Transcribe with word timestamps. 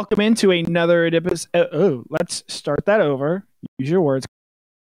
Welcome 0.00 0.22
into 0.22 0.50
another 0.50 1.04
episode. 1.04 1.50
Uh, 1.52 1.66
oh, 1.74 2.04
let's 2.08 2.42
start 2.48 2.86
that 2.86 3.02
over. 3.02 3.44
Use 3.76 3.90
your 3.90 4.00
words, 4.00 4.26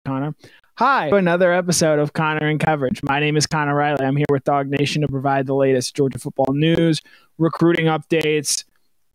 Connor. 0.04 0.34
Hi, 0.76 1.08
another 1.08 1.54
episode 1.54 1.98
of 1.98 2.12
Connor 2.12 2.50
in 2.50 2.58
Coverage. 2.58 3.02
My 3.02 3.18
name 3.18 3.38
is 3.38 3.46
Connor 3.46 3.74
Riley. 3.74 4.04
I'm 4.04 4.14
here 4.14 4.26
with 4.28 4.44
DawgNation 4.44 5.00
to 5.00 5.08
provide 5.08 5.46
the 5.46 5.54
latest 5.54 5.96
Georgia 5.96 6.18
football 6.18 6.52
news, 6.52 7.00
recruiting 7.38 7.86
updates, 7.86 8.64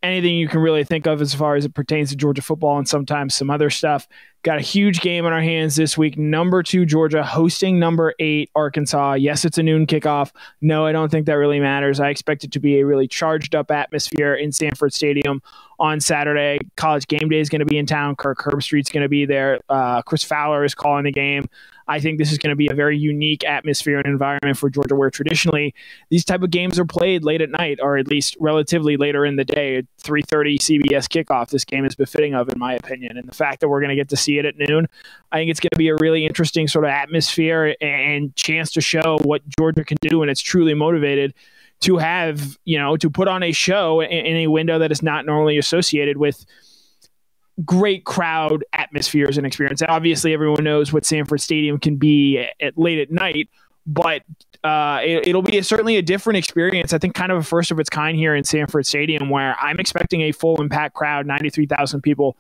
anything 0.06 0.36
you 0.36 0.48
can 0.48 0.60
really 0.60 0.84
think 0.84 1.08
of 1.08 1.22
as 1.22 1.34
far 1.34 1.56
as 1.56 1.66
it 1.66 1.74
pertains 1.74 2.10
to 2.10 2.16
Georgia 2.16 2.42
football 2.42 2.78
and 2.78 2.88
sometimes 2.88 3.36
some 3.36 3.50
other 3.50 3.70
stuff. 3.70 4.08
Got 4.44 4.60
a 4.60 4.62
huge 4.62 5.02
game 5.02 5.26
on 5.26 5.34
our 5.34 5.42
hands 5.42 5.76
this 5.76 5.98
week. 5.98 6.18
Number 6.18 6.62
two, 6.62 6.86
Georgia 6.86 7.24
hosting 7.24 7.80
number 7.80 8.14
eight, 8.20 8.52
Arkansas. 8.56 9.14
Yes, 9.14 9.44
it's 9.44 9.58
a 9.58 9.64
noon 9.64 9.88
kickoff. 9.88 10.32
No, 10.62 10.86
I 10.86 10.92
don't 10.92 11.10
think 11.10 11.26
that 11.26 11.34
really 11.34 11.60
matters. 11.60 12.00
I 12.00 12.10
expect 12.10 12.44
it 12.44 12.52
to 12.52 12.60
be 12.60 12.80
a 12.80 12.86
really 12.86 13.08
charged 13.08 13.56
up 13.56 13.72
atmosphere 13.72 14.36
in 14.36 14.52
Sanford 14.52 14.94
Stadium 14.94 15.42
on 15.80 16.00
Saturday. 16.00 16.60
College 16.78 17.08
game 17.08 17.28
day 17.30 17.40
is 17.40 17.50
going 17.50 17.60
to 17.60 17.66
be 17.66 17.78
in 17.78 17.86
town. 17.88 18.16
Kirk 18.16 18.38
Herbstreit's 18.40 18.92
going 18.92 19.04
to 19.04 19.10
be 19.10 19.26
there. 19.26 19.60
Uh, 19.68 20.02
Chris 20.04 20.24
Fowler 20.24 20.64
is 20.64 20.76
calling 20.76 21.06
the 21.06 21.12
game. 21.12 21.50
I 21.88 22.00
think 22.00 22.18
this 22.18 22.32
is 22.32 22.38
going 22.38 22.50
to 22.50 22.56
be 22.56 22.68
a 22.68 22.74
very 22.74 22.98
unique 22.98 23.44
atmosphere 23.44 23.98
and 23.98 24.08
environment 24.08 24.58
for 24.58 24.70
Georgia, 24.70 24.96
where 24.96 25.10
traditionally 25.10 25.74
these 26.10 26.26
type 26.26 26.42
of 26.42 26.52
games 26.52 26.80
are 26.80 26.86
played 26.86 27.24
late 27.24 27.42
at 27.42 27.50
night, 27.52 27.80
or 27.82 27.98
at 27.98 28.08
least 28.08 28.36
relatively 28.40 28.98
later 28.98 29.26
in 29.26 29.36
the 29.36 29.46
day. 29.46 29.84
3:30 30.04 30.58
CBS 30.58 31.08
kickoff. 31.08 31.50
This 31.50 31.66
game 31.66 31.86
is 31.86 31.96
befitting 31.96 32.36
of, 32.36 32.50
in 32.50 32.60
my 32.60 32.74
opinion, 32.74 33.18
and 33.18 33.28
the 33.28 33.34
fact 33.36 33.60
that 33.60 33.70
we're 33.70 33.80
going 33.80 33.90
to 33.90 33.96
get 33.96 34.10
to 34.10 34.18
see 34.18 34.38
it 34.38 34.46
at 34.46 34.56
noon, 34.58 34.88
I 35.32 35.38
think 35.38 35.50
it's 35.52 35.60
going 35.60 35.72
to 35.74 35.78
be 35.78 35.90
a 35.90 35.96
really 35.96 36.26
interesting 36.26 36.68
sort 36.68 36.86
of 36.86 36.92
atmosphere 36.92 37.76
and 37.82 38.36
chance 38.36 38.72
to 38.74 38.82
show 38.82 39.18
what 39.24 39.42
Georgia 39.58 39.84
can 39.84 39.98
do, 40.02 40.20
when 40.20 40.30
it's 40.30 40.42
truly 40.42 40.74
motivated 40.74 41.34
to 41.82 41.98
have 41.98 42.58
you 42.66 42.78
know 42.78 42.96
to 42.98 43.10
put 43.10 43.28
on 43.28 43.44
a 43.44 43.52
show 43.52 44.00
in, 44.02 44.10
in 44.10 44.36
a 44.38 44.48
window 44.48 44.80
that 44.80 44.92
is 44.92 45.04
not 45.04 45.26
normally 45.26 45.58
associated 45.58 46.18
with 46.18 46.46
great 47.64 48.04
crowd 48.04 48.66
atmospheres 48.74 49.38
and 49.38 49.48
experience. 49.48 49.82
Obviously, 49.88 50.34
everyone 50.34 50.64
knows 50.64 50.92
what 50.92 51.06
Sanford 51.06 51.42
Stadium 51.42 51.80
can 51.80 51.96
be 51.96 52.46
at, 52.60 52.78
late 52.78 53.00
at 53.00 53.12
night, 53.12 53.50
but 53.86 54.24
uh, 54.64 55.00
it, 55.04 55.34
will 55.34 55.42
be 55.42 55.58
a, 55.58 55.64
certainly 55.64 55.96
a 55.98 56.02
different 56.02 56.38
experience. 56.38 56.92
I 56.92 56.98
think 56.98 57.14
kind 57.14 57.32
of 57.32 57.38
a 57.38 57.44
first 57.44 57.72
of 57.72 57.80
its 57.80 57.90
kind 57.90 58.18
here 58.18 58.36
in 58.36 58.44
Sanford 58.44 58.86
Stadium, 58.86 59.30
where 59.30 59.56
I'm 59.60 59.80
expecting 59.80 60.22
a 60.22 60.32
full 60.32 60.62
impact 60.62 60.96
crowd, 60.96 61.26
93,000 61.28 62.02
people 62.02 62.36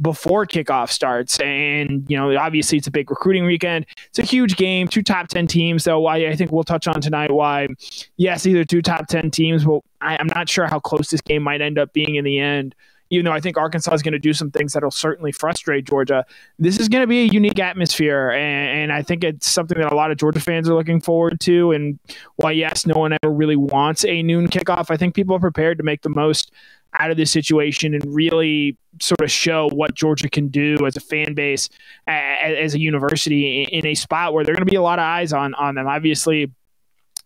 before 0.00 0.46
kickoff 0.46 0.90
starts. 0.90 1.38
And, 1.40 2.04
you 2.08 2.16
know, 2.16 2.36
obviously 2.36 2.78
it's 2.78 2.86
a 2.86 2.90
big 2.90 3.10
recruiting 3.10 3.44
weekend. 3.44 3.86
It's 4.08 4.18
a 4.18 4.22
huge 4.22 4.56
game, 4.56 4.88
two 4.88 5.02
top 5.02 5.28
10 5.28 5.46
teams, 5.46 5.84
though. 5.84 6.00
Why 6.00 6.26
I 6.26 6.36
think 6.36 6.50
we'll 6.50 6.64
touch 6.64 6.88
on 6.88 7.00
tonight 7.00 7.30
why, 7.30 7.68
yes, 8.16 8.46
either 8.46 8.64
two 8.64 8.82
top 8.82 9.06
10 9.06 9.30
teams. 9.30 9.64
Well, 9.64 9.84
I, 10.00 10.16
I'm 10.18 10.28
not 10.28 10.48
sure 10.48 10.66
how 10.66 10.80
close 10.80 11.10
this 11.10 11.20
game 11.20 11.42
might 11.42 11.60
end 11.60 11.78
up 11.78 11.92
being 11.92 12.16
in 12.16 12.24
the 12.24 12.38
end 12.38 12.74
even 13.10 13.24
though 13.24 13.32
I 13.32 13.40
think 13.40 13.56
Arkansas 13.56 13.94
is 13.94 14.02
going 14.02 14.12
to 14.12 14.18
do 14.18 14.32
some 14.32 14.50
things 14.50 14.72
that'll 14.72 14.90
certainly 14.90 15.32
frustrate 15.32 15.84
Georgia, 15.84 16.24
this 16.58 16.78
is 16.78 16.88
going 16.88 17.02
to 17.02 17.06
be 17.06 17.22
a 17.22 17.26
unique 17.26 17.58
atmosphere. 17.58 18.30
And, 18.30 18.80
and, 18.80 18.92
I 18.92 19.02
think 19.02 19.24
it's 19.24 19.48
something 19.48 19.78
that 19.78 19.92
a 19.92 19.94
lot 19.94 20.10
of 20.10 20.16
Georgia 20.16 20.40
fans 20.40 20.68
are 20.68 20.74
looking 20.74 21.00
forward 21.00 21.40
to. 21.40 21.72
And 21.72 21.98
while, 22.36 22.52
yes, 22.52 22.86
no 22.86 22.94
one 22.94 23.16
ever 23.22 23.32
really 23.32 23.56
wants 23.56 24.04
a 24.04 24.22
noon 24.22 24.48
kickoff, 24.48 24.90
I 24.90 24.96
think 24.96 25.14
people 25.14 25.36
are 25.36 25.40
prepared 25.40 25.78
to 25.78 25.84
make 25.84 26.02
the 26.02 26.08
most 26.08 26.50
out 26.98 27.10
of 27.10 27.16
this 27.16 27.30
situation 27.30 27.94
and 27.94 28.02
really 28.14 28.76
sort 29.00 29.20
of 29.20 29.30
show 29.30 29.68
what 29.72 29.94
Georgia 29.94 30.28
can 30.28 30.48
do 30.48 30.78
as 30.86 30.96
a 30.96 31.00
fan 31.00 31.34
base, 31.34 31.68
as 32.06 32.74
a 32.74 32.80
university 32.80 33.64
in 33.64 33.86
a 33.86 33.94
spot 33.94 34.32
where 34.32 34.44
there 34.44 34.52
are 34.52 34.56
going 34.56 34.66
to 34.66 34.70
be 34.70 34.76
a 34.76 34.82
lot 34.82 34.98
of 34.98 35.04
eyes 35.04 35.32
on, 35.32 35.54
on 35.54 35.74
them. 35.74 35.86
Obviously, 35.86 36.50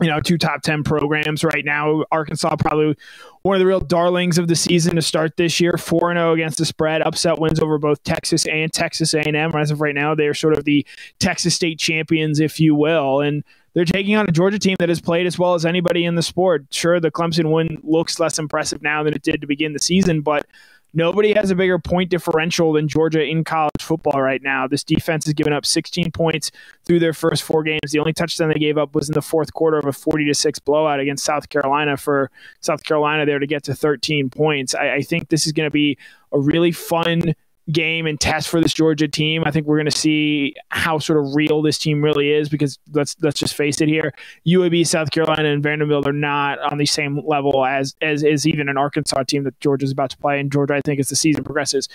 you 0.00 0.08
know, 0.08 0.20
two 0.20 0.38
top 0.38 0.62
10 0.62 0.82
programs 0.82 1.44
right 1.44 1.64
now. 1.64 2.04
Arkansas 2.10 2.56
probably 2.56 2.96
one 3.42 3.54
of 3.54 3.60
the 3.60 3.66
real 3.66 3.80
darlings 3.80 4.38
of 4.38 4.48
the 4.48 4.56
season 4.56 4.96
to 4.96 5.02
start 5.02 5.36
this 5.36 5.60
year. 5.60 5.74
4-0 5.74 6.34
against 6.34 6.58
the 6.58 6.64
spread, 6.64 7.02
upset 7.02 7.38
wins 7.38 7.60
over 7.60 7.78
both 7.78 8.02
Texas 8.02 8.46
and 8.46 8.72
Texas 8.72 9.14
A&M. 9.14 9.54
As 9.54 9.70
of 9.70 9.80
right 9.80 9.94
now, 9.94 10.14
they're 10.14 10.34
sort 10.34 10.56
of 10.56 10.64
the 10.64 10.86
Texas 11.18 11.54
State 11.54 11.78
champions, 11.78 12.40
if 12.40 12.60
you 12.60 12.74
will. 12.74 13.20
And 13.20 13.44
they're 13.74 13.84
taking 13.84 14.16
on 14.16 14.28
a 14.28 14.32
Georgia 14.32 14.58
team 14.58 14.76
that 14.78 14.88
has 14.88 15.00
played 15.00 15.26
as 15.26 15.38
well 15.38 15.54
as 15.54 15.64
anybody 15.64 16.04
in 16.04 16.14
the 16.14 16.22
sport. 16.22 16.66
Sure, 16.70 16.98
the 16.98 17.10
Clemson 17.10 17.52
win 17.52 17.78
looks 17.82 18.18
less 18.18 18.38
impressive 18.38 18.82
now 18.82 19.02
than 19.02 19.14
it 19.14 19.22
did 19.22 19.40
to 19.40 19.46
begin 19.46 19.72
the 19.72 19.78
season, 19.78 20.22
but 20.22 20.46
Nobody 20.92 21.32
has 21.34 21.50
a 21.50 21.54
bigger 21.54 21.78
point 21.78 22.10
differential 22.10 22.72
than 22.72 22.88
Georgia 22.88 23.22
in 23.22 23.44
college 23.44 23.80
football 23.80 24.20
right 24.20 24.42
now. 24.42 24.66
This 24.66 24.82
defense 24.82 25.24
has 25.24 25.34
given 25.34 25.52
up 25.52 25.64
16 25.64 26.10
points 26.10 26.50
through 26.84 26.98
their 26.98 27.12
first 27.12 27.44
four 27.44 27.62
games. 27.62 27.92
The 27.92 28.00
only 28.00 28.12
touchdown 28.12 28.48
they 28.48 28.58
gave 28.58 28.76
up 28.76 28.94
was 28.94 29.08
in 29.08 29.14
the 29.14 29.22
fourth 29.22 29.52
quarter 29.52 29.78
of 29.78 29.84
a 29.84 29.92
40 29.92 30.26
to 30.26 30.34
6 30.34 30.58
blowout 30.60 30.98
against 30.98 31.24
South 31.24 31.48
Carolina 31.48 31.96
for 31.96 32.30
South 32.60 32.82
Carolina 32.82 33.24
there 33.24 33.38
to 33.38 33.46
get 33.46 33.62
to 33.64 33.74
13 33.74 34.30
points. 34.30 34.74
I, 34.74 34.94
I 34.94 35.02
think 35.02 35.28
this 35.28 35.46
is 35.46 35.52
going 35.52 35.68
to 35.68 35.72
be 35.72 35.96
a 36.32 36.40
really 36.40 36.72
fun 36.72 37.34
game 37.72 38.06
and 38.06 38.20
test 38.20 38.48
for 38.48 38.60
this 38.60 38.72
Georgia 38.72 39.08
team. 39.08 39.42
I 39.44 39.50
think 39.50 39.66
we're 39.66 39.76
going 39.76 39.90
to 39.90 39.96
see 39.96 40.54
how 40.68 40.98
sort 40.98 41.18
of 41.18 41.34
real 41.34 41.62
this 41.62 41.78
team 41.78 42.02
really 42.02 42.30
is 42.30 42.48
because 42.48 42.78
let's 42.92 43.16
let's 43.20 43.38
just 43.38 43.54
face 43.54 43.80
it 43.80 43.88
here, 43.88 44.12
UAB, 44.46 44.86
South 44.86 45.10
Carolina, 45.10 45.48
and 45.48 45.62
Vanderbilt 45.62 46.06
are 46.06 46.12
not 46.12 46.58
on 46.58 46.78
the 46.78 46.86
same 46.86 47.20
level 47.26 47.64
as 47.64 47.94
as 48.00 48.22
is 48.22 48.46
even 48.46 48.68
an 48.68 48.76
Arkansas 48.76 49.22
team 49.24 49.44
that 49.44 49.58
Georgia's 49.60 49.92
about 49.92 50.10
to 50.10 50.18
play. 50.18 50.40
And 50.40 50.50
Georgia, 50.50 50.74
I 50.74 50.80
think, 50.80 51.00
as 51.00 51.08
the 51.08 51.16
season 51.16 51.44
progresses, 51.44 51.88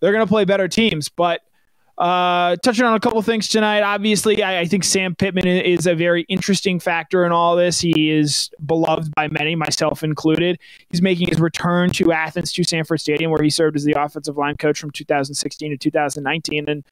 they're 0.00 0.12
going 0.12 0.24
to 0.24 0.30
play 0.30 0.44
better 0.44 0.68
teams, 0.68 1.08
but 1.08 1.42
uh, 2.02 2.56
touching 2.64 2.84
on 2.84 2.94
a 2.94 3.00
couple 3.00 3.22
things 3.22 3.46
tonight. 3.46 3.82
Obviously, 3.82 4.42
I, 4.42 4.62
I, 4.62 4.64
think 4.64 4.82
Sam 4.82 5.14
Pittman 5.14 5.46
is 5.46 5.86
a 5.86 5.94
very 5.94 6.22
interesting 6.22 6.80
factor 6.80 7.24
in 7.24 7.30
all 7.30 7.54
this. 7.54 7.78
He 7.78 8.10
is 8.10 8.50
beloved 8.66 9.14
by 9.14 9.28
many, 9.28 9.54
myself 9.54 10.02
included. 10.02 10.58
He's 10.90 11.00
making 11.00 11.28
his 11.28 11.40
return 11.40 11.90
to 11.90 12.10
Athens 12.10 12.52
to 12.54 12.64
Sanford 12.64 13.00
Stadium, 13.00 13.30
where 13.30 13.40
he 13.40 13.50
served 13.50 13.76
as 13.76 13.84
the 13.84 13.92
offensive 13.92 14.36
line 14.36 14.56
coach 14.56 14.80
from 14.80 14.90
2016 14.90 15.70
to 15.70 15.76
2019. 15.76 16.68
And 16.68 16.84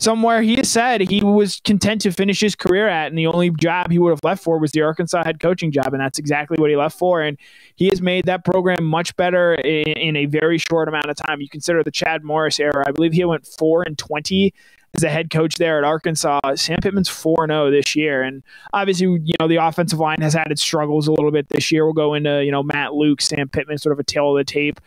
somewhere 0.00 0.42
he 0.42 0.56
has 0.56 0.68
said 0.68 1.02
he 1.02 1.22
was 1.22 1.60
content 1.60 2.00
to 2.00 2.10
finish 2.10 2.40
his 2.40 2.56
career 2.56 2.88
at, 2.88 3.08
and 3.08 3.18
the 3.18 3.26
only 3.26 3.50
job 3.50 3.90
he 3.90 3.98
would 3.98 4.10
have 4.10 4.24
left 4.24 4.42
for 4.42 4.58
was 4.58 4.72
the 4.72 4.80
Arkansas 4.80 5.22
head 5.24 5.38
coaching 5.38 5.70
job, 5.70 5.92
and 5.92 6.00
that's 6.00 6.18
exactly 6.18 6.56
what 6.58 6.70
he 6.70 6.76
left 6.76 6.98
for. 6.98 7.22
And 7.22 7.38
he 7.76 7.88
has 7.88 8.02
made 8.02 8.24
that 8.26 8.44
program 8.44 8.84
much 8.84 9.14
better 9.16 9.54
in, 9.54 9.92
in 9.92 10.16
a 10.16 10.26
very 10.26 10.58
short 10.58 10.88
amount 10.88 11.10
of 11.10 11.16
time. 11.16 11.40
You 11.40 11.48
consider 11.48 11.84
the 11.84 11.90
Chad 11.90 12.24
Morris 12.24 12.58
era; 12.58 12.84
I 12.86 12.90
believe 12.90 13.12
he 13.12 13.24
went 13.24 13.46
four 13.46 13.82
and 13.82 13.96
twenty 13.96 14.54
as 14.94 15.04
a 15.04 15.08
head 15.08 15.30
coach 15.30 15.54
there 15.54 15.78
at 15.78 15.84
Arkansas. 15.84 16.40
Sam 16.56 16.78
Pittman's 16.82 17.08
4 17.08 17.46
0 17.46 17.70
this 17.70 17.94
year. 17.94 18.22
And 18.22 18.42
obviously, 18.72 19.06
you 19.06 19.34
know, 19.38 19.46
the 19.46 19.56
offensive 19.56 20.00
line 20.00 20.20
has 20.20 20.34
had 20.34 20.50
its 20.50 20.62
struggles 20.62 21.06
a 21.06 21.12
little 21.12 21.30
bit 21.30 21.48
this 21.48 21.70
year. 21.70 21.84
We'll 21.84 21.92
go 21.92 22.14
into, 22.14 22.44
you 22.44 22.50
know, 22.50 22.64
Matt 22.64 22.94
Luke, 22.94 23.20
Sam 23.20 23.48
Pittman, 23.48 23.78
sort 23.78 23.92
of 23.92 24.00
a 24.00 24.04
tale 24.04 24.36
of 24.36 24.38
the 24.38 24.50
tape 24.50 24.80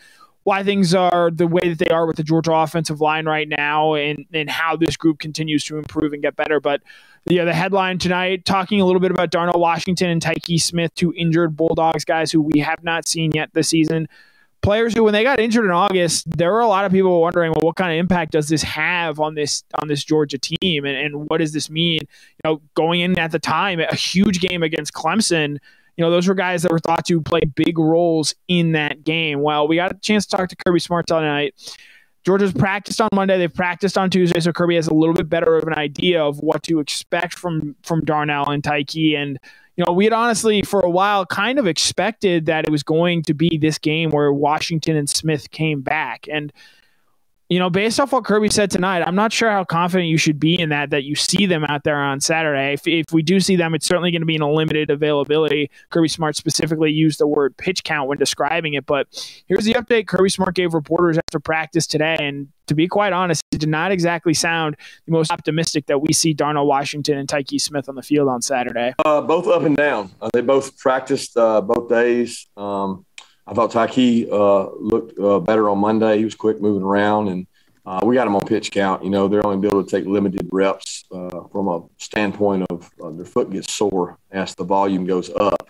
why 0.43 0.63
things 0.63 0.93
are 0.93 1.31
the 1.31 1.47
way 1.47 1.69
that 1.69 1.79
they 1.79 1.93
are 1.93 2.05
with 2.05 2.17
the 2.17 2.23
Georgia 2.23 2.51
offensive 2.53 2.99
line 2.99 3.25
right 3.25 3.47
now 3.47 3.93
and, 3.93 4.25
and 4.33 4.49
how 4.49 4.75
this 4.75 4.97
group 4.97 5.19
continues 5.19 5.63
to 5.65 5.77
improve 5.77 6.13
and 6.13 6.21
get 6.21 6.35
better. 6.35 6.59
But 6.59 6.81
yeah, 7.25 7.45
the 7.45 7.53
headline 7.53 7.97
tonight 7.97 8.43
talking 8.43 8.81
a 8.81 8.85
little 8.85 8.99
bit 8.99 9.11
about 9.11 9.29
Darnell 9.31 9.59
Washington 9.59 10.09
and 10.09 10.21
Tyke 10.21 10.59
Smith, 10.59 10.93
two 10.95 11.13
injured 11.15 11.55
Bulldogs 11.55 12.03
guys 12.03 12.31
who 12.31 12.41
we 12.41 12.59
have 12.59 12.83
not 12.83 13.07
seen 13.07 13.31
yet 13.33 13.53
this 13.53 13.69
season. 13.69 14.07
Players 14.61 14.93
who, 14.93 15.03
when 15.03 15.11
they 15.11 15.23
got 15.23 15.41
injured 15.41 15.65
in 15.65 15.71
August, 15.71 16.25
there 16.37 16.51
were 16.51 16.61
a 16.61 16.67
lot 16.67 16.85
of 16.85 16.91
people 16.93 17.19
wondering, 17.19 17.51
well, 17.51 17.65
what 17.65 17.75
kind 17.75 17.91
of 17.91 17.97
impact 17.97 18.31
does 18.31 18.47
this 18.47 18.63
have 18.63 19.19
on 19.19 19.35
this 19.35 19.63
on 19.81 19.89
this 19.89 20.05
Georgia 20.05 20.37
team, 20.37 20.85
and, 20.85 20.95
and 20.95 21.29
what 21.29 21.39
does 21.39 21.51
this 21.51 21.69
mean? 21.69 21.99
You 22.01 22.41
know, 22.45 22.61
going 22.73 23.01
in 23.01 23.19
at 23.19 23.31
the 23.31 23.39
time, 23.39 23.81
a 23.81 23.93
huge 23.93 24.39
game 24.39 24.63
against 24.63 24.93
Clemson 24.93 25.57
you 25.97 26.03
know, 26.03 26.09
those 26.09 26.27
were 26.27 26.33
guys 26.33 26.63
that 26.63 26.71
were 26.71 26.79
thought 26.79 27.05
to 27.05 27.21
play 27.21 27.41
big 27.41 27.77
roles 27.77 28.33
in 28.47 28.71
that 28.73 29.03
game. 29.03 29.41
Well, 29.41 29.67
we 29.67 29.75
got 29.75 29.91
a 29.91 29.95
chance 29.99 30.25
to 30.27 30.37
talk 30.37 30.49
to 30.49 30.55
Kirby 30.55 30.79
Smart 30.79 31.07
tonight. 31.07 31.55
Georgia's 32.25 32.53
practiced 32.53 33.01
on 33.01 33.09
Monday. 33.13 33.37
They've 33.37 33.53
practiced 33.53 33.97
on 33.97 34.09
Tuesday, 34.09 34.39
so 34.39 34.53
Kirby 34.53 34.75
has 34.75 34.87
a 34.87 34.93
little 34.93 35.13
bit 35.13 35.29
better 35.29 35.57
of 35.57 35.67
an 35.67 35.73
idea 35.73 36.23
of 36.23 36.39
what 36.39 36.63
to 36.63 36.79
expect 36.79 37.37
from 37.37 37.75
from 37.83 38.01
Darnell 38.05 38.49
and 38.49 38.63
Tyke. 38.63 38.95
And 38.95 39.37
you 39.75 39.83
know, 39.85 39.91
we 39.91 40.05
had 40.05 40.13
honestly 40.13 40.61
for 40.61 40.79
a 40.79 40.89
while 40.89 41.25
kind 41.25 41.59
of 41.59 41.67
expected 41.67 42.45
that 42.45 42.65
it 42.65 42.71
was 42.71 42.83
going 42.83 43.23
to 43.23 43.33
be 43.33 43.57
this 43.57 43.77
game 43.77 44.11
where 44.11 44.31
Washington 44.31 44.95
and 44.95 45.09
Smith 45.09 45.51
came 45.51 45.81
back. 45.81 46.27
And 46.31 46.53
you 47.53 47.59
know, 47.59 47.69
based 47.69 47.99
off 47.99 48.11
what 48.11 48.25
Kirby 48.25 48.49
said 48.49 48.71
tonight, 48.71 49.03
I'm 49.03 49.13
not 49.13 49.31
sure 49.31 49.51
how 49.51 49.63
confident 49.63 50.09
you 50.09 50.17
should 50.17 50.39
be 50.39 50.59
in 50.59 50.69
that, 50.69 50.89
that 50.89 51.03
you 51.03 51.13
see 51.13 51.45
them 51.45 51.63
out 51.65 51.83
there 51.83 52.01
on 52.01 52.19
Saturday. 52.19 52.73
If, 52.73 52.87
if 52.87 53.05
we 53.11 53.21
do 53.21 53.39
see 53.39 53.55
them, 53.55 53.75
it's 53.75 53.85
certainly 53.85 54.09
going 54.09 54.23
to 54.23 54.25
be 54.25 54.33
in 54.33 54.41
a 54.41 54.51
limited 54.51 54.89
availability. 54.89 55.69
Kirby 55.91 56.07
Smart 56.07 56.35
specifically 56.35 56.91
used 56.91 57.19
the 57.19 57.27
word 57.27 57.55
pitch 57.55 57.83
count 57.83 58.09
when 58.09 58.17
describing 58.17 58.73
it. 58.73 58.87
But 58.87 59.05
here's 59.45 59.65
the 59.65 59.73
update 59.73 60.07
Kirby 60.07 60.29
Smart 60.29 60.55
gave 60.55 60.73
reporters 60.73 61.19
after 61.19 61.39
practice 61.39 61.85
today. 61.85 62.17
And 62.19 62.47
to 62.65 62.73
be 62.73 62.87
quite 62.87 63.13
honest, 63.13 63.43
it 63.51 63.59
did 63.59 63.69
not 63.69 63.91
exactly 63.91 64.33
sound 64.33 64.75
the 65.05 65.11
most 65.11 65.29
optimistic 65.29 65.85
that 65.85 65.99
we 65.99 66.11
see 66.11 66.33
Darnell 66.33 66.65
Washington 66.65 67.19
and 67.19 67.29
Tyke 67.29 67.59
Smith 67.59 67.87
on 67.87 67.93
the 67.93 68.01
field 68.01 68.29
on 68.29 68.41
Saturday. 68.41 68.95
Uh, 69.05 69.21
both 69.21 69.45
up 69.45 69.61
and 69.61 69.77
down. 69.77 70.09
Uh, 70.19 70.29
they 70.33 70.41
both 70.41 70.75
practiced 70.79 71.37
uh, 71.37 71.61
both 71.61 71.87
days. 71.87 72.47
Um, 72.57 73.05
I 73.45 73.53
thought 73.53 73.71
Tyke 73.71 74.27
uh, 74.31 74.71
looked 74.75 75.19
uh, 75.19 75.39
better 75.39 75.69
on 75.69 75.79
Monday. 75.79 76.17
He 76.17 76.25
was 76.25 76.35
quick 76.35 76.61
moving 76.61 76.83
around, 76.83 77.27
and 77.27 77.47
uh, 77.85 77.99
we 78.03 78.15
got 78.15 78.27
him 78.27 78.35
on 78.35 78.45
pitch 78.45 78.71
count. 78.71 79.03
You 79.03 79.09
know, 79.09 79.27
they're 79.27 79.45
only 79.45 79.67
able 79.67 79.83
to 79.83 79.89
take 79.89 80.05
limited 80.05 80.47
reps 80.51 81.03
uh, 81.11 81.43
from 81.51 81.67
a 81.67 81.81
standpoint 81.97 82.65
of 82.69 82.89
uh, 83.03 83.09
their 83.11 83.25
foot 83.25 83.51
gets 83.51 83.73
sore 83.73 84.17
as 84.31 84.55
the 84.55 84.63
volume 84.63 85.05
goes 85.05 85.29
up. 85.29 85.69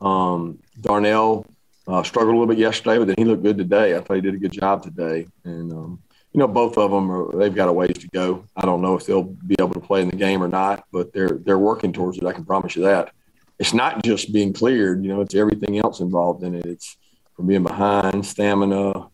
Um, 0.00 0.58
Darnell 0.80 1.46
uh, 1.86 2.02
struggled 2.02 2.34
a 2.34 2.38
little 2.38 2.54
bit 2.54 2.58
yesterday, 2.58 2.98
but 2.98 3.06
then 3.06 3.16
he 3.16 3.24
looked 3.24 3.42
good 3.42 3.56
today. 3.56 3.96
I 3.96 4.00
thought 4.00 4.14
he 4.14 4.20
did 4.20 4.34
a 4.34 4.38
good 4.38 4.52
job 4.52 4.82
today. 4.82 5.26
And, 5.44 5.72
um, 5.72 6.02
you 6.32 6.40
know, 6.40 6.48
both 6.48 6.76
of 6.76 6.90
them 6.90 7.10
are, 7.10 7.34
they've 7.38 7.54
got 7.54 7.68
a 7.68 7.72
ways 7.72 7.96
to 7.98 8.08
go. 8.08 8.44
I 8.56 8.66
don't 8.66 8.82
know 8.82 8.96
if 8.96 9.06
they'll 9.06 9.22
be 9.22 9.56
able 9.58 9.74
to 9.74 9.80
play 9.80 10.02
in 10.02 10.10
the 10.10 10.16
game 10.16 10.42
or 10.42 10.48
not, 10.48 10.84
but 10.92 11.12
they're, 11.12 11.38
they're 11.44 11.58
working 11.58 11.92
towards 11.92 12.18
it. 12.18 12.24
I 12.24 12.32
can 12.32 12.44
promise 12.44 12.76
you 12.76 12.82
that. 12.82 13.12
It's 13.58 13.72
not 13.72 14.02
just 14.02 14.32
being 14.32 14.52
cleared, 14.52 15.04
you 15.04 15.08
know, 15.08 15.20
it's 15.20 15.34
everything 15.34 15.78
else 15.78 16.00
involved 16.00 16.42
in 16.42 16.54
it. 16.54 16.66
It's 16.66 16.96
from 17.34 17.46
being 17.46 17.62
behind, 17.62 18.24
stamina, 18.24 19.08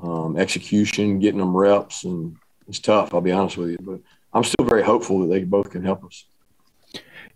um, 0.00 0.36
execution, 0.36 1.18
getting 1.18 1.40
them 1.40 1.56
reps. 1.56 2.04
And 2.04 2.36
it's 2.68 2.78
tough, 2.78 3.14
I'll 3.14 3.20
be 3.20 3.32
honest 3.32 3.56
with 3.56 3.70
you. 3.70 3.78
But 3.80 4.00
I'm 4.32 4.44
still 4.44 4.66
very 4.66 4.82
hopeful 4.82 5.20
that 5.20 5.26
they 5.28 5.44
both 5.44 5.70
can 5.70 5.82
help 5.82 6.04
us. 6.04 6.24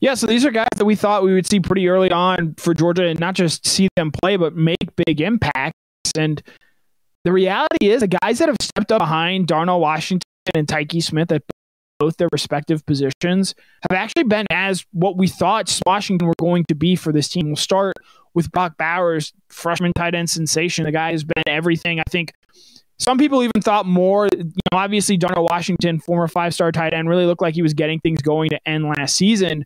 Yeah, 0.01 0.15
so 0.15 0.27
these 0.27 0.47
are 0.47 0.51
guys 0.51 0.69
that 0.77 0.87
we 0.87 0.95
thought 0.95 1.23
we 1.23 1.35
would 1.35 1.47
see 1.47 1.61
pretty 1.61 1.87
early 1.89 2.11
on 2.11 2.55
for 2.57 2.73
Georgia 2.73 3.05
and 3.07 3.21
not 3.21 3.35
just 3.35 3.67
see 3.67 3.87
them 3.97 4.11
play, 4.11 4.37
but 4.37 4.57
make 4.57 4.79
big 5.07 5.21
impacts. 5.21 5.75
And 6.17 6.43
the 7.25 7.33
reality 7.33 7.91
is, 7.91 8.01
the 8.01 8.09
guys 8.09 8.39
that 8.39 8.49
have 8.49 8.57
stepped 8.63 8.91
up 8.93 9.01
behind 9.01 9.47
Darnell 9.47 9.79
Washington 9.79 10.23
and 10.55 10.67
Tyke 10.67 11.03
Smith 11.03 11.31
at 11.31 11.43
both 11.99 12.17
their 12.17 12.31
respective 12.33 12.85
positions 12.87 13.55
have 13.83 13.97
actually 13.97 14.25
been 14.25 14.47
as 14.51 14.87
what 14.93 15.19
we 15.19 15.29
thought 15.29 15.79
Washington 15.85 16.27
were 16.27 16.35
going 16.39 16.65
to 16.69 16.75
be 16.75 16.97
for 16.97 17.13
this 17.13 17.29
team. 17.29 17.49
We'll 17.49 17.57
start 17.57 17.95
with 18.35 18.51
Brock 18.53 18.77
Bowers, 18.77 19.33
freshman 19.49 19.93
tight 19.93 20.15
end 20.15 20.31
sensation. 20.31 20.85
The 20.85 20.93
guy 20.93 21.13
has 21.13 21.25
been 21.25 21.43
everything. 21.47 22.01
I 22.01 22.05
think 22.11 22.33
some 22.99 23.19
people 23.19 23.43
even 23.43 23.63
thought 23.63 23.87
more. 23.87 24.29
You 24.37 24.45
know, 24.45 24.79
obviously, 24.79 25.17
Darnell 25.17 25.45
Washington, 25.45 25.99
former 25.99 26.29
five 26.29 26.55
star 26.55 26.71
tight 26.71 26.93
end, 26.93 27.09
really 27.09 27.27
looked 27.27 27.43
like 27.43 27.55
he 27.55 27.63
was 27.63 27.75
getting 27.75 27.99
things 28.01 28.23
going 28.23 28.51
to 28.51 28.69
end 28.69 28.85
last 28.85 29.17
season. 29.17 29.65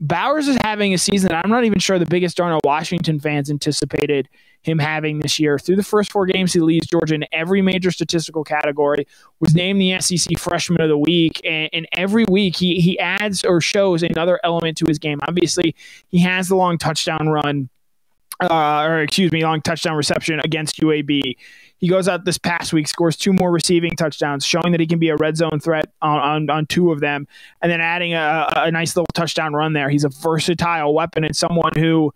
Bowers 0.00 0.48
is 0.48 0.58
having 0.62 0.92
a 0.92 0.98
season 0.98 1.28
that 1.28 1.44
I'm 1.44 1.50
not 1.50 1.64
even 1.64 1.78
sure 1.78 1.98
the 1.98 2.04
biggest 2.04 2.36
Darnell 2.36 2.60
Washington 2.64 3.20
fans 3.20 3.48
anticipated 3.48 4.28
him 4.62 4.78
having 4.78 5.20
this 5.20 5.38
year. 5.38 5.58
Through 5.58 5.76
the 5.76 5.84
first 5.84 6.10
four 6.10 6.26
games, 6.26 6.52
he 6.52 6.60
leads 6.60 6.86
Georgia 6.86 7.14
in 7.14 7.24
every 7.32 7.62
major 7.62 7.90
statistical 7.90 8.42
category, 8.42 9.06
was 9.38 9.54
named 9.54 9.80
the 9.80 10.00
SEC 10.00 10.38
Freshman 10.38 10.80
of 10.80 10.88
the 10.88 10.98
Week, 10.98 11.40
and, 11.44 11.70
and 11.72 11.86
every 11.92 12.24
week 12.28 12.56
he, 12.56 12.80
he 12.80 12.98
adds 12.98 13.44
or 13.44 13.60
shows 13.60 14.02
another 14.02 14.40
element 14.42 14.76
to 14.78 14.84
his 14.88 14.98
game. 14.98 15.20
Obviously, 15.28 15.76
he 16.08 16.18
has 16.18 16.48
the 16.48 16.56
long 16.56 16.76
touchdown 16.76 17.28
run, 17.28 17.68
uh, 18.40 18.82
or 18.82 19.00
excuse 19.00 19.32
me, 19.32 19.42
long 19.42 19.60
touchdown 19.60 19.96
reception 19.96 20.40
against 20.44 20.80
UAB. 20.80 21.36
He 21.78 21.88
goes 21.88 22.08
out 22.08 22.24
this 22.24 22.38
past 22.38 22.72
week, 22.72 22.88
scores 22.88 23.16
two 23.16 23.32
more 23.32 23.50
receiving 23.50 23.94
touchdowns, 23.96 24.44
showing 24.46 24.72
that 24.72 24.80
he 24.80 24.86
can 24.86 24.98
be 24.98 25.08
a 25.10 25.16
red 25.16 25.36
zone 25.36 25.60
threat 25.60 25.92
on, 26.00 26.18
on, 26.18 26.50
on 26.50 26.66
two 26.66 26.90
of 26.92 27.00
them, 27.00 27.26
and 27.62 27.70
then 27.70 27.80
adding 27.80 28.14
a, 28.14 28.46
a 28.56 28.70
nice 28.70 28.96
little 28.96 29.06
touchdown 29.12 29.52
run 29.52 29.72
there. 29.72 29.88
He's 29.88 30.04
a 30.04 30.08
versatile 30.08 30.94
weapon 30.94 31.24
and 31.24 31.36
someone 31.36 31.72
who 31.76 32.12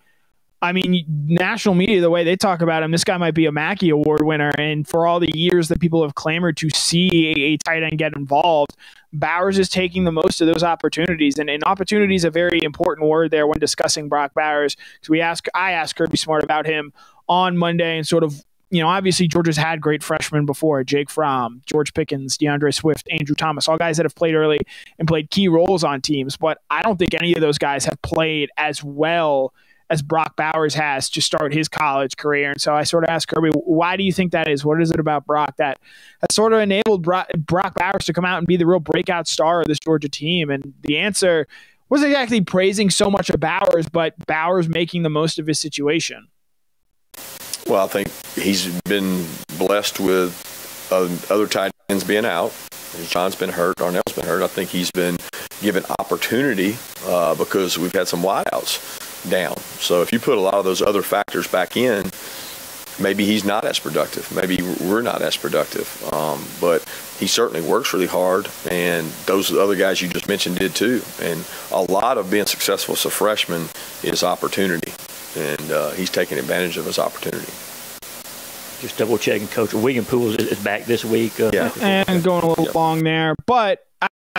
I 0.61 0.73
mean, 0.73 1.05
national 1.07 1.77
media, 1.77 2.01
the 2.01 2.11
way 2.11 2.25
they 2.25 2.35
talk 2.35 2.63
about 2.63 2.83
him, 2.83 2.91
this 2.91 3.05
guy 3.05 3.17
might 3.17 3.35
be 3.35 3.47
a 3.47 3.53
Mackey 3.53 3.91
Award 3.91 4.25
winner. 4.25 4.51
And 4.59 4.87
for 4.89 5.07
all 5.07 5.21
the 5.21 5.31
years 5.33 5.69
that 5.69 5.81
people 5.81 6.03
have 6.03 6.17
clamored 6.17 6.57
to 6.57 6.71
see 6.71 7.29
a, 7.29 7.57
tight 7.59 7.85
end 7.85 7.99
get 7.99 8.17
involved, 8.17 8.77
Bowers 9.13 9.59
is 9.59 9.69
taking 9.69 10.05
the 10.05 10.13
most 10.13 10.41
of 10.41 10.49
those 10.49 10.65
opportunities. 10.65 11.39
And, 11.39 11.49
and 11.49 11.63
opportunity 11.65 12.17
is 12.17 12.25
a 12.25 12.31
very 12.31 12.61
important 12.63 13.09
word 13.09 13.31
there 13.31 13.47
when 13.47 13.59
discussing 13.59 14.09
Brock 14.09 14.35
Bowers. 14.35 14.77
Because 14.95 15.09
we 15.09 15.21
ask, 15.21 15.47
I 15.55 15.73
asked 15.73 15.95
Kirby 15.95 16.17
Smart 16.17 16.43
about 16.43 16.67
him 16.67 16.93
on 17.29 17.57
Monday 17.57 17.97
and 17.97 18.07
sort 18.07 18.25
of 18.25 18.45
you 18.71 18.83
know, 18.83 18.89
obviously 18.89 19.27
Georgia's 19.27 19.57
had 19.57 19.81
great 19.81 20.03
freshmen 20.03 20.45
before 20.45 20.85
Jake 20.85 21.09
Fromm, 21.09 21.63
George 21.65 21.95
Pickens, 21.95 22.37
D'Andre 22.37 22.71
Swift, 22.71 23.09
Andrew 23.11 23.35
Thomas, 23.35 23.67
all 23.67 23.79
guys 23.79 23.97
that 23.97 24.05
have 24.05 24.15
played 24.15 24.35
early 24.35 24.59
and 24.99 25.09
played 25.09 25.31
key 25.31 25.49
roles 25.49 25.85
on 25.85 26.03
teams. 26.03 26.37
But 26.37 26.59
I 26.69 26.83
don't 26.83 26.99
think 26.99 27.15
any 27.15 27.33
of 27.33 27.41
those 27.41 27.57
guys 27.57 27.87
have 27.87 28.01
played 28.03 28.51
as 28.59 28.85
well 28.85 29.55
as 29.91 30.03
Brock 30.03 30.37
Bowers 30.37 30.75
has 30.75 31.09
to 31.11 31.21
start 31.21 31.53
his 31.53 31.69
college 31.69 32.17
career. 32.17 32.51
And 32.51 32.61
so 32.61 32.75
I 32.75 32.83
sort 32.83 33.05
of 33.05 33.11
asked 33.11 33.29
Kirby, 33.29 33.51
why 33.51 33.97
do 33.97 34.03
you 34.03 34.13
think 34.13 34.33
that 34.33 34.49
is? 34.49 34.65
What 34.65 34.81
is 34.83 34.91
it 34.91 35.01
about 35.01 35.27
Brock 35.27 35.57
that 35.57 35.79
has 36.21 36.35
sort 36.35 36.53
of 36.53 36.61
enabled 36.61 37.03
Brock, 37.03 37.29
Brock 37.39 37.75
Bowers 37.75 38.05
to 38.05 38.13
come 38.13 38.25
out 38.25 38.39
and 38.39 38.47
be 38.47 38.57
the 38.57 38.67
real 38.67 38.81
breakout 38.81 39.27
star 39.27 39.63
of 39.63 39.67
this 39.67 39.79
Georgia 39.79 40.09
team? 40.09 40.51
And 40.51 40.75
the 40.83 40.99
answer 40.99 41.47
wasn't 41.89 42.11
exactly 42.11 42.43
praising 42.43 42.91
so 42.91 43.11
much 43.11 43.31
of 43.31 43.41
Bowers, 43.41 43.89
but 43.91 44.15
Bowers 44.27 44.69
making 44.69 45.05
the 45.05 45.11
most 45.11 45.39
of 45.39 45.47
his 45.47 45.59
situation. 45.59 46.29
Well, 47.67 47.85
I 47.85 47.89
think 47.89 48.09
he's 48.35 48.67
been 48.83 49.27
blessed 49.59 50.01
with 50.01 50.89
uh, 50.91 51.09
other 51.33 51.47
tight 51.47 51.73
ends 51.89 52.05
being 52.05 52.27
out. 52.27 52.53
John's 53.09 53.37
been 53.37 53.51
hurt. 53.51 53.77
Darnell's 53.77 54.15
been 54.15 54.25
hurt. 54.25 54.43
I 54.43 54.49
think 54.49 54.71
he's 54.71 54.91
been 54.91 55.17
given 55.61 55.85
opportunity 55.99 56.77
uh, 57.07 57.35
because 57.35 57.79
we've 57.79 57.93
had 57.93 58.09
some 58.09 58.23
wideouts 58.23 59.08
down. 59.29 59.57
So 59.57 60.03
if 60.03 60.13
you 60.13 60.19
put 60.19 60.39
a 60.39 60.41
lot 60.41 60.55
of 60.55 60.65
those 60.65 60.83
other 60.83 61.03
factors 61.03 61.47
back 61.47 61.77
in, 61.77 62.11
maybe 63.01 63.25
he's 63.25 63.45
not 63.45 63.65
as 63.65 63.79
productive. 63.79 64.31
Maybe 64.33 64.63
we're 64.81 65.03
not 65.03 65.23
as 65.23 65.37
productive. 65.37 66.13
Um, 66.13 66.45
but 66.61 66.85
he 67.19 67.27
certainly 67.27 67.67
works 67.67 67.93
really 67.93 68.07
hard, 68.07 68.49
and 68.71 69.07
those 69.27 69.53
other 69.53 69.75
guys 69.75 70.01
you 70.01 70.09
just 70.09 70.29
mentioned 70.29 70.59
did 70.59 70.75
too. 70.75 71.03
And 71.21 71.45
a 71.71 71.83
lot 71.83 72.19
of 72.19 72.31
being 72.31 72.47
successful 72.47 72.95
as 72.95 73.05
a 73.05 73.11
freshman 73.11 73.69
is 74.03 74.23
opportunity, 74.23 74.93
and 75.37 75.71
uh, 75.71 75.91
he's 75.91 76.11
taking 76.11 76.39
advantage 76.39 76.77
of 76.77 76.87
his 76.87 76.99
opportunity. 76.99 77.53
Just 78.81 78.97
double 78.97 79.19
checking, 79.19 79.49
Coach 79.49 79.75
William 79.75 80.05
Pools 80.05 80.37
is 80.37 80.63
back 80.63 80.85
this 80.85 81.05
week. 81.05 81.41
Uh, 81.41 81.51
yeah, 81.53 81.73
and 81.81 82.23
going 82.23 82.45
a 82.45 82.49
little 82.49 82.67
yep. 82.67 82.75
long 82.75 83.03
there, 83.03 83.35
but 83.47 83.85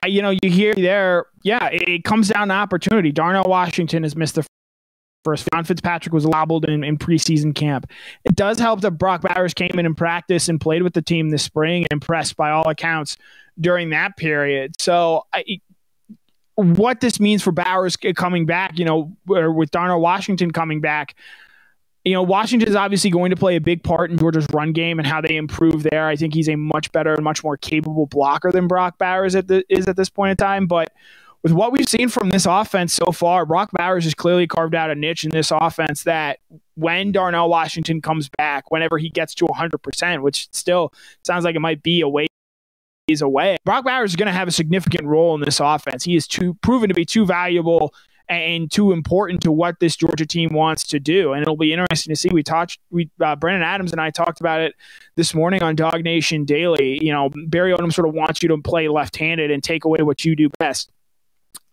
you 0.06 0.22
know, 0.22 0.30
you 0.42 0.50
hear 0.50 0.74
there, 0.74 1.26
yeah, 1.44 1.70
it, 1.72 2.06
comes 2.06 2.30
down 2.30 2.48
to 2.48 2.54
opportunity. 2.54 3.12
Darnell 3.12 3.44
Washington 3.48 4.04
has 4.04 4.16
missed 4.16 4.36
the 4.36 4.46
first. 5.24 5.48
John 5.54 5.64
Fitzpatrick 5.64 6.14
was 6.14 6.26
labeled 6.26 6.66
in, 6.66 6.84
in 6.84 6.98
preseason 6.98 7.54
camp. 7.54 7.90
It 8.24 8.36
does 8.36 8.60
help 8.60 8.82
that 8.82 8.92
Brock 8.92 9.22
Bowers 9.22 9.54
came 9.54 9.72
in 9.74 9.86
and 9.86 9.96
practice 9.96 10.50
and 10.50 10.60
played 10.60 10.84
with 10.84 10.94
the 10.94 11.02
team 11.02 11.30
this 11.30 11.44
spring 11.44 11.84
and 11.84 11.94
impressed 11.94 12.36
by 12.36 12.52
all 12.52 12.70
accounts 12.70 13.18
during 13.60 13.90
that 13.90 14.18
period. 14.18 14.80
So 14.80 15.26
I, 15.34 15.60
what 16.56 17.02
this 17.02 17.20
means 17.20 17.42
for 17.44 17.52
Bowers 17.52 17.96
coming 18.16 18.46
back, 18.46 18.78
you 18.78 18.86
know, 18.86 19.16
with 19.26 19.72
Darnell 19.72 20.02
Washington 20.02 20.52
coming 20.52 20.82
back, 20.82 21.16
you 22.06 22.14
know, 22.14 22.24
Washington 22.24 22.68
is 22.68 22.76
obviously 22.76 23.10
going 23.10 23.30
to 23.30 23.36
play 23.36 23.58
a 23.58 23.62
big 23.62 23.84
part 23.84 24.10
in 24.10 24.18
Georgia's 24.18 24.48
run 24.54 24.72
game 24.72 25.00
and 25.00 25.08
how 25.08 25.20
they 25.22 25.36
improve 25.36 25.84
there. 25.84 26.08
I 26.08 26.16
think 26.16 26.34
he's 26.34 26.48
a 26.48 26.56
much 26.56 26.92
better 26.92 27.14
and 27.14 27.24
much 27.24 27.44
more 27.44 27.58
capable 27.58 28.06
blocker 28.06 28.52
than 28.52 28.68
Brock 28.68 28.98
Bowers 28.98 29.36
at 29.36 29.48
the, 29.48 29.64
is 29.70 29.88
at 29.88 29.98
this 29.98 30.10
point 30.10 30.32
in 30.32 30.38
time. 30.38 30.66
But 30.66 30.94
with 31.44 31.54
what 31.54 31.72
we've 31.72 31.88
seen 31.88 32.10
from 32.10 32.30
this 32.30 32.46
offense 32.46 32.94
so 32.94 33.12
far, 33.12 33.46
Brock 33.46 33.70
Bowers 33.72 34.04
has 34.04 34.14
clearly 34.14 34.48
carved 34.48 34.76
out 34.76 34.92
a 34.92 34.96
niche 34.96 35.24
in 35.24 35.32
this 35.32 35.52
offense 35.52 36.04
that 36.04 36.40
when 36.76 37.12
Darnell 37.12 37.50
Washington 37.50 38.02
comes 38.02 38.30
back, 38.38 38.72
whenever 38.72 38.98
he 38.98 39.10
gets 39.10 39.34
to 39.36 39.46
100%, 39.46 40.22
which 40.22 40.50
still 40.52 40.94
sounds 41.24 41.46
like 41.46 41.56
it 41.56 41.60
might 41.60 41.82
be 41.82 42.02
a 42.02 42.10
ways 42.10 42.28
away, 43.22 43.58
Brock 43.64 43.86
Bowers 43.86 44.12
is 44.12 44.16
going 44.16 44.28
to 44.28 44.34
have 44.34 44.48
a 44.48 44.52
significant 44.52 45.06
role 45.06 45.34
in 45.36 45.42
this 45.42 45.60
offense. 45.60 46.04
He 46.04 46.16
is 46.16 46.28
too 46.28 46.56
proven 46.56 46.90
to 46.90 46.96
be 46.96 47.06
too 47.06 47.26
valuable 47.26 47.94
and 48.28 48.72
too 48.72 48.92
important 48.92 49.42
to 49.42 49.52
what 49.52 49.80
this 49.80 49.96
Georgia 49.96 50.26
team 50.26 50.54
wants 50.54 50.84
to 50.84 51.00
do. 51.00 51.34
And 51.34 51.42
it'll 51.42 51.58
be 51.58 51.74
interesting 51.74 52.14
to 52.14 52.16
see. 52.16 52.30
We 52.32 52.44
talked, 52.44 52.78
we 52.92 53.10
uh, 53.20 53.36
Brandon 53.36 53.64
Adams 53.64 53.92
and 53.92 54.00
I 54.00 54.12
talked 54.12 54.40
about 54.40 54.62
it 54.62 54.76
this 55.16 55.34
morning 55.34 55.64
on 55.64 55.76
DawgNation 55.76 56.46
Daily. 56.46 57.04
You 57.04 57.12
know, 57.12 57.32
Barry 57.48 57.74
Odom 57.74 57.92
sort 57.92 58.08
of 58.08 58.14
wants 58.14 58.44
you 58.44 58.50
to 58.50 58.58
play 58.60 58.88
left-handed 58.88 59.50
and 59.50 59.64
take 59.64 59.84
away 59.84 60.04
what 60.04 60.24
you 60.24 60.36
do 60.36 60.50
best. 60.60 60.92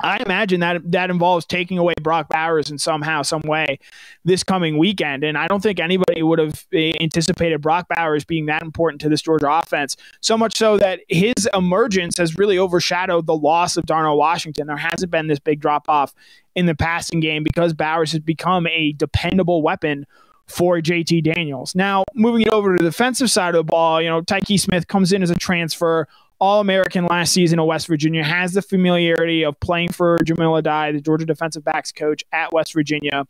I 0.00 0.18
imagine 0.18 0.60
that 0.60 0.90
that 0.92 1.10
involves 1.10 1.46
taking 1.46 1.78
away 1.78 1.94
Brock 2.00 2.28
Bowers 2.28 2.70
in 2.70 2.78
somehow, 2.78 3.22
some 3.22 3.42
way 3.42 3.78
this 4.24 4.42
coming 4.42 4.76
weekend. 4.78 5.24
And 5.24 5.38
I 5.38 5.48
don't 5.48 5.62
think 5.62 5.80
anybody 5.80 6.22
would 6.22 6.38
have 6.38 6.66
eh, 6.72 6.92
anticipated 7.00 7.62
Brock 7.62 7.86
Bowers 7.88 8.24
being 8.24 8.46
that 8.46 8.62
important 8.62 9.00
to 9.02 9.08
this 9.08 9.22
Georgia 9.22 9.50
offense. 9.50 9.96
So 10.20 10.36
much 10.36 10.56
so 10.56 10.76
that 10.78 11.00
his 11.08 11.48
emergence 11.54 12.18
has 12.18 12.36
really 12.36 12.58
overshadowed 12.58 13.26
the 13.26 13.36
loss 13.36 13.76
of 13.76 13.86
Darnell 13.86 14.18
Washington. 14.18 14.66
There 14.66 14.76
hasn't 14.76 15.10
been 15.10 15.28
this 15.28 15.38
big 15.38 15.60
drop 15.60 15.88
off 15.88 16.14
in 16.54 16.66
the 16.66 16.74
passing 16.74 17.20
game 17.20 17.42
because 17.42 17.72
Bowers 17.72 18.12
has 18.12 18.20
become 18.20 18.66
a 18.66 18.92
dependable 18.92 19.62
weapon 19.62 20.06
for 20.46 20.78
JT 20.78 21.24
Daniels. 21.24 21.74
Now, 21.74 22.04
moving 22.14 22.42
it 22.42 22.48
over 22.50 22.76
to 22.76 22.82
the 22.82 22.90
defensive 22.90 23.30
side 23.30 23.54
of 23.54 23.58
the 23.58 23.64
ball, 23.64 24.00
you 24.00 24.08
know, 24.08 24.22
Tyke 24.22 24.58
Smith 24.58 24.86
comes 24.86 25.12
in 25.12 25.22
as 25.22 25.30
a 25.30 25.34
transfer 25.34 26.06
all 26.38 26.60
American 26.60 27.06
last 27.06 27.32
season 27.32 27.58
at 27.58 27.66
West 27.66 27.86
Virginia, 27.86 28.22
has 28.22 28.52
the 28.52 28.62
familiarity 28.62 29.44
of 29.44 29.58
playing 29.60 29.90
for 29.90 30.18
Jahmile 30.18 30.62
Addae, 30.62 30.92
the 30.92 31.00
Georgia 31.00 31.26
defensive 31.26 31.64
backs 31.64 31.92
coach 31.92 32.24
at 32.32 32.52
West 32.52 32.72
Virginia. 32.72 33.26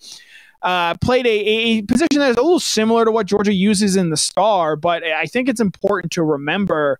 Uh, 0.62 0.94
played 0.96 1.26
a, 1.26 1.30
a 1.30 1.82
position 1.82 2.18
that 2.18 2.30
is 2.30 2.36
a 2.36 2.42
little 2.42 2.58
similar 2.58 3.04
to 3.04 3.12
what 3.12 3.26
Georgia 3.26 3.52
uses 3.52 3.94
in 3.94 4.10
the 4.10 4.16
star, 4.16 4.74
but 4.74 5.04
I 5.04 5.26
think 5.26 5.48
it's 5.48 5.60
important 5.60 6.12
to 6.12 6.22
remember 6.22 6.98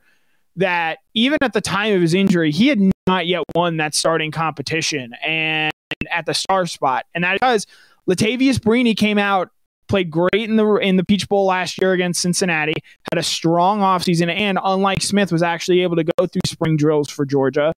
that 0.56 0.98
even 1.14 1.38
at 1.42 1.52
the 1.52 1.60
time 1.60 1.94
of 1.94 2.00
his 2.00 2.14
injury, 2.14 2.50
he 2.50 2.68
had 2.68 2.80
not 3.06 3.26
yet 3.26 3.42
won 3.54 3.76
that 3.78 3.94
starting 3.94 4.30
competition 4.30 5.12
and 5.25 5.72
at 6.10 6.26
the 6.26 6.34
star 6.34 6.66
spot. 6.66 7.06
And 7.14 7.25
that 7.25 7.34
because 7.34 7.66
Latavious 8.08 8.58
Brini 8.58 8.96
came 8.96 9.18
out 9.18 9.50
played 9.88 10.10
great 10.10 10.32
in 10.34 10.56
the 10.56 10.66
in 10.76 10.96
the 10.96 11.04
Peach 11.04 11.28
Bowl 11.28 11.46
last 11.46 11.80
year 11.80 11.92
against 11.92 12.20
Cincinnati, 12.20 12.74
had 13.12 13.18
a 13.18 13.22
strong 13.22 13.80
offseason, 13.80 14.28
and 14.28 14.58
unlike 14.62 15.02
Smith, 15.02 15.32
was 15.32 15.42
actually 15.42 15.80
able 15.82 15.96
to 15.96 16.04
go 16.04 16.26
through 16.26 16.42
spring 16.46 16.76
drills 16.76 17.10
for 17.10 17.24
Georgia. 17.24 17.72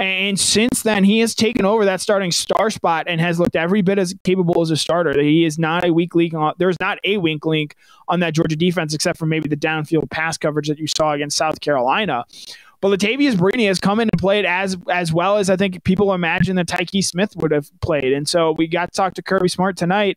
And 0.00 0.40
since 0.40 0.82
then, 0.82 1.04
he 1.04 1.18
has 1.18 1.34
taken 1.34 1.66
over 1.66 1.84
that 1.84 2.00
starting 2.00 2.30
star 2.30 2.70
spot 2.70 3.04
and 3.06 3.20
has 3.20 3.38
looked 3.38 3.54
every 3.54 3.82
bit 3.82 3.98
as 3.98 4.14
capable 4.24 4.62
as 4.62 4.70
a 4.70 4.76
starter. 4.76 5.20
He 5.20 5.44
is 5.44 5.58
not 5.58 5.84
a 5.84 5.92
weak 5.92 6.14
link. 6.14 6.32
On, 6.32 6.54
there's 6.56 6.80
not 6.80 6.98
a 7.04 7.18
weak 7.18 7.44
link 7.44 7.76
on 8.08 8.20
that 8.20 8.32
Georgia 8.32 8.56
defense, 8.56 8.94
except 8.94 9.18
for 9.18 9.26
maybe 9.26 9.50
the 9.50 9.58
downfield 9.58 10.10
pass 10.10 10.38
coverage 10.38 10.68
that 10.68 10.78
you 10.78 10.86
saw 10.86 11.12
against 11.12 11.36
South 11.36 11.60
Carolina. 11.60 12.24
But 12.80 12.98
Latavious 12.98 13.34
Brini 13.34 13.66
has 13.68 13.78
come 13.78 14.00
in 14.00 14.08
and 14.10 14.20
played 14.20 14.46
as 14.46 14.76
as 14.90 15.12
well 15.12 15.36
as 15.36 15.50
I 15.50 15.56
think 15.56 15.84
people 15.84 16.14
imagine 16.14 16.56
that 16.56 16.66
Tyke 16.66 17.02
Smith 17.02 17.36
would 17.36 17.50
have 17.50 17.70
played. 17.80 18.12
And 18.12 18.28
so 18.28 18.52
we 18.52 18.66
got 18.66 18.92
to 18.92 18.96
talk 18.96 19.14
to 19.14 19.22
Kirby 19.22 19.48
Smart 19.48 19.76
tonight, 19.76 20.16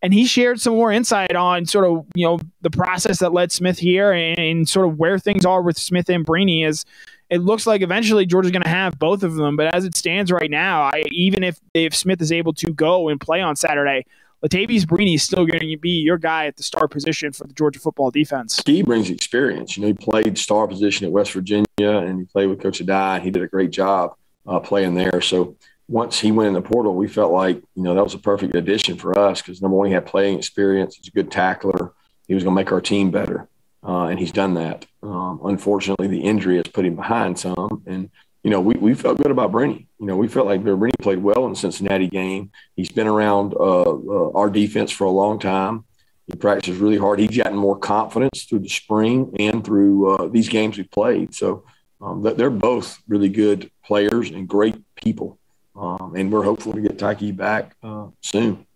and 0.00 0.14
he 0.14 0.24
shared 0.24 0.60
some 0.60 0.74
more 0.74 0.92
insight 0.92 1.34
on 1.34 1.66
sort 1.66 1.86
of 1.86 2.06
you 2.14 2.24
know 2.24 2.38
the 2.62 2.70
process 2.70 3.18
that 3.18 3.32
led 3.32 3.50
Smith 3.50 3.78
here 3.78 4.12
and, 4.12 4.38
and 4.38 4.68
sort 4.68 4.86
of 4.88 4.98
where 4.98 5.18
things 5.18 5.44
are 5.44 5.62
with 5.62 5.76
Smith 5.76 6.08
and 6.08 6.24
Brini 6.24 6.66
is 6.66 6.84
it 7.30 7.38
looks 7.38 7.66
like 7.66 7.82
eventually 7.82 8.26
Georgia's 8.26 8.52
going 8.52 8.62
to 8.62 8.68
have 8.68 8.98
both 8.98 9.22
of 9.22 9.34
them. 9.34 9.56
But 9.56 9.74
as 9.74 9.84
it 9.84 9.96
stands 9.96 10.30
right 10.30 10.50
now, 10.50 10.82
I, 10.82 11.02
even 11.10 11.42
if 11.42 11.58
if 11.72 11.96
Smith 11.96 12.22
is 12.22 12.30
able 12.30 12.52
to 12.54 12.72
go 12.72 13.08
and 13.08 13.20
play 13.20 13.40
on 13.40 13.56
Saturday, 13.56 14.06
Latavious 14.44 14.84
Brini 14.84 15.14
is 15.14 15.22
still 15.22 15.46
going 15.46 15.60
to 15.60 15.76
be 15.78 16.02
your 16.02 16.18
guy 16.18 16.44
at 16.44 16.56
the 16.56 16.62
star 16.62 16.86
position 16.86 17.32
for 17.32 17.46
the 17.46 17.54
Georgia 17.54 17.80
football 17.80 18.10
defense. 18.10 18.60
He 18.66 18.82
brings 18.82 19.08
experience. 19.08 19.76
You 19.76 19.82
know, 19.82 19.86
he 19.86 19.94
played 19.94 20.36
star 20.36 20.68
position 20.68 21.06
at 21.06 21.12
West 21.12 21.32
Virginia 21.32 21.64
and 21.78 22.18
he 22.18 22.24
played 22.26 22.48
with 22.48 22.60
Coach 22.60 22.80
Addae. 22.80 23.22
He 23.22 23.30
did 23.30 23.42
a 23.42 23.48
great 23.48 23.70
job 23.70 24.16
uh, 24.46 24.60
playing 24.60 24.94
there. 24.96 25.22
So 25.22 25.56
once 25.88 26.20
he 26.20 26.30
went 26.30 26.48
in 26.48 26.54
the 26.54 26.60
portal, 26.60 26.94
we 26.94 27.08
felt 27.08 27.32
like, 27.32 27.56
you 27.74 27.82
know, 27.82 27.94
that 27.94 28.04
was 28.04 28.12
a 28.12 28.18
perfect 28.18 28.54
addition 28.54 28.98
for 28.98 29.18
us 29.18 29.40
because 29.40 29.62
number 29.62 29.78
one, 29.78 29.86
he 29.86 29.94
had 29.94 30.04
playing 30.04 30.36
experience. 30.38 30.96
He's 30.96 31.08
a 31.08 31.12
good 31.12 31.30
tackler. 31.30 31.94
He 32.28 32.34
was 32.34 32.44
going 32.44 32.54
to 32.54 32.60
make 32.60 32.72
our 32.72 32.82
team 32.82 33.10
better. 33.10 33.48
Uh, 33.82 34.06
and 34.06 34.18
he's 34.18 34.32
done 34.32 34.54
that. 34.54 34.86
Um, 35.02 35.40
unfortunately, 35.44 36.06
the 36.06 36.20
injury 36.20 36.56
has 36.56 36.66
put 36.68 36.84
him 36.84 36.96
behind 36.96 37.38
some. 37.38 37.82
And 37.86 38.10
you 38.44 38.50
know, 38.50 38.60
we, 38.60 38.74
we 38.78 38.94
felt 38.94 39.16
good 39.16 39.30
about 39.30 39.50
Brini. 39.50 39.86
You 39.98 40.06
know, 40.06 40.16
we 40.16 40.28
felt 40.28 40.46
like 40.46 40.62
Brini 40.62 40.92
played 41.00 41.22
well 41.22 41.46
in 41.46 41.52
the 41.52 41.56
Cincinnati 41.56 42.08
game. 42.08 42.52
He's 42.76 42.90
been 42.90 43.06
around 43.06 43.54
uh, 43.54 43.90
uh, 43.90 44.30
our 44.32 44.50
defense 44.50 44.92
for 44.92 45.04
a 45.04 45.10
long 45.10 45.38
time. 45.38 45.84
He 46.26 46.36
practices 46.36 46.78
really 46.78 46.98
hard. 46.98 47.18
He's 47.18 47.36
gotten 47.36 47.56
more 47.56 47.78
confidence 47.78 48.44
through 48.44 48.60
the 48.60 48.68
spring 48.68 49.34
and 49.38 49.64
through 49.64 50.10
uh, 50.10 50.28
these 50.28 50.50
games 50.50 50.76
we 50.76 50.84
played. 50.84 51.34
So 51.34 51.64
um, 52.02 52.22
they're 52.22 52.50
both 52.50 53.02
really 53.08 53.30
good 53.30 53.70
players 53.82 54.30
and 54.30 54.46
great 54.46 54.76
people. 54.94 55.38
Um, 55.74 56.14
and 56.14 56.30
we're 56.30 56.44
hopeful 56.44 56.74
to 56.74 56.80
get 56.80 56.98
Tykee 56.98 57.34
back 57.34 57.74
uh, 57.82 58.08
soon. 58.20 58.66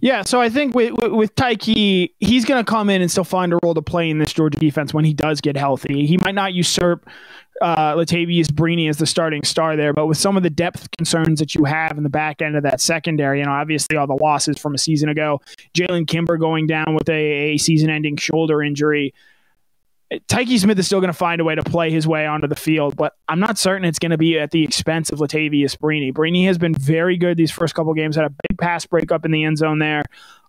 Yeah, 0.00 0.22
so 0.22 0.40
I 0.40 0.48
think 0.48 0.74
with 0.74 0.92
with, 0.94 1.34
Tykee, 1.36 2.12
he's 2.20 2.44
going 2.44 2.64
to 2.64 2.68
come 2.68 2.90
in 2.90 3.02
and 3.02 3.10
still 3.10 3.24
find 3.24 3.52
a 3.52 3.58
role 3.62 3.74
to 3.74 3.82
play 3.82 4.10
in 4.10 4.18
this 4.18 4.32
Georgia 4.32 4.58
defense 4.58 4.94
when 4.94 5.04
he 5.04 5.14
does 5.14 5.40
get 5.40 5.56
healthy. 5.56 6.06
He 6.06 6.16
might 6.18 6.34
not 6.34 6.52
usurp 6.52 7.08
uh, 7.60 7.94
Latavious 7.94 8.46
Brini 8.46 8.88
as 8.88 8.98
the 8.98 9.06
starting 9.06 9.42
star 9.42 9.76
there, 9.76 9.92
but 9.92 10.06
with 10.06 10.18
some 10.18 10.36
of 10.36 10.42
the 10.42 10.50
depth 10.50 10.90
concerns 10.92 11.38
that 11.38 11.54
you 11.54 11.64
have 11.64 11.96
in 11.96 12.02
the 12.02 12.10
back 12.10 12.42
end 12.42 12.56
of 12.56 12.62
that 12.64 12.80
secondary, 12.80 13.38
you 13.38 13.44
know, 13.44 13.52
obviously 13.52 13.96
all 13.96 14.06
the 14.06 14.18
losses 14.20 14.58
from 14.58 14.74
a 14.74 14.78
season 14.78 15.08
ago, 15.08 15.40
Jalen 15.74 16.08
Kimber 16.08 16.36
going 16.36 16.66
down 16.66 16.94
with 16.94 17.08
a, 17.08 17.52
a 17.52 17.56
season-ending 17.58 18.16
shoulder 18.16 18.62
injury. 18.62 19.14
Tykee 20.12 20.58
Smith 20.58 20.78
is 20.78 20.86
still 20.86 21.00
going 21.00 21.12
to 21.12 21.18
find 21.18 21.40
a 21.40 21.44
way 21.44 21.54
to 21.54 21.62
play 21.62 21.90
his 21.90 22.06
way 22.06 22.26
onto 22.26 22.46
the 22.46 22.56
field, 22.56 22.96
but 22.96 23.14
I'm 23.28 23.40
not 23.40 23.58
certain 23.58 23.84
it's 23.84 23.98
going 23.98 24.10
to 24.10 24.18
be 24.18 24.38
at 24.38 24.50
the 24.50 24.62
expense 24.62 25.10
of 25.10 25.18
Latavious 25.18 25.76
Brini. 25.76 26.12
Brini 26.12 26.46
has 26.46 26.58
been 26.58 26.74
very 26.74 27.16
good 27.16 27.36
these 27.36 27.50
first 27.50 27.74
couple 27.74 27.92
games, 27.94 28.16
had 28.16 28.26
a 28.26 28.34
big 28.48 28.58
pass 28.58 28.86
breakup 28.86 29.24
in 29.24 29.30
the 29.30 29.44
end 29.44 29.58
zone 29.58 29.78
there 29.78 30.04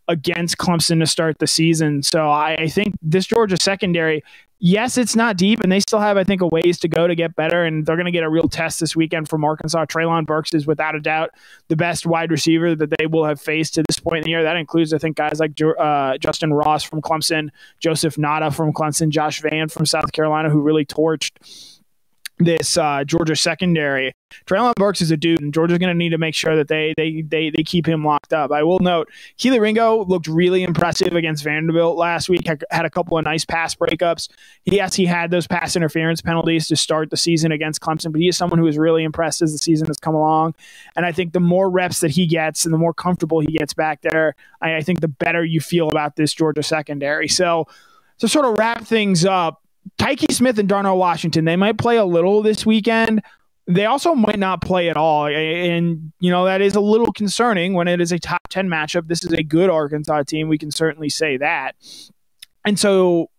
against 0.07 0.57
Clemson 0.57 0.99
to 0.99 1.07
start 1.07 1.39
the 1.39 1.47
season. 1.47 2.03
So 2.03 2.29
I, 2.29 2.55
I 2.55 2.67
think 2.67 2.95
this 3.01 3.25
Georgia 3.25 3.57
secondary 3.57 4.23
yes, 4.59 4.97
it's 4.97 5.15
not 5.15 5.37
deep, 5.37 5.59
and 5.61 5.71
they 5.71 5.79
still 5.79 5.99
have, 5.99 6.17
I 6.17 6.23
think, 6.23 6.41
a 6.41 6.47
ways 6.47 6.79
to 6.79 6.87
go 6.87 7.07
to 7.07 7.15
get 7.15 7.35
better. 7.35 7.63
And 7.63 7.85
they're 7.85 7.95
going 7.95 8.05
to 8.05 8.11
get 8.11 8.23
a 8.23 8.29
real 8.29 8.47
test 8.47 8.79
this 8.79 8.95
weekend 8.95 9.29
from 9.29 9.43
Arkansas. 9.43 9.85
Treylon 9.85 10.25
Burks 10.25 10.53
is 10.53 10.65
without 10.65 10.95
a 10.95 10.99
doubt 10.99 11.31
the 11.67 11.75
best 11.75 12.05
wide 12.05 12.31
receiver 12.31 12.75
that 12.75 12.93
they 12.97 13.05
will 13.05 13.25
have 13.25 13.39
faced 13.39 13.75
to 13.75 13.83
this 13.87 13.99
point 13.99 14.19
in 14.19 14.23
the 14.23 14.29
year. 14.31 14.43
That 14.43 14.57
includes, 14.57 14.93
I 14.93 14.97
think, 14.97 15.17
guys 15.17 15.39
like 15.39 15.51
uh, 15.61 16.17
Justin 16.17 16.53
Ross 16.53 16.83
from 16.83 17.01
Clemson, 17.01 17.49
Joseph 17.79 18.15
Ngata 18.15 18.53
from 18.53 18.73
Clemson, 18.73 19.09
Josh 19.09 19.41
Vann 19.41 19.69
from 19.69 19.85
South 19.85 20.11
Carolina, 20.11 20.49
who 20.49 20.61
really 20.61 20.85
torched 20.85 21.71
this 22.39 22.77
uh, 22.77 23.03
Georgia 23.05 23.35
secondary. 23.35 24.13
Treylon 24.45 24.73
Burks 24.75 25.01
is 25.01 25.11
a 25.11 25.17
dude, 25.17 25.41
and 25.41 25.53
Georgia's 25.53 25.77
going 25.77 25.93
to 25.93 25.97
need 25.97 26.09
to 26.09 26.17
make 26.17 26.35
sure 26.35 26.55
that 26.55 26.67
they, 26.67 26.93
they 26.97 27.21
they 27.21 27.49
they 27.49 27.63
keep 27.63 27.87
him 27.87 28.03
locked 28.03 28.33
up. 28.33 28.51
I 28.51 28.63
will 28.63 28.79
note 28.79 29.09
Kelee 29.37 29.61
Ringo 29.61 30.03
looked 30.05 30.27
really 30.27 30.63
impressive 30.63 31.13
against 31.13 31.43
Vanderbilt 31.43 31.97
last 31.97 32.27
week. 32.27 32.45
Had, 32.45 32.63
had 32.71 32.85
a 32.85 32.89
couple 32.89 33.17
of 33.17 33.23
nice 33.23 33.45
pass 33.45 33.75
breakups. 33.75 34.27
Yes, 34.65 34.95
he 34.95 35.05
had 35.05 35.31
those 35.31 35.47
pass 35.47 35.75
interference 35.75 36.21
penalties 36.21 36.67
to 36.67 36.75
start 36.75 37.09
the 37.09 37.17
season 37.17 37.51
against 37.51 37.79
Clemson, 37.81 38.11
but 38.11 38.19
he 38.19 38.27
is 38.27 38.35
someone 38.35 38.59
who 38.59 38.67
is 38.67 38.77
really 38.77 39.03
impressed 39.03 39.41
as 39.41 39.53
the 39.53 39.57
season 39.57 39.87
has 39.87 39.97
come 39.97 40.15
along. 40.15 40.55
And 40.97 41.05
I 41.05 41.11
think 41.11 41.31
the 41.31 41.39
more 41.39 41.69
reps 41.69 42.01
that 42.01 42.11
he 42.11 42.27
gets 42.27 42.65
and 42.65 42.73
the 42.73 42.77
more 42.77 42.93
comfortable 42.93 43.39
he 43.39 43.57
gets 43.57 43.73
back 43.73 44.01
there, 44.01 44.35
I, 44.61 44.77
I 44.77 44.81
think 44.81 44.99
the 44.99 45.07
better 45.07 45.45
you 45.45 45.61
feel 45.61 45.87
about 45.89 46.17
this 46.17 46.33
Georgia 46.33 46.63
secondary. 46.63 47.29
So 47.29 47.67
to 48.19 48.27
sort 48.27 48.45
of 48.45 48.57
wrap 48.57 48.85
things 48.85 49.23
up, 49.23 49.61
Tykee 49.97 50.33
Smith 50.33 50.59
and 50.59 50.69
Darnell 50.69 50.97
Washington, 50.97 51.45
they 51.45 51.55
might 51.55 51.77
play 51.77 51.97
a 51.97 52.05
little 52.05 52.41
this 52.41 52.65
weekend. 52.65 53.21
They 53.67 53.85
also 53.85 54.13
might 54.13 54.37
not 54.37 54.61
play 54.61 54.89
at 54.89 54.97
all. 54.97 55.27
And, 55.27 56.11
you 56.19 56.29
know, 56.29 56.45
that 56.45 56.61
is 56.61 56.75
a 56.75 56.81
little 56.81 57.11
concerning 57.11 57.73
when 57.73 57.87
it 57.87 57.99
is 57.99 58.11
a 58.11 58.19
top 58.19 58.47
10 58.49 58.67
matchup. 58.67 59.07
This 59.07 59.23
is 59.23 59.31
a 59.31 59.41
good 59.41 59.69
Arkansas 59.69 60.23
team. 60.23 60.47
We 60.47 60.57
can 60.57 60.69
certainly 60.69 61.09
say 61.09 61.37
that. 61.37 61.75
And 62.63 62.77
so 62.77 63.29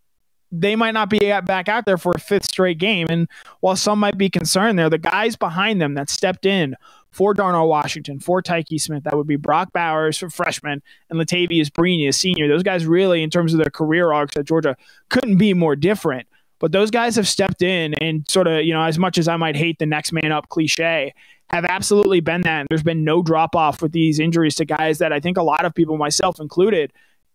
they 0.50 0.76
might 0.76 0.94
not 0.94 1.10
be 1.10 1.18
back 1.44 1.68
out 1.68 1.86
there 1.86 1.98
for 1.98 2.12
a 2.12 2.20
fifth 2.20 2.46
straight 2.46 2.78
game. 2.78 3.06
And 3.08 3.28
while 3.60 3.76
some 3.76 3.98
might 3.98 4.18
be 4.18 4.30
concerned 4.30 4.78
there, 4.78 4.90
the 4.90 4.98
guys 4.98 5.36
behind 5.36 5.80
them 5.80 5.94
that 5.94 6.10
stepped 6.10 6.46
in 6.46 6.74
for 7.10 7.32
Darnell 7.32 7.68
Washington, 7.68 8.20
for 8.20 8.42
Tyke 8.42 8.66
Smith, 8.78 9.04
that 9.04 9.16
would 9.16 9.26
be 9.26 9.36
Brock 9.36 9.72
Bowers, 9.72 10.22
freshman, 10.32 10.82
and 11.08 11.18
Latavious 11.18 11.70
Brini, 11.70 12.08
a 12.08 12.12
senior. 12.12 12.48
Those 12.48 12.62
guys 12.62 12.84
really, 12.84 13.22
in 13.22 13.30
terms 13.30 13.54
of 13.54 13.58
their 13.58 13.70
career 13.70 14.12
arcs 14.12 14.36
at 14.36 14.44
Georgia, 14.44 14.76
couldn't 15.08 15.36
be 15.36 15.54
more 15.54 15.76
different. 15.76 16.26
But 16.58 16.72
those 16.72 16.90
guys 16.90 17.16
have 17.16 17.28
stepped 17.28 17.62
in 17.62 17.94
and 17.94 18.28
sort 18.28 18.46
of, 18.46 18.64
you 18.64 18.72
know, 18.72 18.82
as 18.82 18.98
much 18.98 19.18
as 19.18 19.28
I 19.28 19.36
might 19.36 19.56
hate 19.56 19.78
the 19.78 19.86
next 19.86 20.12
man 20.12 20.32
up 20.32 20.48
cliche, 20.48 21.14
have 21.50 21.64
absolutely 21.64 22.20
been 22.20 22.42
that. 22.42 22.60
And 22.60 22.66
there's 22.70 22.82
been 22.82 23.04
no 23.04 23.22
drop 23.22 23.54
off 23.54 23.82
with 23.82 23.92
these 23.92 24.18
injuries 24.18 24.54
to 24.56 24.64
guys 24.64 24.98
that 24.98 25.12
I 25.12 25.20
think 25.20 25.36
a 25.36 25.42
lot 25.42 25.64
of 25.64 25.74
people, 25.74 25.96
myself 25.96 26.40
included, 26.40 26.92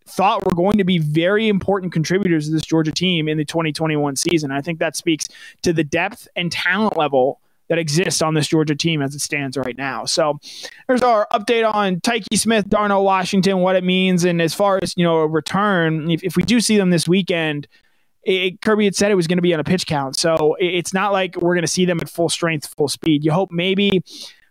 thought 0.07 0.43
were 0.45 0.55
going 0.55 0.79
to 0.79 0.83
be 0.83 0.97
very 0.97 1.47
important 1.47 1.93
contributors 1.93 2.47
to 2.47 2.53
this 2.53 2.63
Georgia 2.63 2.91
team 2.91 3.27
in 3.27 3.37
the 3.37 3.45
2021 3.45 4.15
season. 4.15 4.51
I 4.51 4.61
think 4.61 4.79
that 4.79 4.95
speaks 4.95 5.27
to 5.61 5.71
the 5.71 5.83
depth 5.83 6.27
and 6.35 6.51
talent 6.51 6.97
level 6.97 7.39
that 7.69 7.77
exists 7.77 8.21
on 8.21 8.33
this 8.33 8.47
Georgia 8.47 8.75
team 8.75 9.01
as 9.01 9.15
it 9.15 9.21
stands 9.21 9.55
right 9.55 9.77
now. 9.77 10.03
So 10.03 10.39
there's 10.87 11.03
our 11.03 11.25
update 11.31 11.71
on 11.71 12.01
Tyke 12.01 12.25
Smith, 12.33 12.67
Darnell 12.67 13.05
Washington, 13.05 13.59
what 13.59 13.77
it 13.77 13.83
means. 13.83 14.25
And 14.25 14.41
as 14.41 14.53
far 14.53 14.79
as, 14.81 14.93
you 14.97 15.05
know, 15.05 15.19
a 15.19 15.27
return, 15.27 16.09
if, 16.09 16.21
if 16.23 16.35
we 16.35 16.43
do 16.43 16.59
see 16.59 16.75
them 16.75 16.89
this 16.89 17.07
weekend– 17.07 17.67
it, 18.23 18.61
Kirby 18.61 18.85
had 18.85 18.95
said 18.95 19.11
it 19.11 19.15
was 19.15 19.27
going 19.27 19.37
to 19.37 19.41
be 19.41 19.53
on 19.53 19.59
a 19.59 19.63
pitch 19.63 19.85
count. 19.87 20.17
So 20.17 20.55
it, 20.55 20.67
it's 20.67 20.93
not 20.93 21.11
like 21.11 21.35
we're 21.37 21.55
going 21.55 21.63
to 21.63 21.71
see 21.71 21.85
them 21.85 21.99
at 21.99 22.09
full 22.09 22.29
strength, 22.29 22.73
full 22.77 22.87
speed. 22.87 23.23
You 23.23 23.31
hope 23.31 23.51
maybe 23.51 24.03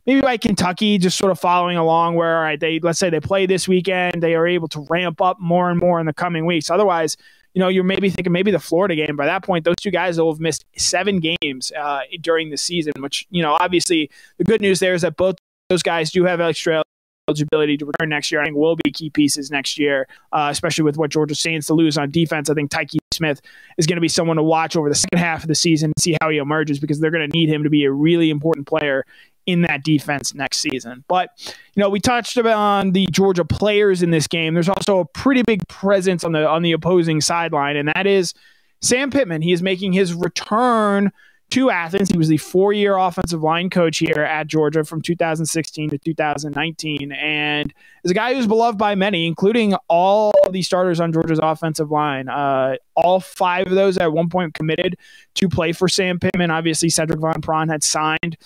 maybe 0.07 0.21
by 0.21 0.37
Kentucky 0.37 0.99
just 0.99 1.19
sort 1.19 1.31
of 1.31 1.39
following 1.39 1.77
along 1.77 2.15
where 2.15 2.37
all 2.37 2.43
right, 2.43 2.59
they 2.59 2.81
let's 2.81 2.99
say 2.99 3.11
they 3.11 3.21
play 3.21 3.47
this 3.47 3.69
weekend, 3.69 4.23
they 4.23 4.35
are 4.35 4.47
able 4.47 4.69
to 4.69 4.87
ramp 4.89 5.21
up 5.21 5.39
more 5.41 5.71
and 5.71 5.79
more 5.79 6.01
in 6.01 6.07
the 6.07 6.15
coming 6.15 6.47
weeks. 6.47 6.71
Otherwise, 6.71 7.17
you 7.55 7.61
know, 7.61 7.69
you're 7.69 7.85
maybe 7.85 8.11
thinking 8.11 8.33
maybe 8.33 8.51
the 8.51 8.61
Florida 8.61 8.95
game. 8.95 9.17
By 9.17 9.27
that 9.27 9.43
point, 9.43 9.65
those 9.65 9.77
two 9.81 9.91
guys 9.91 10.19
will 10.19 10.33
have 10.33 10.41
missed 10.41 10.65
seven 10.77 11.21
games 11.21 11.73
uh, 11.73 12.01
during 12.21 12.51
the 12.51 12.57
season. 12.57 12.93
Which 12.99 13.27
you 13.31 13.43
know, 13.43 13.57
obviously, 13.59 14.11
the 14.39 14.45
good 14.45 14.61
news 14.61 14.81
there 14.81 14.95
is 14.95 15.03
that 15.03 15.17
both 15.17 15.37
those 15.69 15.83
guys 15.83 16.11
do 16.11 16.25
have 16.25 16.41
extra 16.41 16.83
eligibility 17.29 17.77
to 17.77 17.87
return 17.87 18.09
next 18.09 18.31
year. 18.31 18.41
I 18.41 18.45
think 18.45 18.57
will 18.57 18.77
be 18.77 18.91
key 18.93 19.11
pieces 19.11 19.51
next 19.51 19.79
year, 19.79 20.07
uh, 20.33 20.49
especially 20.51 20.85
with 20.85 20.97
what 20.97 21.11
Georgia 21.11 21.35
stands 21.35 21.67
to 21.67 21.75
lose 21.75 21.99
on 21.99 22.11
defense. 22.11 22.51
I 22.51 22.55
think 22.55 22.71
Tykee 22.71 22.99
Smith 23.21 23.41
is 23.77 23.87
going 23.87 23.97
to 23.97 24.01
be 24.01 24.09
someone 24.09 24.37
to 24.39 24.43
watch 24.43 24.77
over 24.77 24.89
the 24.89 24.95
second 24.95 25.19
half 25.19 25.43
of 25.43 25.49
the 25.49 25.55
season 25.55 25.93
and 25.95 26.03
see 26.03 26.17
how 26.21 26.31
he 26.31 26.39
emerges 26.39 26.81
because 26.81 27.01
they're 27.01 27.11
going 27.11 27.29
to 27.29 27.37
need 27.37 27.51
him 27.51 27.63
to 27.63 27.71
be 27.71 27.85
a 27.85 27.93
really 27.93 28.31
important 28.31 28.67
player 28.67 29.05
in 29.47 29.63
that 29.63 29.85
defense 29.85 30.35
next 30.35 30.59
season. 30.59 31.05
But, 31.07 31.31
you 31.75 31.81
know, 31.81 31.91
we 31.91 32.01
touched 32.01 32.39
on 32.39 32.93
the 32.93 33.07
Georgia 33.11 33.45
players 33.45 34.03
in 34.03 34.11
this 34.11 34.27
game. 34.27 34.55
There's 34.55 34.69
also 34.69 35.01
a 35.01 35.05
pretty 35.05 35.43
big 35.43 35.67
presence 35.69 36.25
on 36.25 36.33
the 36.33 36.49
on 36.49 36.63
the 36.63 36.73
opposing 36.73 37.21
sideline, 37.21 37.77
and 37.77 37.89
that 37.95 38.07
is 38.07 38.33
Sam 38.81 39.11
Pittman. 39.11 39.43
He 39.43 39.53
is 39.53 39.63
making 39.63 39.93
his 39.93 40.15
return 40.15 41.13
to 41.51 41.71
Athens. 41.71 42.09
He 42.09 42.19
was 42.19 42.29
the 42.29 42.37
four 42.37 42.73
year 42.73 42.97
offensive 42.97 43.43
line 43.43 43.71
coach 43.71 43.99
here 43.99 44.23
at 44.23 44.47
Georgia 44.47 44.85
from 44.85 45.01
2016 45.03 45.91
to 45.91 45.99
2019. 45.99 47.13
And 47.13 47.73
is 48.05 48.11
a 48.11 48.15
guy 48.15 48.35
who's 48.35 48.47
beloved 48.47 48.79
by 48.79 48.95
many, 48.95 49.27
including 49.27 49.75
all 49.89 50.33
of 50.47 50.53
the 50.53 50.63
starters 50.63 51.01
on 51.01 51.13
Georgia's 51.13 51.41
offensive 51.43 51.91
line. 51.91 52.29
Uh, 52.29 52.77
all 52.95 53.21
five 53.21 53.67
of 53.67 53.73
those 53.73 53.99
at 53.99 54.13
one 54.13 54.29
point 54.29 54.55
committed 54.55 54.97
to 55.35 55.49
play 55.49 55.73
for 55.73 55.89
Sam 55.89 56.19
Pittman. 56.19 56.51
Obviously, 56.51 56.89
Sedrick 56.89 57.21
Van 57.21 57.43
Pran 57.43 57.71
had 57.71 57.83
signed 57.83 58.37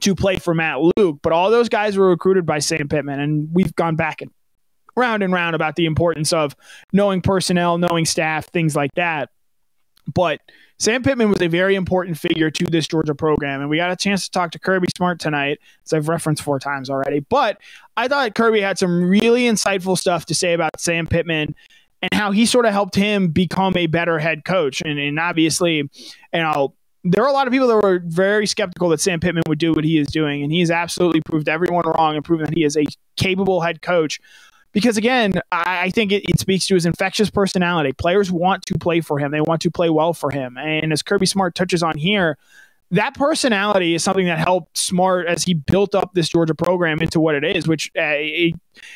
to 0.00 0.14
play 0.14 0.36
for 0.36 0.54
Matt 0.54 0.78
Luke, 0.96 1.20
but 1.22 1.32
all 1.32 1.50
those 1.50 1.68
guys 1.68 1.96
were 1.96 2.08
recruited 2.08 2.44
by 2.44 2.58
Sam 2.58 2.88
Pittman. 2.88 3.20
And 3.20 3.48
we've 3.52 3.74
gone 3.76 3.96
back 3.96 4.22
and 4.22 4.30
round 4.96 5.22
and 5.22 5.32
round 5.32 5.54
about 5.54 5.76
the 5.76 5.86
importance 5.86 6.32
of 6.32 6.56
knowing 6.92 7.20
personnel, 7.20 7.78
knowing 7.78 8.04
staff, 8.04 8.46
things 8.46 8.74
like 8.74 8.92
that. 8.94 9.30
But 10.12 10.40
Sam 10.78 11.02
Pittman 11.02 11.30
was 11.30 11.40
a 11.40 11.46
very 11.46 11.76
important 11.76 12.18
figure 12.18 12.50
to 12.50 12.64
this 12.66 12.86
Georgia 12.86 13.14
program, 13.14 13.60
and 13.60 13.70
we 13.70 13.76
got 13.76 13.90
a 13.90 13.96
chance 13.96 14.24
to 14.24 14.30
talk 14.30 14.50
to 14.52 14.58
Kirby 14.58 14.88
Smart 14.96 15.20
tonight, 15.20 15.60
as 15.84 15.92
I've 15.92 16.08
referenced 16.08 16.42
four 16.42 16.58
times 16.58 16.90
already. 16.90 17.20
But 17.20 17.58
I 17.96 18.08
thought 18.08 18.34
Kirby 18.34 18.60
had 18.60 18.78
some 18.78 19.08
really 19.08 19.44
insightful 19.44 19.96
stuff 19.96 20.26
to 20.26 20.34
say 20.34 20.52
about 20.52 20.78
Sam 20.78 21.06
Pittman 21.06 21.54
and 22.02 22.12
how 22.12 22.32
he 22.32 22.44
sort 22.44 22.66
of 22.66 22.72
helped 22.72 22.96
him 22.96 23.28
become 23.28 23.76
a 23.76 23.86
better 23.86 24.18
head 24.18 24.44
coach. 24.44 24.82
And, 24.82 24.98
and 24.98 25.18
obviously, 25.18 25.76
you 25.76 25.90
know, 26.34 26.74
there 27.04 27.22
are 27.22 27.28
a 27.28 27.32
lot 27.32 27.46
of 27.46 27.52
people 27.52 27.68
that 27.68 27.76
were 27.76 28.02
very 28.04 28.46
skeptical 28.46 28.88
that 28.88 29.00
Sam 29.00 29.20
Pittman 29.20 29.44
would 29.46 29.58
do 29.58 29.72
what 29.72 29.84
he 29.84 29.98
is 29.98 30.08
doing, 30.08 30.42
and 30.42 30.50
he 30.50 30.60
has 30.60 30.70
absolutely 30.70 31.20
proved 31.20 31.48
everyone 31.48 31.84
wrong 31.86 32.16
and 32.16 32.24
proven 32.24 32.46
that 32.46 32.54
he 32.54 32.64
is 32.64 32.76
a 32.76 32.84
capable 33.16 33.60
head 33.60 33.80
coach 33.80 34.20
because 34.74 34.96
again, 34.96 35.34
I, 35.52 35.88
think 35.90 36.12
it, 36.12 36.28
it, 36.28 36.40
speaks 36.40 36.66
to 36.66 36.74
his 36.74 36.84
infectious 36.84 37.30
personality. 37.30 37.92
Players 37.92 38.30
want 38.30 38.66
to 38.66 38.76
play 38.76 39.00
for 39.00 39.18
him; 39.18 39.30
they 39.30 39.40
want 39.40 39.62
to 39.62 39.70
play 39.70 39.88
well 39.88 40.12
for 40.12 40.30
him. 40.30 40.58
And 40.58 40.92
as 40.92 41.00
Kirby 41.00 41.26
Smart 41.26 41.54
touches 41.54 41.82
on 41.82 41.96
here, 41.96 42.36
that 42.90 43.14
personality 43.14 43.94
is 43.94 44.02
something 44.02 44.26
that 44.26 44.38
helped 44.38 44.76
Smart 44.76 45.26
as 45.26 45.44
he 45.44 45.54
built 45.54 45.94
up 45.94 46.12
this 46.14 46.28
Georgia 46.28 46.54
program 46.54 47.00
into 47.00 47.20
what 47.20 47.36
it 47.36 47.44
is. 47.44 47.68
Which 47.68 47.90
uh, 47.96 48.16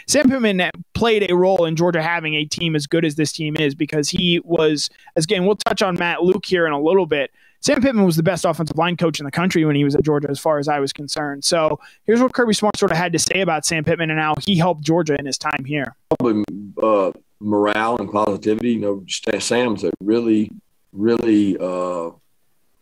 Sam 0.08 0.28
Pittman 0.28 0.68
played 0.94 1.30
a 1.30 1.35
role 1.35 1.64
in 1.64 1.76
Georgia 1.76 2.02
having 2.02 2.35
a 2.35 2.44
team 2.44 2.75
as 2.75 2.87
good 2.88 3.04
as 3.04 3.14
this 3.14 3.32
team 3.32 3.56
is 3.56 3.75
because 3.75 4.08
he 4.08 4.40
was. 4.44 4.90
As 5.16 5.25
again, 5.25 5.47
we'll 5.47 5.56
touch 5.56 5.80
on 5.80 5.94
Matt 5.94 6.23
Luke 6.23 6.44
here 6.44 6.66
in 6.66 6.73
a 6.73 6.80
little 6.80 7.06
bit 7.06 7.30
Sam 7.61 7.83
Pittman 7.83 8.05
was 8.05 8.17
the 8.17 8.23
best 8.23 8.45
offensive 8.45 8.79
line 8.79 8.97
coach 8.97 9.19
in 9.19 9.25
the 9.25 9.33
country 9.33 9.65
when 9.65 9.75
he 9.75 9.85
was 9.85 9.95
at 9.95 10.03
Georgia, 10.03 10.31
as 10.31 10.38
far 10.38 10.59
as 10.59 10.69
I 10.69 10.79
was 10.79 10.93
concerned. 10.93 11.45
So 11.45 11.81
here's 12.05 12.21
what 12.21 12.33
Kirby 12.33 12.55
Smart 12.55 12.77
sort 12.77 12.93
of 12.93 12.97
had 12.97 13.12
to 13.12 13.19
say 13.19 13.41
about 13.41 13.65
Sam 13.65 13.85
Pittman 13.85 14.11
and 14.11 14.21
how 14.21 14.35
he 14.41 14.57
helped 14.57 14.83
Georgia 14.83 15.19
in 15.19 15.27
his 15.27 15.38
time 15.38 15.65
here. 15.65 15.97
Probably 16.19 16.45
uh, 16.81 17.12
morale 17.41 17.97
and 17.99 18.11
positivity. 18.11 18.73
You 18.73 18.81
know, 18.81 19.05
Sam's 19.41 19.83
a 19.85 19.91
really, 20.00 20.53
really 20.93 21.59
uh, 21.59 22.11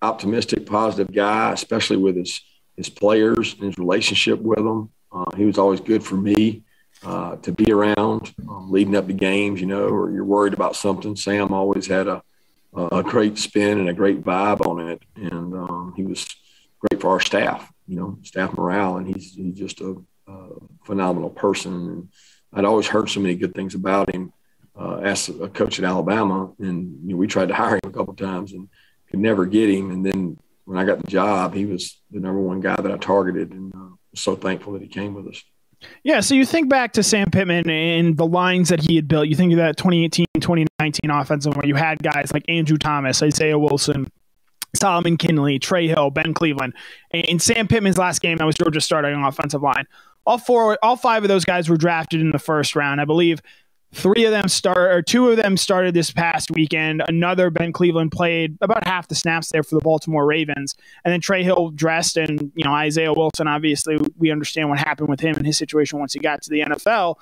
optimistic, 0.02 0.66
positive 0.66 1.14
guy, 1.14 1.52
especially 1.52 1.96
with 1.96 2.16
his 2.16 2.40
his 2.76 2.90
players 2.90 3.54
and 3.54 3.62
his 3.62 3.78
relationship 3.78 4.38
with 4.38 4.58
them. 4.58 4.90
Uh, 5.10 5.34
he 5.34 5.46
was 5.46 5.56
always 5.56 5.80
good 5.80 6.04
for 6.04 6.16
me. 6.16 6.62
Uh, 7.04 7.36
to 7.36 7.52
be 7.52 7.70
around 7.70 8.34
um, 8.48 8.72
leading 8.72 8.96
up 8.96 9.06
to 9.06 9.12
games, 9.12 9.60
you 9.60 9.66
know, 9.66 9.86
or 9.86 10.10
you're 10.10 10.24
worried 10.24 10.54
about 10.54 10.74
something. 10.74 11.14
Sam 11.14 11.52
always 11.52 11.86
had 11.86 12.08
a 12.08 12.22
a 12.76 13.02
great 13.02 13.38
spin 13.38 13.78
and 13.78 13.88
a 13.88 13.94
great 13.94 14.22
vibe 14.22 14.66
on 14.66 14.88
it. 14.88 15.02
And 15.16 15.54
um, 15.54 15.94
he 15.96 16.04
was 16.04 16.26
great 16.78 17.00
for 17.00 17.10
our 17.10 17.20
staff, 17.20 17.72
you 17.86 17.96
know, 17.96 18.18
staff 18.22 18.56
morale. 18.56 18.98
And 18.98 19.06
he's, 19.06 19.34
he's 19.34 19.58
just 19.58 19.80
a, 19.80 19.96
a 20.26 20.48
phenomenal 20.84 21.30
person. 21.30 21.72
And 21.72 22.08
I'd 22.52 22.64
always 22.64 22.86
heard 22.86 23.08
so 23.08 23.20
many 23.20 23.34
good 23.34 23.54
things 23.54 23.74
about 23.74 24.14
him 24.14 24.32
uh, 24.78 24.96
as 24.96 25.28
a 25.28 25.48
coach 25.48 25.78
at 25.78 25.84
Alabama. 25.84 26.52
And 26.58 27.00
you 27.04 27.10
know, 27.10 27.16
we 27.16 27.26
tried 27.26 27.48
to 27.48 27.54
hire 27.54 27.76
him 27.76 27.90
a 27.90 27.92
couple 27.92 28.14
times 28.14 28.52
and 28.52 28.68
could 29.10 29.20
never 29.20 29.46
get 29.46 29.70
him. 29.70 29.90
And 29.90 30.04
then 30.04 30.38
when 30.64 30.78
I 30.78 30.84
got 30.84 31.02
the 31.02 31.10
job, 31.10 31.54
he 31.54 31.64
was 31.64 32.00
the 32.10 32.20
number 32.20 32.40
one 32.40 32.60
guy 32.60 32.76
that 32.76 32.92
I 32.92 32.96
targeted. 32.98 33.52
And 33.52 33.72
uh, 33.74 33.96
was 34.16 34.20
so 34.20 34.36
thankful 34.36 34.72
that 34.74 34.82
he 34.82 34.88
came 34.88 35.14
with 35.14 35.28
us. 35.28 35.42
Yeah, 36.02 36.20
so 36.20 36.34
you 36.34 36.46
think 36.46 36.68
back 36.68 36.94
to 36.94 37.02
Sam 37.02 37.30
Pittman 37.30 37.68
and 37.68 38.16
the 38.16 38.26
lines 38.26 38.70
that 38.70 38.80
he 38.80 38.96
had 38.96 39.08
built. 39.08 39.28
You 39.28 39.36
think 39.36 39.52
of 39.52 39.58
that 39.58 39.76
2018 39.76 40.26
2019 40.40 40.66
offensive 41.10 41.56
where 41.56 41.66
you 41.66 41.74
had 41.74 42.02
guys 42.02 42.32
like 42.32 42.44
Andrew 42.48 42.76
Thomas, 42.76 43.22
Isaiah 43.22 43.58
Wilson, 43.58 44.10
Solomon 44.74 45.16
Kindley, 45.16 45.58
Trey 45.58 45.88
Hill, 45.88 46.10
Ben 46.10 46.34
Cleveland. 46.34 46.74
In 47.12 47.38
Sam 47.38 47.68
Pittman's 47.68 47.98
last 47.98 48.20
game, 48.20 48.38
that 48.38 48.44
was 48.44 48.56
Georgia 48.56 48.80
starting 48.80 49.14
offensive 49.22 49.62
line. 49.62 49.84
All 50.26 50.38
four, 50.38 50.78
all 50.82 50.96
five 50.96 51.22
of 51.22 51.28
those 51.28 51.44
guys 51.44 51.68
were 51.68 51.76
drafted 51.76 52.20
in 52.20 52.30
the 52.30 52.38
first 52.38 52.74
round. 52.74 53.00
I 53.00 53.04
believe 53.04 53.40
Three 53.96 54.24
of 54.24 54.30
them 54.30 54.48
start, 54.48 54.92
or 54.92 55.00
two 55.00 55.30
of 55.30 55.36
them 55.36 55.56
started 55.56 55.94
this 55.94 56.10
past 56.10 56.50
weekend. 56.50 57.02
Another 57.08 57.48
Ben 57.50 57.72
Cleveland 57.72 58.12
played 58.12 58.58
about 58.60 58.86
half 58.86 59.08
the 59.08 59.14
snaps 59.14 59.50
there 59.50 59.62
for 59.62 59.74
the 59.74 59.80
Baltimore 59.80 60.26
Ravens, 60.26 60.74
and 61.04 61.12
then 61.12 61.20
Trey 61.20 61.42
Hill 61.42 61.70
dressed, 61.70 62.18
and 62.18 62.52
you 62.54 62.64
know 62.64 62.72
Isaiah 62.72 63.12
Wilson. 63.12 63.46
Obviously, 63.46 63.96
we 64.18 64.30
understand 64.30 64.68
what 64.68 64.78
happened 64.78 65.08
with 65.08 65.20
him 65.20 65.36
and 65.36 65.46
his 65.46 65.56
situation 65.56 65.98
once 65.98 66.12
he 66.12 66.18
got 66.18 66.42
to 66.42 66.50
the 66.50 66.60
NFL. 66.60 67.16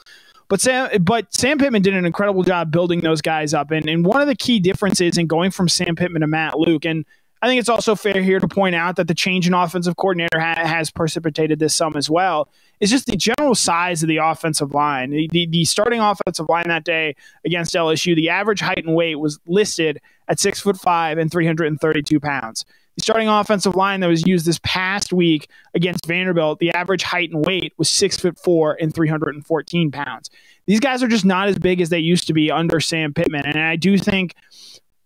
But 0.49 0.61
Sam, 0.61 1.03
but 1.03 1.33
Sam 1.35 1.59
Pittman 1.59 1.83
did 1.83 1.95
an 1.95 2.05
incredible 2.05 2.43
job 2.43 2.71
building 2.71 3.01
those 3.01 3.23
guys 3.23 3.55
up, 3.55 3.71
and 3.71 3.89
and 3.89 4.05
one 4.05 4.21
of 4.21 4.29
the 4.29 4.35
key 4.35 4.61
differences 4.61 5.19
in 5.19 5.27
going 5.27 5.51
from 5.51 5.69
Sam 5.69 5.97
Pittman 5.97 6.21
to 6.21 6.27
Matt 6.27 6.59
Luke, 6.59 6.85
and 6.85 7.05
I 7.45 7.47
think 7.47 7.61
it's 7.61 7.69
also 7.69 7.95
fair 7.95 8.23
here 8.23 8.41
to 8.41 8.49
point 8.49 8.75
out 8.75 8.97
that 8.97 9.07
the 9.07 9.15
change 9.15 9.47
in 9.47 9.53
offensive 9.53 9.97
coordinator 9.97 10.41
ha- 10.41 10.67
has 10.67 10.91
precipitated 10.91 11.59
this 11.59 11.75
some 11.75 11.95
as 11.95 12.09
well. 12.09 12.49
Is 12.81 12.89
just 12.89 13.05
the 13.05 13.19
general 13.19 13.55
size 13.55 14.03
of 14.03 14.09
the 14.09 14.17
offensive 14.17 14.73
line. 14.73 15.11
The, 15.11 15.29
the, 15.31 15.47
the, 15.49 15.65
starting 15.67 16.01
offensive 16.01 16.49
line 16.49 16.69
that 16.69 16.85
day 16.85 17.17
against 17.45 17.75
LSU, 17.75 18.17
the 18.17 18.31
average 18.31 18.61
height 18.61 18.83
and 18.85 18.95
weight 18.95 19.17
was 19.17 19.39
listed 19.47 20.01
at 20.27 20.41
six 20.41 20.59
foot 20.59 20.79
five 20.79 21.19
and 21.19 21.31
332 21.31 22.19
pounds. 22.19 22.65
Starting 23.05 23.29
offensive 23.29 23.75
line 23.75 24.01
that 24.01 24.07
was 24.07 24.27
used 24.27 24.47
this 24.47 24.59
past 24.63 25.13
week 25.13 25.51
against 25.75 26.07
Vanderbilt, 26.07 26.59
the 26.59 26.71
average 26.71 27.03
height 27.03 27.31
and 27.31 27.45
weight 27.45 27.75
was 27.77 27.91
six 27.91 28.19
foot 28.19 28.39
four 28.39 28.79
and 28.81 28.95
314 28.95 29.91
pounds. 29.91 30.31
These 30.65 30.81
guys 30.81 31.03
are 31.03 31.09
just 31.09 31.27
not 31.27 31.49
as 31.49 31.59
big 31.59 31.83
as 31.83 31.91
they 31.91 31.99
used 31.99 32.27
to 32.29 32.33
be 32.33 32.51
under 32.51 32.81
Sam 32.81 33.13
Pittman. 33.13 33.45
And 33.45 33.59
I 33.59 33.77
do 33.77 33.99
think 33.99 34.35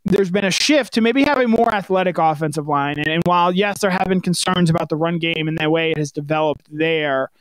there's 0.04 0.30
been 0.30 0.44
a 0.44 0.50
shift 0.52 0.92
to 0.92 1.00
maybe 1.00 1.24
have 1.24 1.38
a 1.38 1.48
more 1.48 1.74
athletic 1.74 2.18
offensive 2.18 2.68
line. 2.68 3.00
And, 3.00 3.08
and 3.08 3.22
while, 3.26 3.52
yes, 3.52 3.80
there 3.80 3.90
have 3.90 4.06
been 4.06 4.20
concerns 4.20 4.70
about 4.70 4.90
the 4.90 4.96
run 4.96 5.18
game 5.18 5.48
and 5.48 5.58
the 5.58 5.68
way 5.68 5.90
it 5.90 5.98
has 5.98 6.12
developed 6.12 6.68
there, 6.70 7.32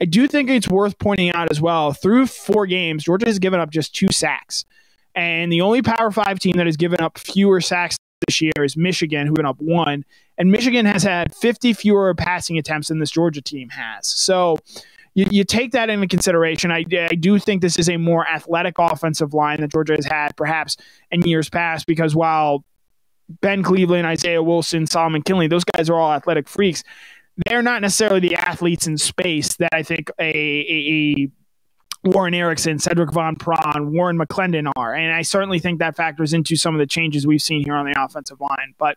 I 0.00 0.06
do 0.06 0.26
think 0.26 0.48
it's 0.48 0.66
worth 0.66 0.98
pointing 0.98 1.30
out 1.32 1.50
as 1.50 1.60
well 1.60 1.92
through 1.92 2.28
four 2.28 2.66
games, 2.66 3.04
Georgia 3.04 3.26
has 3.26 3.38
given 3.38 3.60
up 3.60 3.68
just 3.68 3.94
two 3.94 4.10
sacks. 4.10 4.64
And 5.14 5.52
the 5.52 5.60
only 5.60 5.82
Power 5.82 6.10
Five 6.10 6.38
team 6.38 6.56
that 6.56 6.64
has 6.64 6.78
given 6.78 7.02
up 7.02 7.18
fewer 7.18 7.60
sacks 7.60 7.98
this 8.26 8.40
year 8.40 8.52
is 8.62 8.76
Michigan, 8.76 9.26
who 9.26 9.34
went 9.34 9.46
up 9.46 9.60
one. 9.60 10.04
And 10.38 10.50
Michigan 10.50 10.86
has 10.86 11.02
had 11.02 11.34
50 11.34 11.72
fewer 11.72 12.14
passing 12.14 12.58
attempts 12.58 12.88
than 12.88 12.98
this 12.98 13.10
Georgia 13.10 13.42
team 13.42 13.68
has. 13.70 14.06
So 14.06 14.58
you, 15.14 15.26
you 15.30 15.44
take 15.44 15.72
that 15.72 15.90
into 15.90 16.06
consideration. 16.06 16.70
I, 16.70 16.84
I 17.10 17.14
do 17.14 17.38
think 17.38 17.62
this 17.62 17.78
is 17.78 17.88
a 17.88 17.96
more 17.96 18.26
athletic 18.26 18.76
offensive 18.78 19.34
line 19.34 19.60
that 19.60 19.72
Georgia 19.72 19.94
has 19.94 20.06
had 20.06 20.36
perhaps 20.36 20.76
in 21.10 21.22
years 21.22 21.48
past 21.48 21.86
because 21.86 22.14
while 22.14 22.64
Ben 23.28 23.62
Cleveland, 23.62 24.06
Isaiah 24.06 24.42
Wilson, 24.42 24.86
Solomon 24.86 25.22
Kindley, 25.22 25.48
those 25.48 25.64
guys 25.64 25.90
are 25.90 25.98
all 25.98 26.12
athletic 26.12 26.48
freaks. 26.48 26.84
They're 27.46 27.62
not 27.62 27.82
necessarily 27.82 28.20
the 28.20 28.34
athletes 28.34 28.86
in 28.86 28.96
space 28.98 29.56
that 29.56 29.74
I 29.74 29.82
think 29.82 30.10
a, 30.18 30.24
a, 30.24 31.24
a 31.24 31.30
Warren 32.06 32.34
Ericson, 32.34 32.78
Sedrick 32.78 33.12
Van 33.12 33.36
Pran, 33.36 33.90
Warren 33.90 34.18
McClendon 34.18 34.70
are. 34.76 34.94
And 34.94 35.12
I 35.12 35.22
certainly 35.22 35.58
think 35.58 35.78
that 35.80 35.96
factors 35.96 36.32
into 36.32 36.56
some 36.56 36.74
of 36.74 36.78
the 36.78 36.86
changes 36.86 37.26
we've 37.26 37.42
seen 37.42 37.64
here 37.64 37.74
on 37.74 37.86
the 37.86 37.94
offensive 38.02 38.40
line. 38.40 38.74
But 38.78 38.96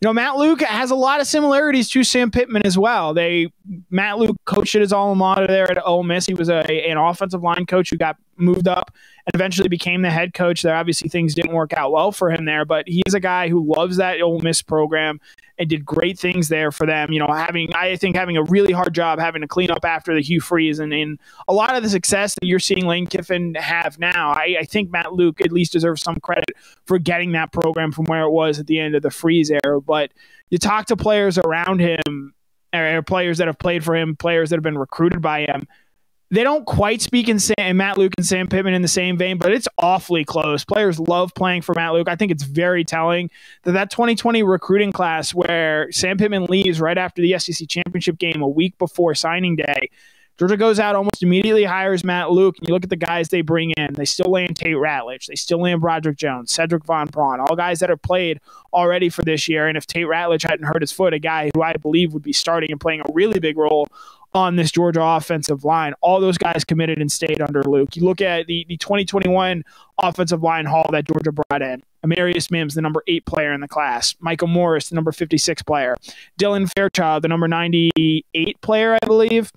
you 0.00 0.08
know, 0.08 0.12
Matt 0.12 0.36
Luke 0.36 0.60
has 0.60 0.90
a 0.90 0.94
lot 0.94 1.20
of 1.20 1.26
similarities 1.26 1.88
to 1.90 2.04
Sam 2.04 2.30
Pittman 2.30 2.66
as 2.66 2.76
well. 2.76 3.14
They 3.14 3.50
Matt 3.90 4.18
Luke 4.18 4.36
coached 4.44 4.74
at 4.74 4.82
his 4.82 4.92
alma 4.92 5.14
mater 5.14 5.46
there 5.46 5.70
at 5.70 5.84
Ole 5.86 6.02
Miss. 6.02 6.26
He 6.26 6.34
was 6.34 6.50
a, 6.50 6.60
an 6.88 6.98
offensive 6.98 7.42
line 7.42 7.64
coach 7.64 7.90
who 7.90 7.96
got 7.96 8.16
moved 8.36 8.68
up 8.68 8.92
and 9.26 9.34
eventually 9.34 9.68
became 9.68 10.02
the 10.02 10.10
head 10.10 10.34
coach 10.34 10.62
there. 10.62 10.76
Obviously, 10.76 11.08
things 11.08 11.34
didn't 11.34 11.54
work 11.54 11.72
out 11.72 11.92
well 11.92 12.12
for 12.12 12.30
him 12.30 12.44
there, 12.44 12.64
but 12.64 12.86
he's 12.86 13.14
a 13.14 13.20
guy 13.20 13.48
who 13.48 13.64
loves 13.64 13.96
that 13.96 14.20
Ole 14.20 14.40
Miss 14.40 14.60
program 14.60 15.20
and 15.58 15.68
did 15.68 15.84
great 15.84 16.18
things 16.18 16.48
there 16.48 16.72
for 16.72 16.86
them. 16.86 17.12
You 17.12 17.20
know, 17.20 17.32
having 17.32 17.74
I 17.74 17.96
think 17.96 18.16
having 18.16 18.36
a 18.36 18.42
really 18.42 18.72
hard 18.72 18.94
job 18.94 19.18
having 19.18 19.42
to 19.42 19.48
clean 19.48 19.70
up 19.70 19.84
after 19.84 20.14
the 20.14 20.20
Hugh 20.20 20.40
Freeze 20.40 20.78
and, 20.78 20.92
and 20.92 21.18
a 21.48 21.52
lot 21.52 21.76
of 21.76 21.82
the 21.82 21.88
success 21.88 22.34
that 22.34 22.46
you're 22.46 22.58
seeing 22.58 22.86
Lane 22.86 23.06
Kiffin 23.06 23.54
have 23.54 23.98
now. 23.98 24.32
I, 24.32 24.56
I 24.60 24.64
think 24.64 24.90
Matt 24.90 25.12
Luke 25.12 25.40
at 25.40 25.52
least 25.52 25.72
deserves 25.72 26.02
some 26.02 26.16
credit 26.16 26.50
for 26.86 26.98
getting 26.98 27.32
that 27.32 27.52
program 27.52 27.92
from 27.92 28.06
where 28.06 28.22
it 28.22 28.30
was 28.30 28.58
at 28.58 28.66
the 28.66 28.80
end 28.80 28.94
of 28.94 29.02
the 29.02 29.10
Freeze 29.10 29.50
era. 29.50 29.80
But 29.80 30.12
you 30.50 30.58
talk 30.58 30.86
to 30.86 30.96
players 30.96 31.38
around 31.38 31.80
him, 31.80 32.34
or 32.72 33.02
players 33.02 33.38
that 33.38 33.46
have 33.46 33.58
played 33.58 33.84
for 33.84 33.94
him, 33.94 34.16
players 34.16 34.50
that 34.50 34.56
have 34.56 34.64
been 34.64 34.78
recruited 34.78 35.22
by 35.22 35.42
him 35.42 35.66
they 36.30 36.42
don't 36.42 36.64
quite 36.66 37.00
speak 37.02 37.28
in 37.28 37.38
Sam, 37.38 37.54
and 37.58 37.78
Matt 37.78 37.98
Luke 37.98 38.12
and 38.16 38.26
Sam 38.26 38.46
Pittman 38.46 38.74
in 38.74 38.82
the 38.82 38.88
same 38.88 39.16
vein, 39.16 39.38
but 39.38 39.52
it's 39.52 39.68
awfully 39.78 40.24
close. 40.24 40.64
Players 40.64 40.98
love 40.98 41.34
playing 41.34 41.62
for 41.62 41.74
Matt 41.74 41.92
Luke. 41.92 42.08
I 42.08 42.16
think 42.16 42.32
it's 42.32 42.44
very 42.44 42.84
telling 42.84 43.30
that 43.62 43.72
that 43.72 43.90
2020 43.90 44.42
recruiting 44.42 44.92
class 44.92 45.34
where 45.34 45.90
Sam 45.92 46.18
Pittman 46.18 46.46
leaves 46.46 46.80
right 46.80 46.98
after 46.98 47.22
the 47.22 47.38
SEC 47.38 47.68
championship 47.68 48.18
game 48.18 48.42
a 48.42 48.48
week 48.48 48.76
before 48.78 49.14
signing 49.14 49.56
day. 49.56 49.90
Georgia 50.38 50.56
goes 50.56 50.80
out 50.80 50.96
almost 50.96 51.22
immediately, 51.22 51.64
hires 51.64 52.02
Matt 52.02 52.30
Luke, 52.30 52.56
and 52.58 52.68
you 52.68 52.74
look 52.74 52.82
at 52.82 52.90
the 52.90 52.96
guys 52.96 53.28
they 53.28 53.40
bring 53.40 53.70
in. 53.76 53.94
They 53.94 54.04
still 54.04 54.30
land 54.30 54.56
Tate 54.56 54.76
Ratledge. 54.76 55.26
They 55.26 55.36
still 55.36 55.60
land 55.60 55.80
Broderick 55.80 56.16
Jones, 56.16 56.52
Sedrick 56.52 56.84
Van 56.86 57.08
Pran, 57.08 57.38
all 57.38 57.54
guys 57.54 57.78
that 57.78 57.88
have 57.90 58.02
played 58.02 58.40
already 58.72 59.08
for 59.08 59.22
this 59.22 59.48
year. 59.48 59.68
And 59.68 59.76
if 59.76 59.86
Tate 59.86 60.06
Ratledge 60.06 60.48
hadn't 60.48 60.66
hurt 60.66 60.82
his 60.82 60.90
foot, 60.90 61.14
a 61.14 61.20
guy 61.20 61.50
who 61.54 61.62
I 61.62 61.74
believe 61.74 62.12
would 62.12 62.22
be 62.22 62.32
starting 62.32 62.72
and 62.72 62.80
playing 62.80 63.00
a 63.00 63.12
really 63.12 63.38
big 63.38 63.56
role 63.56 63.86
on 64.34 64.56
this 64.56 64.72
Georgia 64.72 65.00
offensive 65.00 65.64
line. 65.64 65.94
All 66.00 66.20
those 66.20 66.36
guys 66.36 66.64
committed 66.64 66.98
and 66.98 67.10
stayed 67.10 67.40
under 67.40 67.62
Luke. 67.62 67.94
You 67.94 68.02
look 68.02 68.20
at 68.20 68.48
the, 68.48 68.66
the 68.68 68.76
2021 68.76 69.62
offensive 69.98 70.42
line 70.42 70.66
haul 70.66 70.88
that 70.90 71.04
Georgia 71.04 71.30
brought 71.30 71.62
in. 71.62 71.82
Amarius 72.04 72.50
Mims, 72.50 72.74
the 72.74 72.82
number 72.82 73.02
eight 73.06 73.24
player 73.24 73.52
in 73.52 73.60
the 73.60 73.68
class. 73.68 74.16
Micah 74.18 74.48
Morris, 74.48 74.88
the 74.88 74.96
number 74.96 75.12
56 75.12 75.62
player. 75.62 75.96
Dylan 76.38 76.70
Fairchild, 76.74 77.22
the 77.22 77.28
number 77.28 77.46
98 77.46 78.60
player, 78.60 78.98
I 79.00 79.06
believe. 79.06 79.52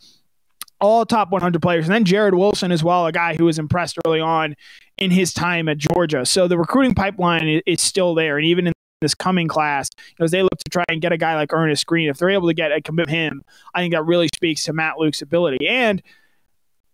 All 0.80 1.06
top 1.06 1.32
100 1.32 1.62
players. 1.62 1.86
And 1.86 1.94
then 1.94 2.06
Jared 2.06 2.36
Wilson 2.36 2.72
as 2.72 2.84
well, 2.84 3.08
a 3.08 3.12
guy 3.12 3.36
who 3.36 3.46
was 3.46 3.58
impressed 3.58 3.98
early 4.06 4.20
on 4.20 4.56
in 4.98 5.12
his 5.12 5.34
time 5.34 5.68
at 5.70 5.78
Georgia. 5.78 6.26
So 6.26 6.48
the 6.48 6.58
recruiting 6.58 6.94
pipeline 6.94 7.62
is 7.66 7.82
still 7.82 8.14
there. 8.14 8.38
And 8.38 8.46
even 8.46 8.68
in 8.68 8.74
this 9.02 9.16
coming 9.16 9.48
class, 9.48 9.90
as 10.20 10.32
they 10.32 10.42
look 10.42 10.58
to 10.58 10.70
try 10.70 10.84
and 10.90 11.02
get 11.02 11.12
a 11.12 11.18
guy 11.18 11.36
like 11.36 11.54
Earnest 11.54 11.86
Greene, 11.86 12.10
if 12.10 12.18
they're 12.18 12.30
able 12.30 12.48
to 12.48 12.54
get 12.54 12.72
a 12.72 12.82
commit 12.82 13.10
him, 13.10 13.44
I 13.74 13.82
think 13.82 13.94
that 13.94 14.04
really 14.04 14.30
speaks 14.36 14.64
to 14.66 14.74
Matt 14.74 14.98
Luke's 14.98 15.22
ability. 15.22 15.68
And 15.68 16.02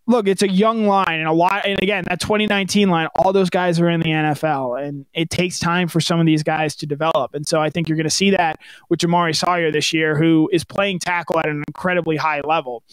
look, 0.06 0.28
it's 0.28 0.42
a 0.42 0.50
young 0.50 0.86
line 0.86 1.20
and 1.20 1.28
a 1.28 1.34
lot. 1.34 1.66
And 1.66 1.82
again, 1.82 2.04
that 2.08 2.20
2019 2.20 2.90
line, 2.90 3.08
all 3.16 3.32
those 3.32 3.50
guys 3.50 3.80
are 3.80 3.90
in 3.90 4.02
the 4.02 4.10
NFL, 4.10 4.86
and 4.86 5.06
it 5.14 5.30
takes 5.30 5.60
time 5.60 5.88
for 5.88 6.02
some 6.02 6.20
of 6.20 6.26
these 6.26 6.44
guys 6.44 6.76
to 6.78 6.86
develop. 6.86 7.34
And 7.34 7.48
so 7.48 7.62
I 7.62 7.70
think 7.70 7.88
you're 7.88 7.96
going 7.96 8.04
to 8.04 8.10
see 8.10 8.32
that 8.32 8.60
with 8.90 9.00
Jamaree 9.00 9.36
Salyer 9.36 9.72
this 9.72 9.94
year, 9.94 10.18
who 10.18 10.50
is 10.52 10.64
playing 10.64 11.00
tackle 11.00 11.40
at 11.40 11.48
an 11.48 11.64
incredibly 11.68 12.18
high 12.18 12.42
level. 12.42 12.84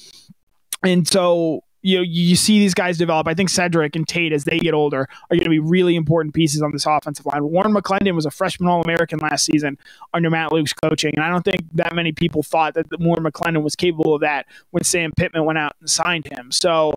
And 0.83 1.07
so 1.07 1.65
you 1.83 1.97
know, 1.97 2.03
you 2.03 2.37
see 2.37 2.59
these 2.59 2.75
guys 2.75 2.99
develop. 2.99 3.27
I 3.27 3.35
think 3.35 3.49
Sedrick 3.49 3.97
and 3.97 4.07
Tate, 4.07 4.33
as 4.33 4.45
they 4.45 4.59
get 4.59 4.75
older, 4.75 5.09
are 5.31 5.37
going 5.37 5.45
to 5.45 5.51
be 5.51 5.59
really 5.59 5.97
important 5.97 6.35
pieces 6.35 6.61
on 6.61 6.73
this 6.73 6.85
offensive 6.85 7.25
line. 7.27 7.43
Warren 7.45 7.73
McClendon 7.73 8.15
was 8.15 8.27
a 8.27 8.31
freshman 8.31 8.69
All 8.69 8.83
American 8.83 9.19
last 9.19 9.47
season 9.47 9.79
under 10.13 10.29
Matt 10.29 10.53
Luke's 10.53 10.75
coaching, 10.75 11.15
and 11.17 11.25
I 11.25 11.31
don't 11.31 11.45
think 11.45 11.65
that 11.75 11.95
many 11.95 12.13
people 12.13 12.43
thought 12.43 12.75
that 12.75 12.87
Warren 13.01 13.25
McClendon 13.25 13.63
was 13.63 13.75
capable 13.75 14.15
of 14.15 14.21
that 14.21 14.47
when 14.71 14.85
Sam 14.85 15.13
Pittman 15.17 15.45
went 15.45 15.59
out 15.59 15.75
and 15.81 15.89
signed 15.89 16.27
him. 16.27 16.53
So 16.53 16.93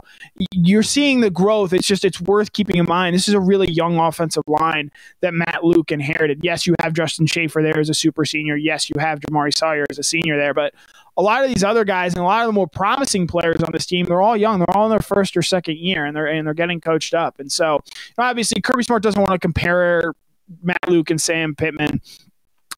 you're 0.52 0.84
seeing 0.84 1.22
the 1.22 1.30
growth. 1.30 1.72
It's 1.72 1.88
just 1.88 2.04
it's 2.04 2.20
worth 2.20 2.52
keeping 2.52 2.78
in 2.78 2.86
mind. 2.86 3.16
This 3.16 3.28
is 3.30 3.34
a 3.34 3.40
really 3.40 3.72
young 3.72 3.98
offensive 3.98 4.44
line 4.48 4.92
that 5.22 5.34
Matt 5.34 5.64
Luke 5.64 5.92
inherited. 5.92 6.42
Yes, 6.44 6.68
you 6.68 6.76
have 6.82 6.94
Justin 6.94 7.26
Shaffer 7.26 7.62
there 7.62 7.80
as 7.80 7.90
a 7.90 7.94
super 7.94 8.26
senior. 8.26 8.58
Yes, 8.58 8.90
you 8.90 9.00
have 9.00 9.22
Jamaree 9.22 9.56
Salyer 9.56 9.86
as 9.90 9.98
a 9.98 10.04
senior 10.04 10.38
there, 10.38 10.54
but 10.54 10.74
a 11.16 11.22
lot 11.22 11.44
of 11.44 11.50
these 11.54 11.64
other 11.64 11.84
guys 11.84 12.14
and 12.14 12.22
a 12.22 12.26
lot 12.26 12.42
of 12.42 12.48
the 12.48 12.54
more 12.54 12.68
promising 12.68 13.28
players 13.28 13.62
on 13.62 13.72
this 13.72 13.86
team, 13.86 14.06
they're 14.06 14.22
all 14.22 14.38
young. 14.38 14.60
They're 14.60 14.76
all 14.76 14.86
in 14.86 14.90
their 14.90 15.00
first 15.00 15.38
or 15.38 15.42
second 15.42 15.78
year, 15.78 16.06
and 16.06 16.16
they're 16.16 16.26
and 16.26 16.46
they're 16.46 16.54
getting 16.54 16.82
coached 16.82 17.14
up. 17.14 17.40
And 17.40 17.52
so, 17.52 17.82
obviously, 18.18 18.62
Kirby 18.62 18.84
Smart 18.84 19.04
doesn't 19.04 19.22
want 19.22 19.34
to 19.34 19.40
compare 19.40 20.14
Matt 20.62 20.88
Luke 20.88 21.10
and 21.10 21.22
Sam 21.22 21.56
Pittman 21.56 22.02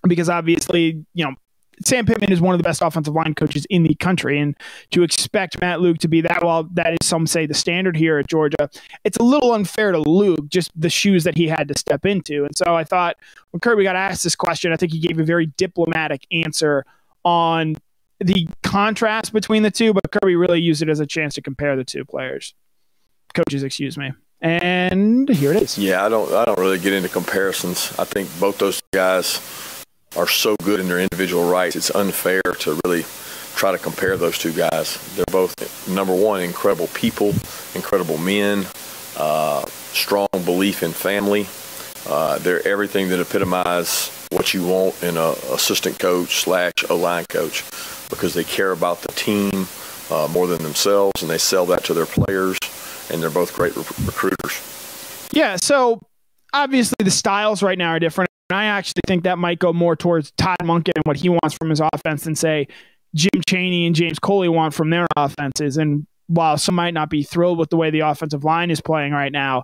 because 0.08 0.30
obviously, 0.30 1.06
you 1.14 1.26
know, 1.26 1.36
Sam 1.84 2.06
Pittman 2.06 2.32
is 2.32 2.40
one 2.40 2.54
of 2.54 2.60
the 2.60 2.64
best 2.64 2.82
offensive 2.82 3.14
line 3.14 3.36
coaches 3.36 3.66
in 3.70 3.84
the 3.84 3.96
country, 3.96 4.40
and 4.40 4.56
to 4.92 5.04
expect 5.04 5.60
Matt 5.62 5.82
Luke 5.82 5.98
to 6.00 6.08
be 6.08 6.22
that 6.22 6.44
well, 6.44 6.68
that 6.74 6.94
is 6.94 7.08
some 7.08 7.28
say 7.28 7.46
the 7.46 7.54
standard 7.54 7.96
here 7.96 8.18
at 8.18 8.28
Georgia. 8.28 8.70
It's 9.04 9.18
a 9.18 9.24
little 9.24 9.54
unfair 9.54 9.92
to 9.92 10.00
Luke, 10.00 10.48
just 10.50 10.72
the 10.80 10.90
shoes 10.90 11.24
that 11.24 11.38
he 11.38 11.48
had 11.48 11.68
to 11.70 11.78
step 11.78 12.06
into. 12.06 12.46
And 12.46 12.56
so 12.56 12.76
I 12.76 12.84
thought 12.84 13.18
when 13.52 13.60
Kirby 13.60 13.84
got 13.84 13.96
asked 13.96 14.24
this 14.24 14.36
question, 14.36 14.72
I 14.72 14.78
think 14.78 14.92
he 14.92 15.00
gave 15.00 15.20
a 15.20 15.24
very 15.24 15.48
diplomatic 15.58 16.26
answer 16.32 16.86
on 17.24 17.76
the 18.20 18.48
contrast 18.64 19.34
between 19.34 19.64
the 19.64 19.72
two, 19.72 19.94
but 19.94 20.04
Kirby 20.12 20.36
really 20.36 20.62
used 20.62 20.82
it 20.82 20.90
as 20.90 21.00
a 21.00 21.06
chance 21.06 21.36
to 21.36 21.42
compare 21.42 21.76
the 21.76 21.84
two 21.84 22.06
players, 22.06 22.54
coaches, 23.34 23.64
excuse 23.64 23.98
me. 23.98 24.14
And 24.42 25.28
here 25.30 25.54
it 25.54 25.64
is. 25.64 25.78
Yeah, 25.78 26.06
I 26.06 26.10
don't, 26.10 26.32
I 26.34 26.46
don't 26.46 26.60
really 26.60 26.80
get 26.80 26.94
into 26.94 27.10
comparisons. 27.10 27.98
I 27.98 28.04
think 28.04 28.30
both 28.40 28.58
those 28.58 28.82
guys 28.94 29.40
are 30.16 30.28
so 30.28 30.56
good 30.64 30.80
in 30.80 30.88
their 30.88 31.00
individual 31.00 31.50
rights. 31.50 31.76
It's 31.76 31.94
unfair 31.94 32.42
to 32.42 32.80
really 32.86 33.06
try 33.56 33.72
to 33.72 33.78
compare 33.78 34.18
those 34.18 34.38
two 34.38 34.54
guys. 34.54 34.98
They're 35.16 35.26
both 35.32 35.88
number 35.90 36.14
one, 36.14 36.42
incredible 36.42 36.88
people, 36.88 37.34
incredible 37.74 38.18
men, 38.18 38.66
uh, 39.18 39.66
strong 39.66 40.28
belief 40.44 40.84
in 40.84 40.92
family. 40.92 41.48
Uh, 42.08 42.38
they're 42.40 42.66
everything 42.68 43.10
that 43.10 43.20
epitomize 43.20 44.10
what 44.36 44.54
you 44.54 44.66
want 44.68 45.02
in 45.02 45.16
a 45.16 45.30
assistant 45.54 45.98
coach 45.98 46.42
slash 46.42 46.74
a 46.90 46.94
line 46.94 47.26
coach 47.30 47.64
because 48.10 48.34
they 48.34 48.44
care 48.44 48.72
about 48.72 49.02
the 49.02 49.12
team 49.14 49.66
uh, 50.12 50.28
more 50.32 50.46
than 50.46 50.62
themselves, 50.62 51.22
and 51.22 51.32
they 51.32 51.38
sell 51.38 51.66
that 51.66 51.84
to 51.86 51.94
their 51.94 52.06
players, 52.06 52.58
and 53.10 53.22
they're 53.22 53.30
both 53.30 53.56
great 53.56 53.76
re- 53.76 53.84
recruiters. 54.06 55.30
Yeah, 55.32 55.56
so 55.56 56.02
obviously 56.54 56.98
the 57.04 57.12
styles 57.12 57.64
right 57.64 57.78
now 57.78 57.92
are 57.92 58.00
different. 58.00 58.30
And 58.50 58.58
I 58.58 58.66
actually 58.66 59.02
think 59.08 59.24
that 59.24 59.40
might 59.40 59.58
go 59.58 59.74
more 59.74 59.96
towards 59.96 60.32
Todd 60.32 60.58
Monken 60.62 60.92
and 60.96 61.04
what 61.06 61.16
he 61.16 61.30
wants 61.30 61.56
from 61.56 61.70
his 61.70 61.82
offense 61.94 62.26
than 62.26 62.36
say 62.36 62.68
Jim 63.16 63.42
Chaney 63.48 63.88
and 63.88 63.96
James 63.96 64.20
Coley 64.20 64.50
want 64.50 64.74
from 64.74 64.92
their 64.92 65.08
offenses. 65.16 65.78
And 65.78 66.06
while 66.28 66.58
some 66.58 66.76
might 66.76 66.94
not 66.94 67.10
be 67.10 67.24
thrilled 67.24 67.58
with 67.58 67.70
the 67.70 67.78
way 67.78 67.90
the 67.90 68.02
offensive 68.02 68.44
line 68.44 68.70
is 68.70 68.82
playing 68.82 69.14
right 69.14 69.32
now, 69.32 69.64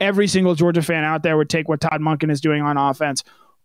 every 0.00 0.26
single 0.26 0.54
Georgia 0.54 0.82
fan 0.82 1.04
out 1.04 1.22
there 1.22 1.36
would 1.36 1.50
take 1.50 1.68
what 1.68 1.80
Todd 1.80 2.00
Monken 2.00 2.30
is 2.30 2.40
doing 2.40 2.62
on 2.62 2.78
offense 2.78 3.22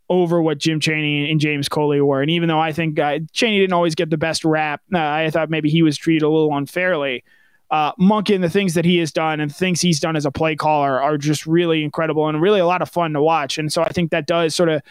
over 0.09 0.41
what 0.41 0.57
Jim 0.57 0.79
Chaney 0.79 1.29
and 1.29 1.39
James 1.39 1.69
Coley 1.69 2.01
were. 2.01 2.21
And 2.21 2.31
even 2.31 2.49
though 2.49 2.59
I 2.59 2.71
think 2.71 2.99
uh, 2.99 3.19
Chaney 3.31 3.59
didn't 3.59 3.73
always 3.73 3.95
get 3.95 4.09
the 4.09 4.17
best 4.17 4.43
rap, 4.43 4.81
uh, 4.93 4.97
I 4.97 5.29
thought 5.29 5.49
maybe 5.49 5.69
he 5.69 5.83
was 5.83 5.97
treated 5.97 6.23
a 6.23 6.29
little 6.29 6.55
unfairly. 6.55 7.23
Uh, 7.69 7.93
Monken, 7.93 8.41
the 8.41 8.49
things 8.49 8.73
that 8.73 8.85
he 8.85 8.97
has 8.97 9.11
done 9.11 9.39
and 9.39 9.55
things 9.55 9.79
he's 9.79 9.99
done 9.99 10.15
as 10.15 10.25
a 10.25 10.31
play 10.31 10.55
caller 10.55 10.99
are 10.99 11.19
just 11.19 11.45
really 11.45 11.83
incredible 11.83 12.27
and 12.27 12.41
really 12.41 12.59
a 12.59 12.65
lot 12.65 12.81
of 12.81 12.89
fun 12.89 13.13
to 13.13 13.21
watch. 13.21 13.59
And 13.59 13.71
so 13.71 13.83
I 13.83 13.89
think 13.89 14.09
that 14.09 14.25
does 14.25 14.55
sort 14.55 14.69
of 14.69 14.81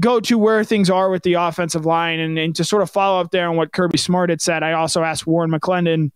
go 0.00 0.20
to 0.20 0.38
where 0.38 0.64
things 0.64 0.88
are 0.88 1.10
with 1.10 1.22
the 1.22 1.34
offensive 1.34 1.84
line. 1.84 2.18
And, 2.18 2.38
and 2.38 2.56
to 2.56 2.64
sort 2.64 2.82
of 2.82 2.90
follow 2.90 3.20
up 3.20 3.30
there 3.30 3.48
on 3.50 3.56
what 3.56 3.72
Kirby 3.72 3.98
Smart 3.98 4.30
had 4.30 4.40
said, 4.40 4.62
I 4.62 4.72
also 4.72 5.02
asked 5.02 5.26
Warren 5.26 5.50
McClendon, 5.50 6.10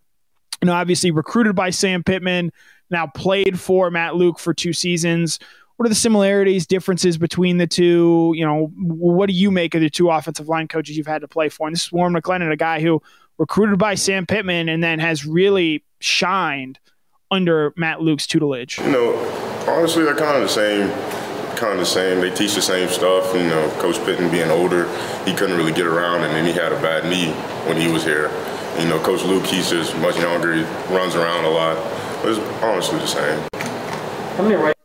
you 0.63 0.67
know, 0.67 0.73
obviously 0.73 1.11
recruited 1.11 1.55
by 1.55 1.69
Sam 1.69 2.03
Pittman, 2.03 2.53
now 2.91 3.07
played 3.07 3.61
for 3.61 3.91
Matt 3.91 4.15
Luke 4.15 4.39
for 4.39 4.55
two 4.55 4.73
seasons 4.73 5.39
what 5.79 5.87
are 5.87 5.91
the 5.91 5.95
similarities, 5.95 6.67
differences 6.67 7.19
between 7.19 7.59
the 7.59 7.67
two? 7.69 8.33
You 8.35 8.45
know, 8.45 8.73
what 8.77 9.29
do 9.29 9.33
you 9.33 9.53
make 9.53 9.77
of 9.77 9.81
the 9.81 9.89
two 9.89 10.11
offensive 10.11 10.49
line 10.49 10.67
coaches 10.67 10.97
you've 10.97 11.07
had 11.07 11.21
to 11.21 11.29
play 11.29 11.49
for? 11.49 11.69
And 11.69 11.77
this 11.77 11.85
is 11.85 11.93
Warren 11.93 12.13
McClendon, 12.13 12.51
a 12.51 12.57
guy 12.57 12.81
who 12.81 13.01
recruited 13.39 13.79
by 13.79 13.95
Sam 13.95 14.27
Pittman 14.27 14.69
and 14.69 14.83
then 14.83 14.99
has 14.99 15.25
really 15.25 15.85
shined 16.01 16.81
under 17.31 17.73
Matt 17.77 18.03
Luke's 18.03 18.27
tutelage. 18.27 18.79
You 18.79 18.91
know, 18.91 19.15
honestly, 19.69 20.03
they're 20.03 20.17
kind 20.17 20.37
of 20.37 20.43
the 20.43 20.49
same. 20.49 20.91
Kind 21.55 21.75
of 21.75 21.79
the 21.79 21.87
same. 21.87 22.21
They 22.21 22.35
teach 22.35 22.57
the 22.57 22.63
same 22.63 22.89
stuff. 22.89 23.33
You 23.33 23.45
know, 23.45 23.71
Coach 23.79 24.05
Pittman 24.05 24.33
being 24.33 24.51
older, 24.51 24.89
he 25.25 25.33
couldn't 25.33 25.57
really 25.57 25.73
get 25.73 25.87
around, 25.87 26.25
and 26.25 26.35
then 26.35 26.45
he 26.45 26.53
had 26.53 26.73
a 26.73 26.81
bad 26.83 27.05
knee 27.09 27.31
when 27.69 27.81
he 27.81 27.87
was 27.87 28.03
here. 28.03 28.33
You 28.81 28.89
know, 28.89 28.99
Coach 28.99 29.23
Luke, 29.23 29.47
he's 29.47 29.71
just 29.71 29.97
much 29.99 30.17
younger. 30.19 30.55
He 30.55 30.63
runs 30.93 31.15
around 31.15 31.45
a 31.45 31.51
lot. 31.51 31.77
But 32.21 32.31
it's 32.31 32.41
honestly 32.65 32.99
the 32.99 33.07
same. 33.07 33.49
How 34.37 34.43
many 34.43 34.57
right 34.57 34.78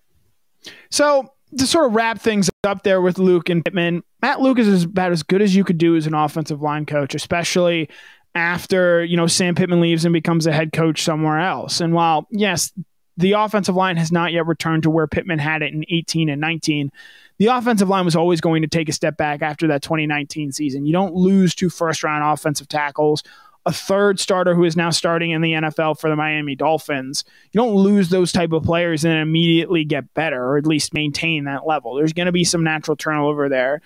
so 0.93 1.33
to 1.57 1.65
sort 1.65 1.87
of 1.87 1.95
wrap 1.95 2.19
things 2.19 2.51
up 2.63 2.83
there 2.83 3.01
with 3.01 3.17
Luke 3.17 3.49
and 3.49 3.65
Pittman, 3.65 4.03
Matt 4.21 4.41
Luke 4.41 4.59
is 4.59 4.83
about 4.83 5.11
as 5.11 5.23
good 5.23 5.41
as 5.41 5.55
you 5.55 5.63
could 5.63 5.79
do 5.79 5.95
as 5.95 6.05
an 6.05 6.13
offensive 6.13 6.61
line 6.61 6.85
coach, 6.85 7.15
especially 7.15 7.89
after 8.35 9.03
you 9.03 9.17
know 9.17 9.25
Sam 9.25 9.55
Pittman 9.55 9.81
leaves 9.81 10.05
and 10.05 10.13
becomes 10.13 10.45
a 10.45 10.51
head 10.51 10.71
coach 10.71 11.01
somewhere 11.01 11.39
else. 11.39 11.81
And 11.81 11.93
while 11.93 12.27
yes, 12.29 12.71
the 13.17 13.31
offensive 13.31 13.75
line 13.75 13.97
has 13.97 14.11
not 14.11 14.33
yet 14.33 14.45
returned 14.45 14.83
to 14.83 14.91
where 14.91 15.07
Pittman 15.07 15.39
had 15.39 15.63
it 15.63 15.73
in 15.73 15.83
18 15.89 16.29
and 16.29 16.39
19. 16.39 16.91
The 17.39 17.47
offensive 17.47 17.89
line 17.89 18.05
was 18.05 18.15
always 18.15 18.39
going 18.39 18.61
to 18.61 18.67
take 18.67 18.87
a 18.87 18.93
step 18.93 19.17
back 19.17 19.41
after 19.41 19.65
that 19.69 19.81
2019 19.81 20.51
season. 20.51 20.85
You 20.85 20.93
don't 20.93 21.15
lose 21.15 21.55
two 21.55 21.71
first 21.71 22.03
round 22.03 22.23
offensive 22.23 22.67
tackles 22.67 23.23
a 23.65 23.71
third 23.71 24.19
starter 24.19 24.55
who 24.55 24.63
is 24.63 24.75
now 24.75 24.89
starting 24.89 25.31
in 25.31 25.41
the 25.41 25.53
NFL 25.53 25.99
for 25.99 26.09
the 26.09 26.15
Miami 26.15 26.55
Dolphins. 26.55 27.23
You 27.51 27.59
don't 27.61 27.75
lose 27.75 28.09
those 28.09 28.31
type 28.31 28.51
of 28.51 28.63
players 28.63 29.05
and 29.05 29.13
immediately 29.13 29.85
get 29.85 30.13
better 30.13 30.43
or 30.43 30.57
at 30.57 30.67
least 30.67 30.93
maintain 30.93 31.45
that 31.45 31.65
level. 31.65 31.95
There's 31.95 32.13
going 32.13 32.25
to 32.25 32.33
be 32.33 32.43
some 32.43 32.63
natural 32.63 32.97
turnover 32.97 33.47
there. 33.47 33.81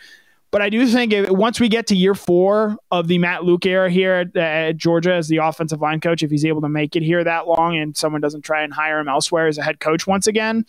But 0.50 0.62
I 0.62 0.70
do 0.70 0.88
think 0.88 1.12
if, 1.14 1.30
once 1.30 1.60
we 1.60 1.68
get 1.68 1.88
to 1.88 1.96
year 1.96 2.16
four 2.16 2.78
of 2.90 3.08
the 3.08 3.18
Matt 3.18 3.44
Luke 3.44 3.66
era 3.66 3.90
here 3.90 4.14
at, 4.14 4.36
at, 4.36 4.78
Georgia 4.78 5.14
as 5.14 5.28
the 5.28 5.38
offensive 5.38 5.82
line 5.82 6.00
coach, 6.00 6.24
if 6.24 6.32
he's 6.32 6.46
able 6.46 6.62
to 6.62 6.70
make 6.70 6.96
it 6.96 7.04
here 7.04 7.24
that 7.24 7.48
long 7.48 7.78
and 7.78 7.96
someone 7.98 8.22
doesn't 8.22 8.44
try 8.44 8.64
and 8.64 8.74
hire 8.74 9.00
him 9.00 9.10
elsewhere 9.10 9.48
as 9.48 9.58
a 9.58 9.64
head 9.64 9.80
coach 9.80 10.08
once 10.08 10.26
again, 10.26 10.66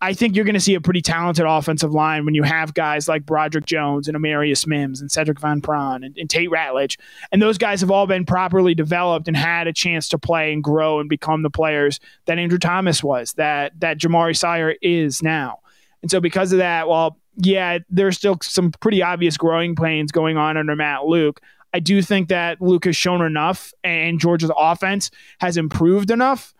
I 0.00 0.14
think 0.14 0.36
you're 0.36 0.44
going 0.44 0.54
to 0.54 0.60
see 0.60 0.74
a 0.74 0.80
pretty 0.80 1.02
talented 1.02 1.44
offensive 1.44 1.92
line 1.92 2.24
when 2.24 2.34
you 2.34 2.44
have 2.44 2.72
guys 2.72 3.08
like 3.08 3.26
Broderick 3.26 3.66
Jones 3.66 4.06
and 4.06 4.16
Amarius 4.16 4.66
Mims 4.66 5.00
and 5.00 5.10
Sedrick 5.10 5.40
Van 5.40 5.60
Pran 5.60 6.06
and, 6.06 6.16
and, 6.16 6.30
Tate 6.30 6.50
Ratledge. 6.50 6.98
And 7.32 7.42
those 7.42 7.58
guys 7.58 7.80
have 7.80 7.90
all 7.90 8.06
been 8.06 8.24
properly 8.24 8.74
developed 8.74 9.26
and 9.26 9.36
had 9.36 9.66
a 9.66 9.72
chance 9.72 10.08
to 10.10 10.18
play 10.18 10.52
and 10.52 10.62
grow 10.62 11.00
and 11.00 11.08
become 11.08 11.42
the 11.42 11.50
players 11.50 11.98
that 12.26 12.38
Andrew 12.38 12.58
Thomas 12.58 13.02
was, 13.02 13.32
that 13.34 13.78
that 13.80 13.98
Jamaree 13.98 14.36
Salyer 14.36 14.76
is 14.82 15.22
now. 15.22 15.60
And 16.02 16.10
so 16.10 16.20
because 16.20 16.52
of 16.52 16.58
that, 16.58 16.88
well, 16.88 17.18
yeah, 17.36 17.78
there's 17.90 18.16
still 18.16 18.38
some 18.42 18.70
pretty 18.72 19.02
obvious 19.02 19.36
growing 19.36 19.74
pains 19.74 20.12
going 20.12 20.36
on 20.36 20.56
under 20.56 20.76
Matt 20.76 21.06
Luke. 21.06 21.40
I 21.74 21.80
do 21.80 22.02
think 22.02 22.28
that 22.28 22.60
Luke 22.60 22.84
has 22.84 22.96
shown 22.96 23.20
enough 23.22 23.72
and 23.84 24.20
Georgia's 24.20 24.50
offense 24.56 25.10
has 25.40 25.56
improved 25.56 26.10
enough 26.10 26.54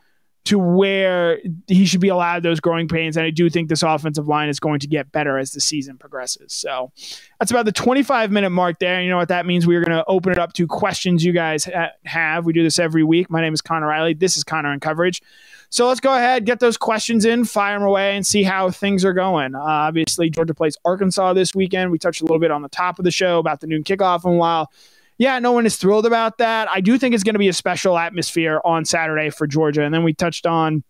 to 0.48 0.58
where 0.58 1.40
he 1.66 1.84
should 1.84 2.00
be 2.00 2.08
allowed 2.08 2.42
those 2.42 2.58
growing 2.58 2.88
pains. 2.88 3.18
And 3.18 3.26
I 3.26 3.28
do 3.28 3.50
think 3.50 3.68
this 3.68 3.82
offensive 3.82 4.28
line 4.28 4.48
is 4.48 4.58
going 4.58 4.80
to 4.80 4.86
get 4.86 5.12
better 5.12 5.36
as 5.36 5.52
the 5.52 5.60
season 5.60 5.98
progresses. 5.98 6.54
So 6.54 6.90
that's 7.38 7.50
about 7.50 7.66
the 7.66 7.72
25 7.72 8.30
minute 8.30 8.48
mark 8.48 8.78
there. 8.78 9.02
You 9.02 9.10
know 9.10 9.18
what 9.18 9.28
that 9.28 9.44
means? 9.44 9.66
We're 9.66 9.84
going 9.84 9.96
to 9.98 10.06
open 10.06 10.32
it 10.32 10.38
up 10.38 10.54
to 10.54 10.66
questions 10.66 11.22
you 11.22 11.32
guys 11.32 11.68
have. 12.04 12.46
We 12.46 12.54
do 12.54 12.62
this 12.62 12.78
every 12.78 13.04
week. 13.04 13.28
My 13.28 13.42
name 13.42 13.52
is 13.52 13.60
Connor 13.60 13.88
Riley. 13.88 14.14
This 14.14 14.38
is 14.38 14.44
Connor 14.44 14.72
in 14.72 14.80
coverage. 14.80 15.20
So 15.68 15.86
let's 15.86 16.00
go 16.00 16.14
ahead, 16.14 16.46
get 16.46 16.60
those 16.60 16.78
questions 16.78 17.26
in, 17.26 17.44
fire 17.44 17.78
them 17.78 17.86
away, 17.86 18.16
and 18.16 18.26
see 18.26 18.42
how 18.42 18.70
things 18.70 19.04
are 19.04 19.12
going. 19.12 19.54
Uh, 19.54 19.60
obviously, 19.60 20.30
Georgia 20.30 20.54
plays 20.54 20.78
Arkansas 20.82 21.34
this 21.34 21.54
weekend. 21.54 21.90
We 21.90 21.98
touched 21.98 22.22
a 22.22 22.24
little 22.24 22.38
bit 22.38 22.50
on 22.50 22.62
the 22.62 22.70
top 22.70 22.98
of 22.98 23.04
the 23.04 23.10
show 23.10 23.38
about 23.38 23.60
the 23.60 23.66
noon 23.66 23.84
kickoff 23.84 24.24
and 24.24 24.38
while 24.38 24.72
yeah, 25.18 25.38
no 25.40 25.52
one 25.52 25.66
is 25.66 25.76
thrilled 25.76 26.06
about 26.06 26.38
that. 26.38 26.68
I 26.70 26.80
do 26.80 26.96
think 26.96 27.14
it's 27.14 27.24
going 27.24 27.34
to 27.34 27.40
be 27.40 27.48
a 27.48 27.52
special 27.52 27.98
atmosphere 27.98 28.60
on 28.64 28.84
Saturday 28.84 29.30
for 29.30 29.46
Georgia. 29.46 29.82
And 29.82 29.92
then 29.92 30.04
we 30.04 30.14
touched 30.14 30.46
on 30.46 30.84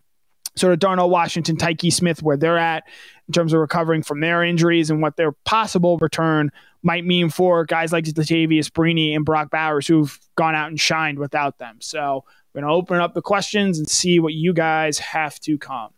sort 0.55 0.73
of 0.73 0.79
Darnell 0.79 1.09
Washington, 1.09 1.57
Tyke 1.57 1.91
Smith, 1.91 2.23
where 2.23 2.37
they're 2.37 2.59
at. 2.59 2.85
in 3.27 3.33
terms 3.33 3.53
of 3.53 3.61
recovering 3.61 4.03
from 4.03 4.21
their 4.21 4.43
injuries 4.43 4.91
and 4.91 5.01
what 5.01 5.17
their 5.17 5.33
possible 5.45 5.99
return 5.99 6.51
might 6.83 7.05
mean 7.05 7.31
for 7.31 7.65
guys 7.65 7.93
like 7.93 8.05
Latavious 8.05 8.71
Brini 8.71 9.15
and 9.15 9.25
Brock 9.25 9.51
Bowers 9.51 9.87
who've 9.87 10.19
gone 10.37 10.55
out 10.55 10.69
and 10.69 10.81
shined 10.81 11.19
without 11.19 11.59
them. 11.59 11.79
So 11.81 12.25
we're 12.53 12.63
going 12.63 12.71
to 12.71 12.75
open 12.75 12.99
up 12.99 13.15
the 13.15 13.23
questions 13.23 13.79
and 13.79 13.89
see 13.89 14.21
what 14.21 14.35
you 14.35 14.53
guys 14.53 14.99
have 14.99 15.39
to 15.41 15.59
come. 15.59 15.91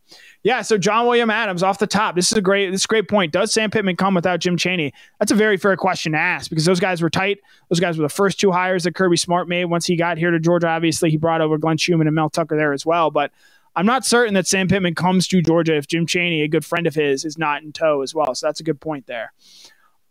Yeah, 0.43 0.63
so 0.63 0.79
John 0.79 1.07
William 1.07 1.29
Adams 1.29 1.63
off 1.63 1.79
the 1.79 1.87
top. 1.87 2.15
This 2.15 2.33
is 2.33 2.39
a 2.39 2.41
great 2.41 2.71
this 2.71 2.81
is 2.81 2.85
a 2.87 2.89
great 2.89 3.09
point. 3.09 3.33
Does 3.33 3.53
Sam 3.53 3.71
Pittman 3.71 3.97
come 3.97 4.15
without 4.15 4.41
Jim 4.41 4.57
Chaney? 4.57 4.93
That's 5.19 5.31
a 5.31 5.35
very 5.35 5.59
fair 5.59 5.77
question 5.77 6.13
to 6.13 6.19
ask 6.19 6.49
because 6.49 6.65
those 6.65 6.81
guys 6.81 7.03
were 7.03 7.11
tight. 7.11 7.41
Those 7.69 7.81
guys 7.81 7.99
were 7.99 8.03
the 8.03 8.09
first 8.09 8.41
two 8.41 8.51
hires 8.51 8.85
that 8.85 8.95
Kirby 8.95 9.19
Smart 9.19 9.49
made 9.49 9.67
once 9.67 9.85
he 9.85 9.97
got 9.97 10.17
here 10.17 10.31
to 10.31 10.41
Georgia. 10.41 10.69
Obviously, 10.69 11.11
he 11.11 11.19
brought 11.19 11.43
over 11.43 11.59
Glenn 11.59 11.77
Schumann 11.77 12.07
and 12.07 12.17
Mel 12.17 12.31
Tucker 12.31 12.57
there 12.57 12.73
as 12.73 12.87
well. 12.87 13.11
But 13.11 13.33
I'm 13.77 13.87
not 13.87 14.07
certain 14.07 14.33
that 14.35 14.47
Sam 14.47 14.67
Pittman 14.67 14.95
comes 14.95 15.29
to 15.29 15.43
Georgia 15.43 15.77
if 15.77 15.87
Jim 15.87 16.07
Chaney, 16.07 16.43
a 16.43 16.49
good 16.49 16.65
friend 16.65 16.87
of 16.87 16.95
his, 16.95 17.25
is 17.27 17.37
not 17.37 17.63
in 17.63 17.73
tow 17.73 18.01
as 18.01 18.15
well. 18.15 18.35
So 18.35 18.47
that's 18.47 18.61
a 18.61 18.65
good 18.65 18.81
point 18.81 19.07
there. 19.07 19.33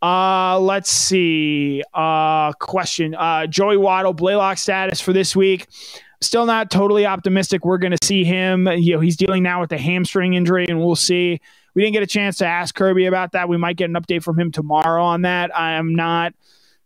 Uh, 0.02 0.60
let's 0.60 0.90
see. 0.90 1.84
Uh, 1.94 2.54
question. 2.54 3.16
Uh, 3.16 3.48
Joey 3.48 3.78
Waddle, 3.78 4.14
Blaylock 4.14 4.58
status 4.58 5.02
for 5.02 5.12
this 5.12 5.36
week. 5.36 5.68
Still 6.22 6.46
not 6.46 6.70
totally 6.70 7.06
optimistic. 7.06 7.64
We're 7.64 7.78
going 7.78 7.96
to 7.96 8.06
see 8.06 8.24
him. 8.24 8.68
You 8.68 8.96
know, 8.96 9.00
he's 9.00 9.16
dealing 9.16 9.44
now 9.44 9.62
with 9.62 9.72
a 9.72 9.78
hamstring 9.78 10.34
injury, 10.34 10.66
and 10.68 10.80
we'll 10.80 10.96
see. 10.96 11.40
We 11.76 11.82
didn't 11.82 11.94
get 11.94 12.04
a 12.04 12.08
chance 12.08 12.38
to 12.40 12.46
ask 12.46 12.76
Kirby 12.76 13.06
about 13.06 13.32
that. 13.32 13.48
We 13.48 13.58
might 13.58 13.78
get 13.78 13.90
an 13.90 13.96
update 13.96 14.24
from 14.24 14.38
him 14.38 14.52
tomorrow 14.52 15.04
on 15.04 15.22
that. 15.22 15.56
I 15.56 15.74
am 15.74 15.96
not 15.96 16.34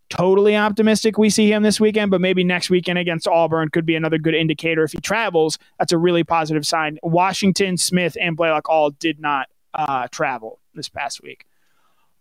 totally 0.10 0.56
optimistic 0.56 1.18
we 1.18 1.30
see 1.30 1.52
him 1.52 1.64
this 1.64 1.80
weekend, 1.80 2.12
but 2.12 2.22
maybe 2.22 2.44
next 2.44 2.70
weekend 2.70 3.00
against 3.00 3.28
Auburn 3.28 3.70
could 3.70 3.86
be 3.86 3.96
another 3.96 4.20
good 4.20 4.36
indicator. 4.36 4.84
If 4.84 4.92
he 4.92 5.00
travels, 5.00 5.58
that's 5.80 5.92
a 5.92 5.98
really 5.98 6.24
positive 6.24 6.68
sign. 6.68 7.00
Washington, 7.02 7.78
Smith, 7.78 8.16
and 8.22 8.38
Blaylock 8.38 8.70
all 8.70 8.92
did 8.92 9.20
not 9.20 9.48
uh, 9.74 10.08
travel 10.12 10.60
this 10.76 10.90
past 10.90 11.24
week. 11.24 11.46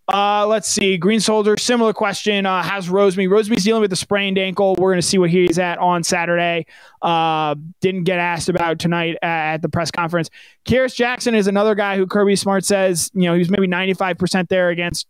Uh, 0.08 0.46
let's 0.46 0.68
see. 0.68 0.98
Green 0.98 1.20
Soldier, 1.20 1.56
similar 1.56 1.92
question. 1.92 2.44
Uh, 2.44 2.62
how's 2.62 2.88
Rosemy? 2.88 3.30
Rosemy's 3.30 3.64
dealing 3.64 3.82
with 3.82 3.92
a 3.92 3.96
sprained 3.96 4.36
ankle. 4.36 4.74
We're 4.76 4.90
going 4.90 5.00
to 5.00 5.06
see 5.06 5.18
what 5.18 5.30
he's 5.30 5.58
at 5.58 5.78
on 5.78 6.02
Saturday. 6.02 6.66
Uh, 7.00 7.54
didn't 7.80 8.04
get 8.04 8.18
asked 8.18 8.48
about 8.48 8.78
tonight 8.78 9.16
at 9.22 9.62
the 9.62 9.68
press 9.68 9.90
conference. 9.90 10.28
Kearis 10.64 10.94
Jackson 10.94 11.34
is 11.34 11.46
another 11.46 11.74
guy 11.74 11.96
who 11.96 12.06
Kirby 12.06 12.36
Smart 12.36 12.64
says, 12.64 13.10
you 13.14 13.22
know, 13.22 13.34
he 13.34 13.38
was 13.38 13.50
maybe 13.50 13.68
95% 13.68 14.48
there 14.48 14.70
against 14.70 15.06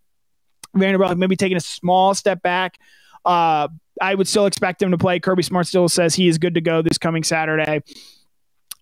Vanderbilt, 0.74 1.16
maybe 1.16 1.36
taking 1.36 1.56
a 1.56 1.60
small 1.60 2.14
step 2.14 2.42
back. 2.42 2.78
Uh, 3.24 3.68
I 4.00 4.14
would 4.14 4.28
still 4.28 4.46
expect 4.46 4.82
him 4.82 4.90
to 4.90 4.98
play. 4.98 5.20
Kirby 5.20 5.42
Smart 5.42 5.66
still 5.66 5.88
says 5.88 6.14
he 6.14 6.28
is 6.28 6.38
good 6.38 6.54
to 6.54 6.60
go 6.60 6.82
this 6.82 6.98
coming 6.98 7.24
Saturday. 7.24 7.82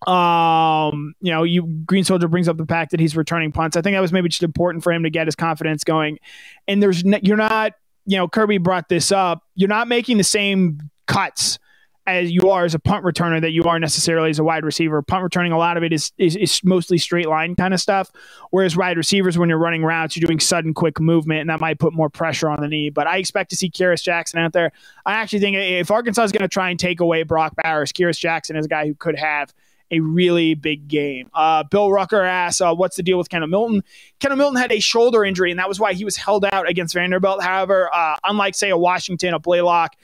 Um, 0.07 1.13
you 1.21 1.31
know, 1.31 1.43
you 1.43 1.63
Green 1.85 2.03
Soldier 2.03 2.27
brings 2.27 2.47
up 2.47 2.57
the 2.57 2.65
fact 2.65 2.91
that 2.91 2.99
he's 2.99 3.15
returning 3.15 3.51
punts. 3.51 3.77
I 3.77 3.81
think 3.81 3.95
that 3.95 3.99
was 3.99 4.11
maybe 4.11 4.29
just 4.29 4.43
important 4.43 4.83
for 4.83 4.91
him 4.91 5.03
to 5.03 5.09
get 5.09 5.27
his 5.27 5.35
confidence 5.35 5.83
going. 5.83 6.17
And 6.67 6.81
there's 6.81 7.03
you're 7.03 7.37
not, 7.37 7.73
you 8.05 8.17
know, 8.17 8.27
Kirby 8.27 8.57
brought 8.57 8.89
this 8.89 9.11
up. 9.11 9.43
You're 9.53 9.69
not 9.69 9.87
making 9.87 10.17
the 10.17 10.23
same 10.23 10.89
cuts 11.05 11.59
as 12.07 12.31
you 12.31 12.49
are 12.49 12.65
as 12.65 12.73
a 12.73 12.79
punt 12.79 13.05
returner 13.05 13.39
that 13.39 13.51
you 13.51 13.65
are 13.65 13.77
necessarily 13.77 14.31
as 14.31 14.39
a 14.39 14.43
wide 14.43 14.65
receiver. 14.65 15.03
Punt 15.03 15.23
returning, 15.23 15.51
a 15.51 15.57
lot 15.57 15.77
of 15.77 15.83
it 15.83 15.93
is, 15.93 16.11
is, 16.17 16.35
is 16.35 16.63
mostly 16.63 16.97
straight 16.97 17.27
line 17.27 17.55
kind 17.55 17.75
of 17.75 17.79
stuff. 17.79 18.09
Whereas 18.49 18.75
wide 18.75 18.97
receivers, 18.97 19.37
when 19.37 19.49
you're 19.49 19.59
running 19.59 19.83
routes, 19.83 20.17
you're 20.17 20.25
doing 20.25 20.39
sudden, 20.39 20.73
quick 20.73 20.99
movement, 20.99 21.41
and 21.41 21.49
that 21.51 21.59
might 21.59 21.77
put 21.77 21.93
more 21.93 22.09
pressure 22.09 22.49
on 22.49 22.59
the 22.59 22.67
knee. 22.67 22.89
But 22.89 23.05
I 23.05 23.17
expect 23.17 23.51
to 23.51 23.55
see 23.55 23.69
Kearis 23.69 24.01
Jackson 24.01 24.39
out 24.39 24.51
there. 24.51 24.71
I 25.05 25.13
actually 25.13 25.41
think 25.41 25.57
if 25.57 25.91
Arkansas 25.91 26.23
is 26.23 26.31
going 26.31 26.41
to 26.41 26.47
try 26.47 26.71
and 26.71 26.79
take 26.79 27.01
away 27.01 27.21
Brock 27.21 27.53
Bowers, 27.63 27.91
Kearis 27.91 28.17
Jackson 28.17 28.55
is 28.55 28.65
a 28.65 28.69
guy 28.69 28.87
who 28.87 28.95
could 28.95 29.19
have– 29.19 29.53
a 29.91 29.99
really 29.99 30.53
big 30.55 30.87
game. 30.87 31.29
Uh, 31.33 31.63
Bill 31.63 31.91
Rucker 31.91 32.21
asks, 32.21 32.61
uh, 32.61 32.73
"What's 32.73 32.95
the 32.95 33.03
deal 33.03 33.17
with 33.17 33.29
Kendall 33.29 33.49
Milton?" 33.49 33.83
Kendall 34.19 34.37
Milton 34.37 34.59
had 34.59 34.71
a 34.71 34.79
shoulder 34.79 35.23
injury, 35.23 35.51
and 35.51 35.59
that 35.59 35.67
was 35.67 35.79
why 35.79 35.93
he 35.93 36.05
was 36.05 36.15
held 36.15 36.45
out 36.45 36.67
against 36.69 36.93
Vanderbilt. 36.93 37.43
However, 37.43 37.93
uh, 37.93 38.15
unlike 38.23 38.55
say 38.55 38.69
a 38.69 38.77
Washington, 38.77 39.33
a 39.33 39.39
Blaylock, 39.39 39.95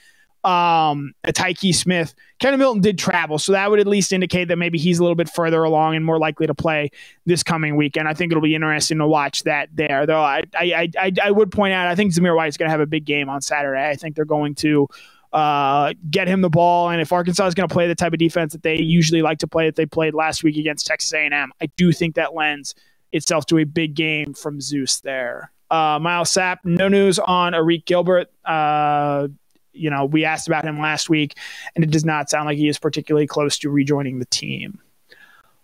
um, 0.44 1.14
a 1.24 1.32
Tyke 1.32 1.72
Smith, 1.72 2.14
Kendall 2.38 2.58
Milton 2.58 2.82
did 2.82 2.98
travel, 2.98 3.38
so 3.38 3.52
that 3.52 3.70
would 3.70 3.80
at 3.80 3.86
least 3.86 4.12
indicate 4.12 4.46
that 4.48 4.56
maybe 4.56 4.78
he's 4.78 4.98
a 4.98 5.02
little 5.02 5.16
bit 5.16 5.28
further 5.28 5.64
along 5.64 5.96
and 5.96 6.04
more 6.04 6.18
likely 6.18 6.46
to 6.46 6.54
play 6.54 6.90
this 7.26 7.42
coming 7.42 7.74
weekend. 7.74 8.06
I 8.06 8.14
think 8.14 8.30
it'll 8.30 8.42
be 8.42 8.54
interesting 8.54 8.98
to 8.98 9.06
watch 9.08 9.42
that 9.44 9.68
there. 9.74 10.06
Though 10.06 10.20
I 10.20 10.42
I 10.54 10.90
I, 10.98 11.12
I 11.24 11.30
would 11.30 11.50
point 11.50 11.72
out, 11.72 11.88
I 11.88 11.94
think 11.94 12.12
Zamir 12.12 12.36
White 12.36 12.48
is 12.48 12.56
going 12.56 12.68
to 12.68 12.70
have 12.70 12.80
a 12.80 12.86
big 12.86 13.04
game 13.04 13.28
on 13.28 13.40
Saturday. 13.40 13.88
I 13.88 13.96
think 13.96 14.14
they're 14.14 14.24
going 14.24 14.54
to 14.56 14.88
uh, 15.32 15.92
get 16.10 16.28
him 16.28 16.40
the 16.40 16.50
ball. 16.50 16.90
And 16.90 17.00
if 17.00 17.12
Arkansas 17.12 17.46
is 17.46 17.54
going 17.54 17.68
to 17.68 17.72
play 17.72 17.86
the 17.86 17.94
type 17.94 18.12
of 18.12 18.18
defense 18.18 18.52
that 18.52 18.62
they 18.62 18.76
usually 18.76 19.22
like 19.22 19.38
to 19.38 19.46
play 19.46 19.66
that 19.66 19.76
they 19.76 19.86
played 19.86 20.14
last 20.14 20.42
week 20.42 20.56
against 20.56 20.86
Texas 20.86 21.12
A&M, 21.12 21.52
I 21.60 21.66
do 21.76 21.92
think 21.92 22.14
that 22.14 22.34
lends 22.34 22.74
itself 23.12 23.46
to 23.46 23.58
a 23.58 23.64
big 23.64 23.94
game 23.94 24.34
from 24.34 24.60
Zeus 24.60 25.00
there. 25.00 25.52
Uh, 25.70 25.98
Miles 26.00 26.30
Sapp, 26.30 26.58
no 26.64 26.88
news 26.88 27.18
on 27.18 27.52
Arik 27.52 27.84
Gilbert. 27.84 28.30
Uh, 28.44 29.28
you 29.72 29.90
know, 29.90 30.06
we 30.06 30.24
asked 30.24 30.48
about 30.48 30.64
him 30.64 30.80
last 30.80 31.10
week, 31.10 31.36
and 31.74 31.84
it 31.84 31.90
does 31.90 32.04
not 32.04 32.30
sound 32.30 32.46
like 32.46 32.56
he 32.56 32.68
is 32.68 32.78
particularly 32.78 33.26
close 33.26 33.58
to 33.58 33.70
rejoining 33.70 34.18
the 34.18 34.24
team. 34.26 34.80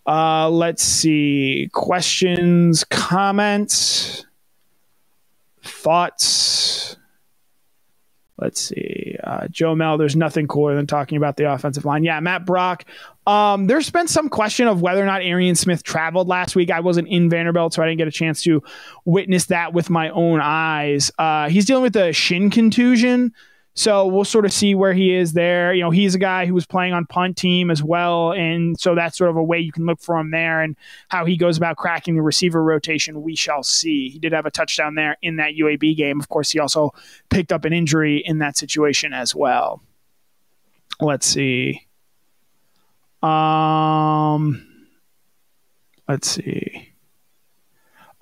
Uh, 0.07 0.51
let's 0.51 0.83
see. 0.83 1.71
Questions, 1.73 2.85
comments, 2.85 4.27
thoughts. 5.63 6.97
Let's 8.37 8.61
see. 8.61 9.17
Uh, 9.23 9.47
Joe 9.49 9.77
Mel, 9.77 9.97
there's 9.97 10.17
nothing 10.17 10.49
cooler 10.49 10.75
than 10.75 10.87
talking 10.89 11.17
about 11.17 11.37
the 11.37 11.53
offensive 11.53 11.85
line. 11.85 12.03
Yeah, 12.03 12.19
Matt 12.19 12.45
Brock. 12.45 12.85
Um, 13.27 13.69
there's 13.69 13.91
been 13.91 14.09
some 14.09 14.29
question 14.29 14.67
of 14.67 14.83
whether 14.83 15.01
or 15.01 15.07
not 15.07 15.23
Arian 15.23 15.55
Smith 15.55 15.85
traveled 15.85 16.27
last 16.27 16.57
week. 16.57 16.71
I 16.71 16.81
wasn't 16.81 17.09
in 17.09 17.31
Vanderbilt, 17.31 17.75
so 17.75 17.83
I 17.83 17.87
didn't 17.87 17.99
get 17.99 18.09
a 18.09 18.13
chance 18.13 18.43
to 18.43 18.63
witness 19.05 19.47
that 19.47 19.73
with 19.73 19.89
my 19.89 20.11
own 20.11 20.41
eyes. 20.43 21.13
Uh, 21.17 21.49
he's 21.49 21.65
dealing 21.65 21.85
with 21.85 21.97
a 21.97 22.13
shin 22.13 22.51
contusion. 22.51 23.33
So 23.77 24.07
we'll 24.07 24.25
sort 24.25 24.45
of 24.45 24.53
see 24.53 24.77
where 24.77 24.93
he 24.93 25.13
is 25.13 25.33
there. 25.33 25.75
You 25.75 25.83
know, 25.83 25.91
he's 25.91 26.15
a 26.15 26.19
guy 26.19 26.47
who 26.47 26.55
was 26.55 26.65
playing 26.65 26.93
on 26.93 27.07
punt 27.07 27.37
team 27.37 27.73
as 27.73 27.83
well, 27.83 28.33
and 28.33 28.79
so 28.79 28.95
that's 28.95 29.19
sort 29.19 29.31
of 29.31 29.37
a 29.37 29.43
way 29.43 29.59
you 29.59 29.73
can 29.73 29.85
look 29.85 30.01
for 30.01 30.17
him 30.17 30.31
there 30.31 30.63
and 30.63 30.77
how 31.09 31.25
he 31.25 31.37
goes 31.37 31.57
about 31.57 31.77
cracking 31.77 32.15
the 32.15 32.23
receiver 32.23 32.63
rotation. 32.63 33.23
We 33.23 33.35
shall 33.35 33.65
see. 33.65 34.11
He 34.11 34.19
did 34.21 34.33
have 34.33 34.47
a 34.47 34.51
touchdown 34.51 34.95
there 34.95 35.17
in 35.23 35.37
that 35.37 35.55
UAB 35.55 35.97
game. 35.97 36.21
Of 36.21 36.29
course, 36.29 36.53
he 36.53 36.61
also 36.61 36.95
picked 37.31 37.53
up 37.53 37.65
an 37.65 37.73
injury 37.73 38.23
in 38.25 38.39
that 38.39 38.57
situation 38.57 39.13
as 39.13 39.35
well. 39.35 39.83
Let's 41.01 41.27
see. 41.27 41.89
Um, 43.25 44.65
let's 46.09 46.31
see. 46.31 46.93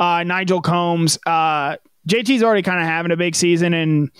Uh, 0.01 0.25
Nigel 0.25 0.63
Combs. 0.63 1.19
Uh, 1.27 1.77
JT's 2.09 2.43
already 2.43 2.63
kind 2.63 2.81
of 2.81 2.87
having 2.87 3.13
a 3.13 3.17
big 3.17 3.35
season, 3.35 3.75
and 3.75 4.11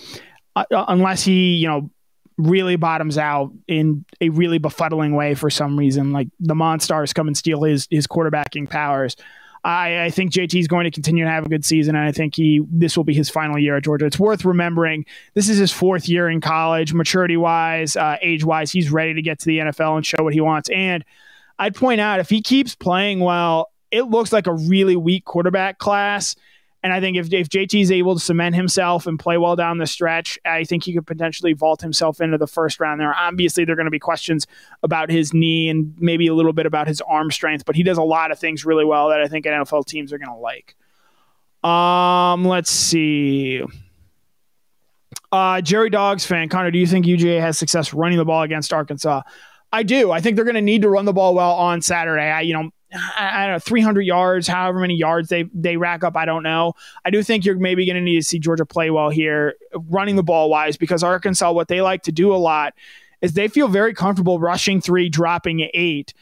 uh, 0.55 0.65
uh, 0.71 0.85
unless 0.87 1.23
he, 1.23 1.55
you 1.55 1.67
know, 1.67 1.89
really 2.37 2.75
bottoms 2.75 3.17
out 3.17 3.51
in 3.67 4.05
a 4.19 4.29
really 4.29 4.59
befuddling 4.59 5.15
way 5.15 5.35
for 5.35 5.49
some 5.49 5.77
reason, 5.77 6.11
like 6.11 6.27
the 6.39 6.55
Monstars 6.55 7.13
come 7.13 7.27
and 7.27 7.37
steal 7.37 7.63
his 7.63 7.87
his 7.91 8.07
quarterbacking 8.07 8.69
powers. 8.69 9.15
I, 9.65 10.05
I 10.05 10.09
think 10.09 10.33
JT 10.33 10.59
is 10.59 10.67
going 10.67 10.83
to 10.83 10.91
continue 10.91 11.23
to 11.23 11.29
have 11.29 11.45
a 11.45 11.49
good 11.49 11.63
season, 11.63 11.95
and 11.95 12.05
I 12.05 12.11
think 12.11 12.35
he 12.35 12.61
this 12.69 12.97
will 12.97 13.05
be 13.05 13.13
his 13.13 13.29
final 13.29 13.57
year 13.57 13.77
at 13.77 13.83
Georgia. 13.83 14.05
It's 14.05 14.19
worth 14.19 14.43
remembering 14.43 15.05
this 15.35 15.47
is 15.47 15.57
his 15.57 15.71
fourth 15.71 16.09
year 16.09 16.29
in 16.29 16.41
college, 16.41 16.93
maturity 16.93 17.37
wise, 17.37 17.95
uh, 17.95 18.17
age 18.21 18.43
wise. 18.43 18.71
He's 18.71 18.91
ready 18.91 19.13
to 19.13 19.21
get 19.21 19.39
to 19.39 19.45
the 19.45 19.59
NFL 19.59 19.95
and 19.97 20.05
show 20.05 20.21
what 20.21 20.33
he 20.33 20.41
wants. 20.41 20.69
And 20.69 21.05
I'd 21.57 21.75
point 21.75 22.01
out 22.01 22.19
if 22.19 22.29
he 22.29 22.41
keeps 22.41 22.75
playing 22.75 23.21
well, 23.21 23.71
it 23.89 24.03
looks 24.03 24.33
like 24.33 24.47
a 24.47 24.53
really 24.53 24.95
weak 24.95 25.23
quarterback 25.23 25.77
class. 25.77 26.35
And 26.83 26.91
I 26.91 26.99
think 26.99 27.15
if, 27.15 27.31
if 27.31 27.47
JT 27.47 27.81
is 27.81 27.91
able 27.91 28.13
to 28.13 28.19
cement 28.19 28.55
himself 28.55 29.07
and 29.07 29.17
play 29.17 29.37
well 29.37 29.55
down 29.55 29.77
the 29.77 29.87
stretch, 29.87 30.37
I 30.43 30.65
think 30.65 30.83
he 30.83 30.93
could 30.93 31.07
potentially 31.07 31.53
vault 31.53 31.81
himself 31.81 32.19
into 32.19 32.37
the 32.37 32.45
first 32.45 32.81
round 32.81 32.99
there. 32.99 33.15
Obviously, 33.15 33.63
there 33.63 33.73
are 33.73 33.75
going 33.77 33.85
to 33.85 33.91
be 33.91 33.99
questions 33.99 34.45
about 34.83 35.09
his 35.09 35.33
knee 35.33 35.69
and 35.69 35.95
maybe 35.97 36.27
a 36.27 36.33
little 36.33 36.51
bit 36.51 36.65
about 36.65 36.87
his 36.87 36.99
arm 37.01 37.31
strength, 37.31 37.63
but 37.65 37.77
he 37.77 37.83
does 37.83 37.97
a 37.97 38.03
lot 38.03 38.31
of 38.31 38.39
things 38.39 38.65
really 38.65 38.83
well 38.83 39.09
that 39.09 39.21
I 39.21 39.29
think 39.29 39.45
NFL 39.45 39.85
teams 39.85 40.11
are 40.11 40.17
going 40.17 40.29
to 40.29 40.35
like. 40.35 40.75
Um, 41.63 42.45
let's 42.45 42.69
see. 42.69 43.63
Uh, 45.31 45.61
Jerry 45.61 45.89
Dogs 45.89 46.25
fan, 46.25 46.49
Connor, 46.49 46.69
do 46.69 46.77
you 46.77 46.85
think 46.85 47.05
UGA 47.05 47.39
has 47.39 47.57
success 47.57 47.93
running 47.93 48.17
the 48.17 48.25
ball 48.25 48.43
against 48.43 48.73
Arkansas? 48.73 49.21
I 49.71 49.83
do. 49.83 50.11
I 50.11 50.21
think 50.21 50.35
they're 50.35 50.45
going 50.45 50.55
to 50.55 50.61
need 50.61 50.83
to 50.83 50.89
run 50.89 51.05
the 51.05 51.13
ball 51.13 51.33
well 51.33 51.53
on 51.53 51.81
Saturday. 51.81 52.29
I, 52.29 52.41
you 52.41 52.53
know, 52.53 52.69
I, 52.93 53.45
don't 53.45 53.55
know, 53.55 53.59
300 53.59 54.01
yards, 54.01 54.47
however 54.47 54.79
many 54.79 54.95
yards 54.95 55.29
they, 55.29 55.43
they 55.53 55.77
rack 55.77 56.03
up, 56.03 56.15
I 56.15 56.25
don't 56.25 56.43
know. 56.43 56.73
I 57.03 57.09
do 57.09 57.23
think 57.23 57.45
you're 57.45 57.57
maybe 57.57 57.85
going 57.85 57.95
to 57.95 58.01
need 58.01 58.17
to 58.17 58.23
see 58.23 58.39
Georgia 58.39 58.65
play 58.65 58.89
well 58.91 59.09
here, 59.09 59.55
running 59.73 60.15
the 60.15 60.23
ball 60.23 60.49
wise, 60.49 60.77
because 60.77 61.03
Arkansas, 61.03 61.51
what 61.51 61.67
they 61.67 61.81
like 61.81 62.03
to 62.03 62.11
do 62.11 62.33
a 62.33 62.37
lot 62.37 62.73
is 63.21 63.33
they 63.33 63.47
feel 63.47 63.67
very 63.67 63.93
comfortable 63.93 64.39
rushing 64.39 64.81
three, 64.81 65.09
dropping 65.09 65.69
eight. 65.73 66.13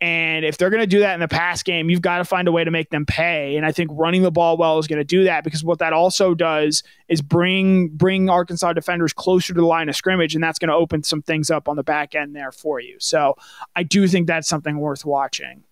And 0.00 0.44
if 0.44 0.58
they're 0.58 0.68
going 0.68 0.82
to 0.82 0.86
do 0.86 1.00
that 1.00 1.14
in 1.14 1.20
the 1.20 1.28
pass 1.28 1.62
game, 1.62 1.88
you've 1.88 2.02
got 2.02 2.18
to 2.18 2.24
find 2.24 2.46
a 2.48 2.52
way 2.52 2.62
to 2.64 2.70
make 2.70 2.90
them 2.90 3.06
pay. 3.06 3.56
And 3.56 3.64
I 3.64 3.72
think 3.72 3.90
running 3.94 4.22
the 4.22 4.30
ball 4.30 4.58
well 4.58 4.78
is 4.78 4.86
going 4.86 4.98
to 4.98 5.04
do 5.04 5.24
that 5.24 5.42
because 5.42 5.64
what 5.64 5.78
that 5.78 5.94
also 5.94 6.34
does 6.34 6.82
is 7.08 7.22
bring 7.22 7.88
bring 7.88 8.28
Arkansas 8.28 8.74
defenders 8.74 9.14
closer 9.14 9.54
to 9.54 9.60
the 9.60 9.66
line 9.66 9.88
of 9.88 9.96
scrimmage, 9.96 10.34
and 10.34 10.44
that's 10.44 10.58
going 10.58 10.68
to 10.68 10.74
open 10.74 11.02
some 11.02 11.22
things 11.22 11.50
up 11.50 11.66
on 11.66 11.76
the 11.76 11.82
back 11.82 12.14
end 12.14 12.36
there 12.36 12.52
for 12.52 12.78
you. 12.78 12.96
So 13.00 13.36
I 13.74 13.82
do 13.84 14.06
think 14.06 14.26
that's 14.26 14.48
something 14.48 14.78
worth 14.78 15.04
watching. 15.04 15.64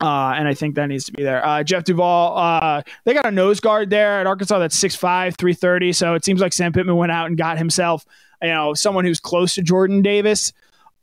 Uh, 0.00 0.34
and 0.36 0.46
I 0.46 0.54
think 0.54 0.76
that 0.76 0.86
needs 0.86 1.04
to 1.06 1.12
be 1.12 1.24
there. 1.24 1.44
Uh, 1.44 1.62
Jeff 1.64 1.84
Duvall, 1.84 2.38
uh, 2.38 2.82
they 3.04 3.14
got 3.14 3.26
a 3.26 3.30
nose 3.32 3.58
guard 3.58 3.90
there 3.90 4.20
at 4.20 4.26
Arkansas 4.26 4.58
that's 4.58 4.78
6'5, 4.78 5.36
330. 5.36 5.92
So 5.92 6.14
it 6.14 6.24
seems 6.24 6.40
like 6.40 6.52
Sam 6.52 6.72
Pittman 6.72 6.96
went 6.96 7.10
out 7.10 7.26
and 7.26 7.36
got 7.36 7.58
himself, 7.58 8.06
you 8.40 8.48
know, 8.48 8.74
someone 8.74 9.04
who's 9.04 9.18
close 9.18 9.54
to 9.56 9.62
Jordan 9.62 10.02
Davis. 10.02 10.52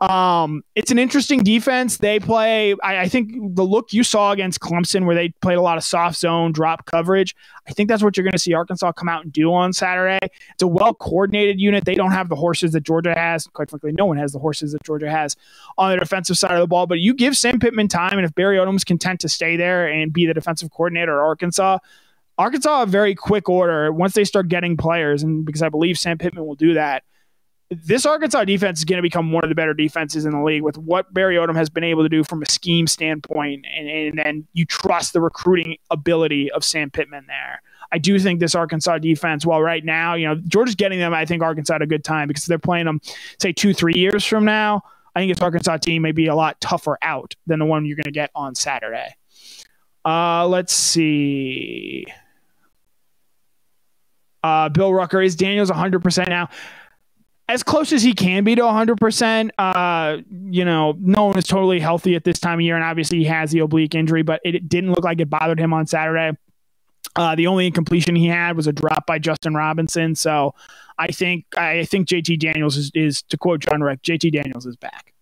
Um, 0.01 0.63
it's 0.75 0.91
an 0.91 0.99
interesting 0.99 1.41
defense. 1.41 1.97
They 1.97 2.19
play, 2.19 2.75
I, 2.83 3.03
I, 3.03 3.07
think 3.07 3.55
the 3.55 3.63
look 3.63 3.93
you 3.93 4.03
saw 4.03 4.33
against 4.33 4.59
Clemson, 4.59 5.05
where 5.05 5.15
they 5.15 5.29
played 5.41 5.57
a 5.57 5.61
lot 5.61 5.77
of 5.77 5.85
soft 5.85 6.17
zone 6.17 6.51
drop 6.51 6.85
coverage, 6.85 7.33
I 7.65 7.71
think 7.71 7.87
that's 7.87 8.03
what 8.03 8.17
you're 8.17 8.25
going 8.25 8.33
to 8.33 8.37
see 8.39 8.53
Arkansas 8.53 8.91
come 8.91 9.07
out 9.07 9.23
and 9.23 9.31
do 9.31 9.53
on 9.53 9.71
Saturday. 9.71 10.19
It's 10.51 10.61
a 10.61 10.67
well 10.67 10.93
coordinated 10.93 11.61
unit. 11.61 11.85
They 11.85 11.95
don't 11.95 12.11
have 12.11 12.27
the 12.27 12.35
horses 12.35 12.73
that 12.73 12.81
Georgia 12.81 13.13
has. 13.13 13.47
Quite 13.47 13.69
frankly, 13.69 13.93
no 13.93 14.05
one 14.05 14.17
has 14.17 14.33
the 14.33 14.39
horses 14.39 14.73
that 14.73 14.83
Georgia 14.83 15.09
has 15.09 15.37
on 15.77 15.91
the 15.91 15.97
defensive 15.97 16.37
side 16.37 16.51
of 16.51 16.59
the 16.59 16.67
ball. 16.67 16.87
But 16.87 16.99
you 16.99 17.13
give 17.13 17.37
Sam 17.37 17.57
Pittman 17.57 17.87
time, 17.87 18.17
and 18.17 18.25
if 18.25 18.35
Barry 18.35 18.57
Odom's 18.57 18.83
content 18.83 19.21
to 19.21 19.29
stay 19.29 19.55
there 19.55 19.87
and 19.87 20.11
be 20.11 20.25
the 20.25 20.33
defensive 20.33 20.71
coordinator 20.71 21.21
at 21.21 21.23
Arkansas, 21.23 21.77
Arkansas 22.37 22.83
a 22.83 22.85
very 22.85 23.15
quick 23.15 23.47
order 23.47 23.93
once 23.93 24.13
they 24.13 24.25
start 24.25 24.49
getting 24.49 24.75
players, 24.75 25.23
and 25.23 25.45
because 25.45 25.61
I 25.61 25.69
believe 25.69 25.97
Sam 25.97 26.17
Pittman 26.17 26.45
will 26.45 26.55
do 26.55 26.73
that 26.73 27.03
this 27.83 28.05
Arkansas 28.05 28.45
defense 28.45 28.79
is 28.79 28.85
going 28.85 28.97
to 28.97 29.01
become 29.01 29.31
one 29.31 29.43
of 29.43 29.49
the 29.49 29.55
better 29.55 29.73
defenses 29.73 30.25
in 30.25 30.31
the 30.31 30.41
league 30.41 30.61
with 30.61 30.77
what 30.77 31.13
Barry 31.13 31.35
Odom 31.35 31.55
has 31.55 31.69
been 31.69 31.83
able 31.83 32.03
to 32.03 32.09
do 32.09 32.23
from 32.23 32.41
a 32.41 32.49
scheme 32.49 32.87
standpoint, 32.87 33.65
and, 33.75 33.89
and 33.89 34.17
then 34.17 34.47
you 34.53 34.65
trust 34.65 35.13
the 35.13 35.21
recruiting 35.21 35.77
ability 35.91 36.51
of 36.51 36.63
Sam 36.63 36.89
Pittman 36.89 37.25
there. 37.27 37.61
I 37.91 37.97
do 37.97 38.19
think 38.19 38.39
this 38.39 38.55
Arkansas 38.55 38.97
defense, 38.99 39.45
while 39.45 39.61
right 39.61 39.83
now, 39.83 40.15
you 40.15 40.27
know, 40.27 40.35
Georgia's 40.47 40.75
getting 40.75 40.99
them, 40.99 41.13
I 41.13 41.25
think 41.25 41.43
Arkansas 41.43 41.77
a 41.79 41.85
good 41.85 42.03
time 42.03 42.27
because 42.27 42.45
they're 42.45 42.57
playing 42.59 42.85
them, 42.85 42.99
say, 43.39 43.51
two, 43.51 43.73
three 43.73 43.93
years 43.95 44.25
from 44.25 44.45
now. 44.45 44.81
I 45.15 45.19
think 45.19 45.33
this 45.33 45.41
Arkansas 45.41 45.77
team 45.77 46.01
may 46.01 46.11
be 46.11 46.27
a 46.27 46.35
lot 46.35 46.59
tougher 46.59 46.97
out 47.01 47.35
than 47.47 47.59
the 47.59 47.65
one 47.65 47.85
you're 47.85 47.95
going 47.95 48.03
to 48.05 48.11
get 48.11 48.31
on 48.35 48.55
Saturday. 48.55 49.15
Uh, 50.03 50.47
let's 50.47 50.73
see. 50.73 52.05
Uh, 54.43 54.69
Bill 54.69 54.93
Rucker 54.93 55.21
is 55.21 55.35
Daniels 55.35 55.71
100% 55.71 56.29
now 56.29 56.49
as 57.47 57.63
close 57.63 57.93
as 57.93 58.01
he 58.01 58.13
can 58.13 58.43
be 58.43 58.55
to 58.55 58.61
100%. 58.61 59.49
Uh, 59.57 60.17
you 60.49 60.65
know, 60.65 60.95
no 60.99 61.25
one 61.25 61.37
is 61.37 61.45
totally 61.45 61.79
healthy 61.79 62.15
at 62.15 62.23
this 62.23 62.39
time 62.39 62.59
of 62.59 62.61
year, 62.61 62.75
and 62.75 62.83
obviously 62.83 63.19
he 63.19 63.25
has 63.25 63.51
the 63.51 63.59
oblique 63.59 63.93
injury, 63.93 64.23
but 64.23 64.41
it 64.43 64.67
didn't 64.67 64.91
look 64.91 65.03
like 65.03 65.19
it 65.19 65.29
bothered 65.29 65.59
him 65.59 65.73
on 65.73 65.85
Saturday. 65.85 66.37
Uh, 67.15 67.35
the 67.35 67.47
only 67.47 67.67
incompletion 67.67 68.15
he 68.15 68.27
had 68.27 68.57
was 68.57 68.67
a 68.67 68.73
drop 68.73 69.05
by 69.05 69.19
Justin 69.19 69.53
Robinson. 69.53 70.15
So 70.15 70.53
I 70.97 71.07
think 71.07 71.45
I 71.57 71.85
think 71.85 72.07
JT 72.07 72.39
Daniels 72.39 72.77
is, 72.77 72.91
is 72.93 73.21
to 73.23 73.37
quote 73.37 73.61
John 73.61 73.81
Rick, 73.81 74.01
JT 74.01 74.33
Daniels 74.33 74.65
is 74.65 74.75
back. 74.75 75.13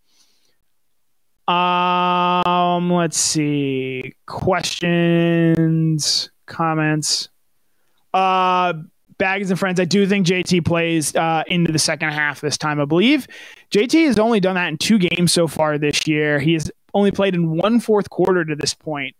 Um, 1.48 2.92
let's 2.92 3.18
see. 3.18 4.14
Questions, 4.26 6.30
comments. 6.46 7.30
Uh 8.14 8.74
Baggins 9.24 9.50
and 9.50 9.58
friends, 9.58 9.80
I 9.80 9.86
do 9.86 10.06
think 10.06 10.28
JT 10.28 10.66
plays 10.66 11.16
uh, 11.16 11.44
into 11.48 11.72
the 11.72 11.80
second 11.80 12.12
half 12.12 12.42
this 12.42 12.58
time. 12.58 12.82
I 12.82 12.86
believe 12.86 13.26
JT 13.72 14.06
has 14.08 14.20
only 14.20 14.42
done 14.42 14.56
that 14.56 14.68
in 14.68 14.78
two 14.78 15.00
games 15.00 15.32
so 15.32 15.48
far 15.48 15.78
this 15.78 16.06
year. 16.06 16.40
He 16.40 16.52
has 16.54 16.70
only 16.94 17.10
played 17.10 17.34
in 17.34 17.56
one 17.56 17.80
fourth 17.80 18.10
quarter 18.10 18.44
to 18.44 18.54
this 18.54 18.74
point, 18.74 19.16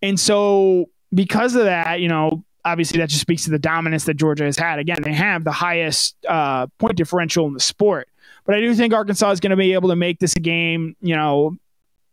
and 0.00 0.18
so 0.18 0.88
because 1.12 1.56
of 1.56 1.64
that, 1.64 2.00
you 2.00 2.08
know, 2.08 2.42
obviously 2.64 2.98
that 3.00 3.10
just 3.10 3.20
speaks 3.20 3.44
to 3.44 3.50
the 3.50 3.58
dominance 3.58 4.04
that 4.04 4.14
Georgia 4.14 4.44
has 4.44 4.56
had. 4.56 4.78
Again, 4.78 5.02
they 5.02 5.12
have 5.12 5.44
the 5.44 5.52
highest 5.52 6.16
uh, 6.26 6.66
point 6.78 6.96
differential 6.96 7.46
in 7.46 7.52
the 7.52 7.60
sport, 7.60 8.08
but 8.46 8.54
I 8.54 8.60
do 8.60 8.74
think 8.74 8.94
Arkansas 8.94 9.30
is 9.32 9.40
going 9.40 9.50
to 9.50 9.56
be 9.56 9.74
able 9.74 9.90
to 9.90 9.96
make 9.96 10.20
this 10.20 10.34
a 10.36 10.40
game. 10.40 10.96
You 11.02 11.16
know, 11.16 11.58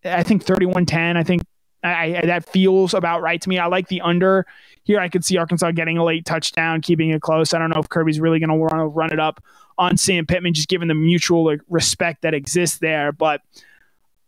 I 0.04 0.24
think 0.24 0.44
31-10. 0.44 1.15
I 1.15 1.24
think 1.24 1.44
I, 1.84 2.17
I, 2.17 2.26
that 2.26 2.50
feels 2.50 2.94
about 2.94 3.22
right 3.22 3.41
to 3.41 3.50
me. 3.50 3.58
I 3.58 3.67
like 3.67 3.88
the 3.88 4.02
under 4.02 4.46
here. 4.84 5.00
I 5.00 5.10
could 5.10 5.26
see 5.26 5.38
Arkansas 5.38 5.72
getting 5.72 5.98
a 5.98 6.04
late 6.04 6.26
touchdown, 6.26 6.82
keeping 6.82 7.10
it 7.10 7.22
close. 7.22 7.54
I 7.54 7.60
don't 7.60 7.70
know 7.70 7.80
if 7.80 7.89
Kirby's 7.89 8.20
really 8.20 8.39
going 8.39 8.50
to 8.50 8.56
want 8.56 8.74
to 8.74 8.86
run 8.86 9.12
it 9.12 9.20
up 9.20 9.44
on 9.78 9.98
Sam 9.98 10.26
Pittman, 10.26 10.54
just 10.54 10.67
given 10.67 10.88
the 10.88 10.94
mutual 10.94 11.46
like, 11.46 11.62
respect 11.70 12.22
that 12.22 12.34
exists 12.34 12.80
there. 12.80 13.12
But 13.12 13.41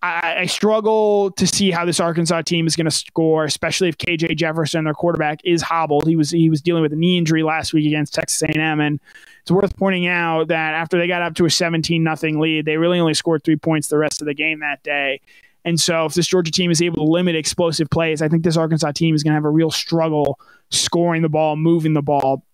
I, 0.04 0.36
I 0.39 0.46
struggle 0.48 1.32
to 1.32 1.48
see 1.48 1.72
how 1.72 1.86
this 1.86 2.02
Arkansas 2.02 2.42
team 2.42 2.68
is 2.68 2.76
going 2.76 2.86
to 2.86 2.92
score, 2.92 3.46
especially 3.46 3.88
if 3.88 3.98
KJ 3.98 4.36
Jefferson, 4.36 4.84
their 4.84 4.94
quarterback, 4.94 5.39
is 5.46 5.62
hobbled. 5.62 6.08
He 6.08 6.18
was 6.18 6.30
he 6.30 6.50
was 6.50 6.62
dealing 6.62 6.82
with 6.82 6.92
a 6.92 6.98
knee 6.98 7.18
injury 7.18 7.42
last 7.42 7.74
week 7.74 7.88
against 7.88 8.13
Texas 8.13 8.44
A&M, 8.44 8.82
and 8.82 9.00
it's 9.42 9.52
worth 9.52 9.78
pointing 9.78 10.08
out 10.08 10.50
that 10.50 10.74
after 10.74 10.98
they 10.98 11.08
got 11.08 11.22
up 11.22 11.36
to 11.36 11.46
a 11.46 11.50
17 11.50 12.04
nothing 12.04 12.39
lead, 12.39 12.66
they 12.66 12.76
really 12.76 13.00
only 13.00 13.13
scored 13.13 13.44
three 13.44 13.56
points 13.56 13.88
the 13.88 13.98
rest 13.98 14.22
of 14.22 14.26
the 14.26 14.34
game 14.34 14.60
that 14.60 14.84
day. 14.84 15.22
And 15.65 15.80
so, 15.80 16.06
if 16.06 16.13
this 16.13 16.28
Georgia 16.28 16.52
team 16.52 16.71
is 16.71 16.82
able 16.82 16.97
to 16.97 17.12
limit 17.12 17.36
explosive 17.36 17.89
plays, 17.89 18.21
I 18.21 18.28
think 18.28 18.43
this 18.43 18.58
Arkansas 18.58 18.91
team 18.91 19.15
is 19.15 19.23
going 19.23 19.32
to 19.32 19.36
have 19.36 19.45
a 19.45 19.49
real 19.49 19.71
struggle 19.71 20.39
scoring 20.71 21.21
the 21.21 21.30
ball, 21.30 21.56
moving 21.56 21.93
the 21.93 22.02
ball 22.02 22.45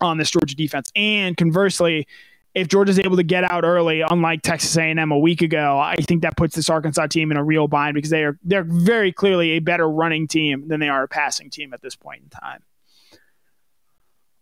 on 0.00 0.16
this 0.18 0.30
Georgia 0.30 0.54
defense. 0.54 0.90
And 0.96 1.36
conversely, 1.36 2.06
if 2.54 2.68
Georgia's 2.68 2.98
able 2.98 3.16
to 3.16 3.22
get 3.22 3.44
out 3.44 3.64
early, 3.64 4.00
unlike 4.00 4.42
Texas 4.42 4.76
A&M 4.76 5.12
a 5.12 5.18
week 5.18 5.42
ago, 5.42 5.78
I 5.78 5.96
think 5.96 6.22
that 6.22 6.36
puts 6.36 6.56
this 6.56 6.70
Arkansas 6.70 7.08
team 7.08 7.30
in 7.30 7.36
a 7.36 7.44
real 7.44 7.68
bind 7.68 7.94
because 7.94 8.10
they 8.10 8.24
are 8.24 8.38
they're 8.42 8.64
very 8.64 9.12
clearly 9.12 9.52
a 9.52 9.58
better 9.58 9.88
running 9.88 10.26
team 10.26 10.68
than 10.68 10.80
they 10.80 10.88
are 10.88 11.02
a 11.02 11.08
passing 11.08 11.50
team 11.50 11.74
at 11.74 11.82
this 11.82 11.96
point 11.96 12.22
in 12.22 12.30
time. 12.30 12.62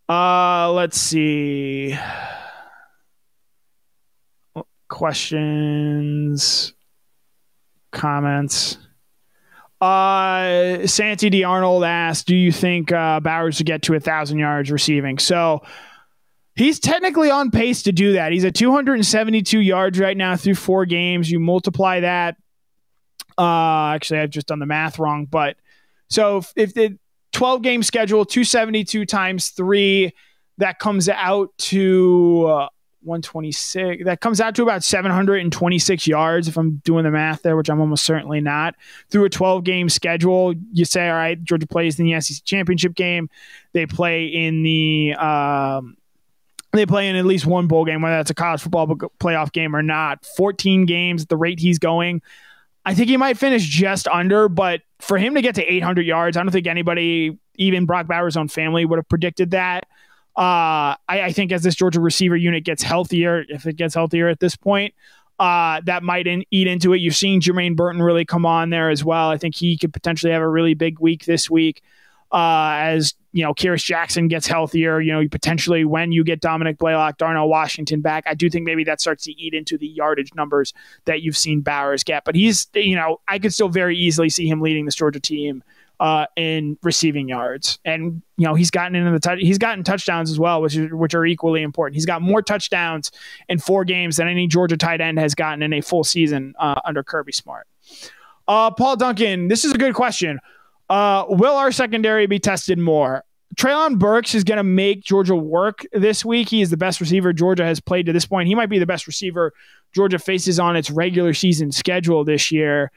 Uh, 0.09 0.71
let's 0.73 1.01
see. 1.01 1.99
Questions 4.89 6.76
comments. 7.93 8.79
Uh, 9.81 10.87
Santi 10.87 11.29
D. 11.31 11.45
Arnold 11.45 11.85
asked, 11.85 12.27
"Do 12.27 12.35
you 12.35 12.51
think 12.53 12.93
uh, 12.93 13.21
Bowers 13.21 13.57
should 13.57 13.67
get 13.67 13.83
to 13.83 13.95
a 13.95 14.01
thousand 14.01 14.39
yards 14.39 14.71
receiving?" 14.71 15.19
So 15.19 15.63
he's 16.55 16.81
technically 16.81 17.31
on 17.31 17.51
pace 17.51 17.83
to 17.83 17.93
do 17.93 18.15
that. 18.15 18.33
He's 18.33 18.45
at 18.45 18.55
272 18.55 19.61
yards 19.61 19.99
right 19.99 20.17
now 20.17 20.37
through 20.37 20.55
four 20.55 20.87
games. 20.87 21.31
You 21.31 21.39
multiply 21.39 22.01
that. 22.01 22.37
Uh, 23.39 23.93
actually, 23.95 24.21
I've 24.21 24.31
just 24.31 24.47
done 24.47 24.61
the 24.61 24.67
math 24.67 24.99
wrong, 24.99 25.27
but 25.27 25.57
so 26.09 26.39
if, 26.39 26.53
if 26.57 26.75
the 26.75 26.99
12 27.33 27.63
game 27.63 27.83
schedule, 27.83 28.25
272 28.25 29.05
times 29.05 29.49
three, 29.49 30.13
that 30.59 30.79
comes 30.79 31.09
out 31.09 31.51
to 31.59 32.47
uh, 32.49 32.69
126. 33.07 34.05
That 34.05 34.21
comes 34.21 34.41
out 34.41 34.55
to 34.57 34.63
about 34.63 34.83
726 34.85 36.07
yards 36.07 36.49
if 36.49 36.57
I'm 36.57 36.77
doing 36.85 37.05
the 37.05 37.11
math 37.11 37.43
there, 37.43 37.57
which 37.57 37.71
I'm 37.71 37.81
almost 37.81 38.05
certainly 38.05 38.41
not. 38.41 38.75
Through 39.11 39.25
a 39.25 39.31
12 39.31 39.65
game 39.65 39.89
schedule, 39.89 40.55
you 40.73 40.85
say, 40.85 41.09
all 41.09 41.15
right, 41.15 41.43
Georgia 41.43 41.67
plays 41.67 41.99
in 41.99 42.07
the 42.07 42.21
SEC 42.21 42.45
championship 42.45 42.95
game. 42.95 43.31
They 43.73 43.87
play 43.87 44.27
in 44.27 44.63
the. 44.63 45.15
Um, 45.15 45.97
they 46.73 46.85
play 46.85 47.09
in 47.09 47.17
at 47.17 47.25
least 47.25 47.47
one 47.47 47.69
bowl 47.69 47.87
game, 47.87 48.03
whether 48.03 48.17
that's 48.17 48.31
a 48.31 48.35
college 48.35 48.61
football 48.61 48.87
playoff 48.87 49.51
game 49.53 49.75
or 49.75 49.83
not. 49.83 50.27
14 50.37 50.85
games 50.85 51.23
at 51.23 51.29
the 51.29 51.37
rate 51.37 51.59
he's 51.59 51.79
going. 51.79 52.21
I 52.85 52.95
think 52.95 53.09
he 53.09 53.17
might 53.17 53.39
finish 53.39 53.65
just 53.65 54.07
under, 54.09 54.49
but 54.49 54.83
for 55.01 55.19
him 55.19 55.35
to 55.35 55.43
get 55.43 55.55
to 55.57 55.65
800 55.65 56.07
yards, 56.07 56.37
I 56.37 56.43
don't 56.43 56.53
think 56.53 56.67
anybody, 56.67 57.37
even 57.57 57.87
Brock 57.87 58.07
Bowers' 58.07 58.37
own 58.37 58.49
family, 58.49 58.85
would 58.85 58.99
have 58.99 59.09
predicted 59.09 59.51
that. 59.53 59.87
Uh, 60.37 60.93
I, 61.09 61.23
I, 61.23 61.33
think 61.33 61.51
as 61.51 61.63
this 61.63 61.75
Georgia 61.75 61.99
receiver 61.99 62.37
unit 62.37 62.63
gets 62.63 62.83
healthier, 62.83 63.47
if 63.49 63.65
it 63.65 63.77
gets 63.77 63.95
healthier 63.95 64.29
at 64.29 64.39
this 64.39 64.55
point, 64.55 64.93
uh, 65.39 65.81
that 65.85 66.03
might 66.03 66.27
in, 66.27 66.45
eat 66.51 66.67
into 66.67 66.93
it. 66.93 66.99
You're 66.99 67.13
seeing 67.13 67.41
Jermaine 67.41 67.75
Burton 67.75 68.03
really 68.03 68.27
come 68.27 68.45
on 68.45 68.69
there 68.69 68.91
as 68.91 69.03
well. 69.03 69.31
I 69.31 69.39
think 69.39 69.55
he 69.55 69.79
could 69.79 69.95
potentially 69.95 70.33
have 70.33 70.43
a 70.43 70.49
really 70.49 70.75
big 70.75 70.99
week 70.99 71.25
this 71.25 71.49
week. 71.49 71.83
Uh, 72.33 72.75
as 72.81 73.15
you 73.33 73.43
know, 73.45 73.55
Kearis 73.55 73.85
Jackson 73.85 74.29
gets 74.29 74.47
healthier, 74.47 75.01
you 75.01 75.13
know, 75.13 75.27
potentially 75.29 75.85
when 75.85 76.11
you 76.11 76.25
get 76.25 76.41
Dominick 76.41 76.77
Blaylock, 76.77 77.19
Darnell 77.19 77.49
Washington 77.49 78.01
back, 78.01 78.25
I 78.27 78.35
do 78.35 78.51
think 78.51 78.65
maybe 78.65 78.83
that 78.85 79.01
starts 79.01 79.25
to 79.25 79.33
eat 79.33 79.55
into 79.55 79.79
the 79.79 79.87
yardage 79.87 80.35
numbers 80.35 80.73
that 81.05 81.23
you've 81.23 81.37
seen 81.37 81.61
Bowers 81.61 82.03
get. 82.03 82.25
But 82.25 82.35
he's, 82.35 82.67
you 82.75 82.97
know, 82.97 83.21
I 83.29 83.39
could 83.39 83.55
still 83.55 83.69
very 83.69 83.97
easily 83.97 84.29
see 84.29 84.49
him 84.49 84.61
leading 84.61 84.87
this 84.87 84.97
Georgia 84.97 85.21
team 85.21 85.63
uh, 85.99 86.27
in 86.37 86.79
receiving 86.83 87.29
yards, 87.29 87.79
and 87.85 88.23
you 88.37 88.47
know 88.47 88.55
he's 88.55 88.71
gotten 88.71 88.95
into 88.95 89.11
the 89.11 89.19
touch. 89.19 89.39
He's 89.41 89.59
gotten 89.59 89.83
touchdowns 89.83 90.31
as 90.31 90.39
well, 90.39 90.61
which 90.61 90.77
is, 90.77 90.93
which 90.93 91.15
are 91.15 91.25
equally 91.25 91.63
important. 91.63 91.95
He's 91.95 92.07
got 92.07 92.23
more 92.23 92.43
touchdowns 92.43 93.11
in 93.49 93.59
four 93.59 93.85
games 93.85 94.17
than 94.17 94.29
any 94.29 94.47
Georgia 94.47 94.77
tight 94.77 95.01
end 95.01 95.19
has 95.19 95.35
gotten 95.35 95.63
in 95.63 95.73
a 95.73 95.81
full 95.81 96.05
season 96.05 96.55
uh, 96.59 96.81
under 96.85 97.03
Kirby 97.03 97.33
Smart. 97.33 97.67
Uh, 98.47 98.71
Paul 98.71 98.97
Duncan, 98.97 99.49
this 99.49 99.65
is 99.65 99.73
a 99.73 99.79
good 99.79 99.95
question. 99.95 100.39
Uh, 100.89 101.25
will 101.29 101.57
our 101.57 101.73
secondary 101.73 102.27
be 102.27 102.39
tested 102.39 102.79
more? 102.79 103.25
Treylon 103.57 103.99
Burks 103.99 104.35
is 104.35 104.45
going 104.45 104.59
to 104.59 104.65
make 104.65 105.03
Georgia 105.03 105.35
work 105.35 105.87
this 105.93 106.25
week. 106.25 106.49
He 106.49 106.61
is 106.61 106.71
the 106.71 106.77
best 106.77 107.01
receiver 107.01 107.33
Georgia 107.33 107.65
has 107.65 107.81
played 107.81 108.07
to 108.07 108.13
this 108.13 108.27
point. 108.27 108.49
He 108.49 108.55
might 108.55 108.69
be 108.69 108.79
the 108.79 108.87
best 108.87 109.07
receiver 109.07 109.53
Georgia 109.95 110.19
faces 110.19 110.61
on 110.61 110.77
its 110.77 110.91
regular 110.91 111.33
season 111.33 111.73
schedule 111.73 112.23
this 112.25 112.53
year. 112.53 112.93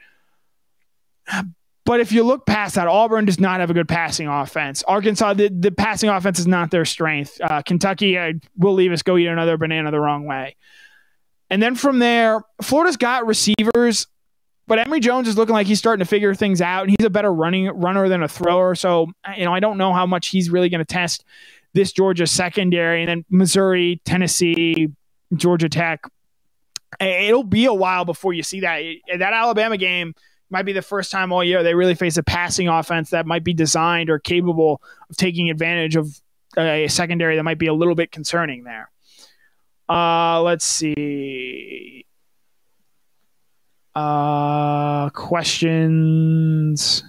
But 1.90 1.98
if 1.98 2.12
you 2.12 2.22
look 2.22 2.46
past 2.46 2.76
that, 2.76 2.86
Auburn 2.86 3.24
does 3.24 3.40
not 3.40 3.58
have 3.58 3.68
a 3.68 3.74
good 3.74 3.88
passing 3.88 4.28
offense. 4.28 4.84
Arkansas, 4.84 5.34
the, 5.34 5.48
the 5.48 5.72
passing 5.72 6.08
offense 6.08 6.38
is 6.38 6.46
not 6.46 6.70
their 6.70 6.84
strength. 6.84 7.40
Uh, 7.42 7.62
Kentucky 7.62 8.16
uh, 8.16 8.34
will 8.56 8.74
leave 8.74 8.92
us 8.92 9.02
go 9.02 9.16
eat 9.16 9.26
another 9.26 9.56
banana 9.56 9.90
the 9.90 9.98
wrong 9.98 10.24
way. 10.24 10.54
And 11.50 11.60
then 11.60 11.74
from 11.74 11.98
there, 11.98 12.42
Florida's 12.62 12.96
got 12.96 13.26
receivers, 13.26 14.06
but 14.68 14.78
Emory 14.78 15.00
Jones 15.00 15.26
is 15.26 15.36
looking 15.36 15.52
like 15.52 15.66
he's 15.66 15.80
starting 15.80 15.98
to 15.98 16.08
figure 16.08 16.32
things 16.32 16.60
out, 16.60 16.82
and 16.82 16.94
he's 16.96 17.04
a 17.04 17.10
better 17.10 17.34
running 17.34 17.66
runner 17.66 18.08
than 18.08 18.22
a 18.22 18.28
thrower. 18.28 18.76
So 18.76 19.08
you 19.36 19.44
know, 19.44 19.52
I 19.52 19.58
don't 19.58 19.76
know 19.76 19.92
how 19.92 20.06
much 20.06 20.28
he's 20.28 20.48
really 20.48 20.68
going 20.68 20.78
to 20.78 20.84
test 20.84 21.24
this 21.72 21.90
Georgia 21.90 22.28
secondary, 22.28 23.02
and 23.02 23.08
then 23.08 23.24
Missouri, 23.30 24.00
Tennessee, 24.04 24.90
Georgia 25.34 25.68
Tech. 25.68 26.04
It'll 27.00 27.42
be 27.42 27.64
a 27.64 27.74
while 27.74 28.04
before 28.04 28.32
you 28.32 28.44
see 28.44 28.60
that. 28.60 28.80
That 29.18 29.32
Alabama 29.32 29.76
game 29.76 30.14
might 30.50 30.64
be 30.64 30.72
the 30.72 30.82
first 30.82 31.10
time 31.10 31.32
all 31.32 31.44
year 31.44 31.62
they 31.62 31.74
really 31.74 31.94
face 31.94 32.16
a 32.16 32.22
passing 32.22 32.68
offense 32.68 33.10
that 33.10 33.26
might 33.26 33.44
be 33.44 33.54
designed 33.54 34.10
or 34.10 34.18
capable 34.18 34.82
of 35.08 35.16
taking 35.16 35.50
advantage 35.50 35.96
of 35.96 36.20
a 36.58 36.88
secondary 36.88 37.36
that 37.36 37.42
might 37.42 37.58
be 37.58 37.68
a 37.68 37.74
little 37.74 37.94
bit 37.94 38.10
concerning 38.10 38.64
there. 38.64 38.90
Uh, 39.88 40.40
let's 40.42 40.64
see. 40.64 42.06
Uh, 43.94 45.10
questions, 45.10 47.02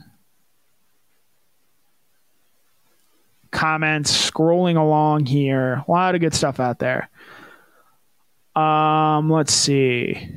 comments, 3.52 4.32
scrolling 4.32 4.78
along 4.78 5.26
here. 5.28 5.84
A 5.88 5.92
lot 5.92 6.16
of 6.16 6.22
good 6.22 6.34
stuff 6.34 6.60
out 6.60 6.80
there. 6.80 7.10
Um, 8.56 9.30
let's 9.30 9.54
see. 9.54 10.28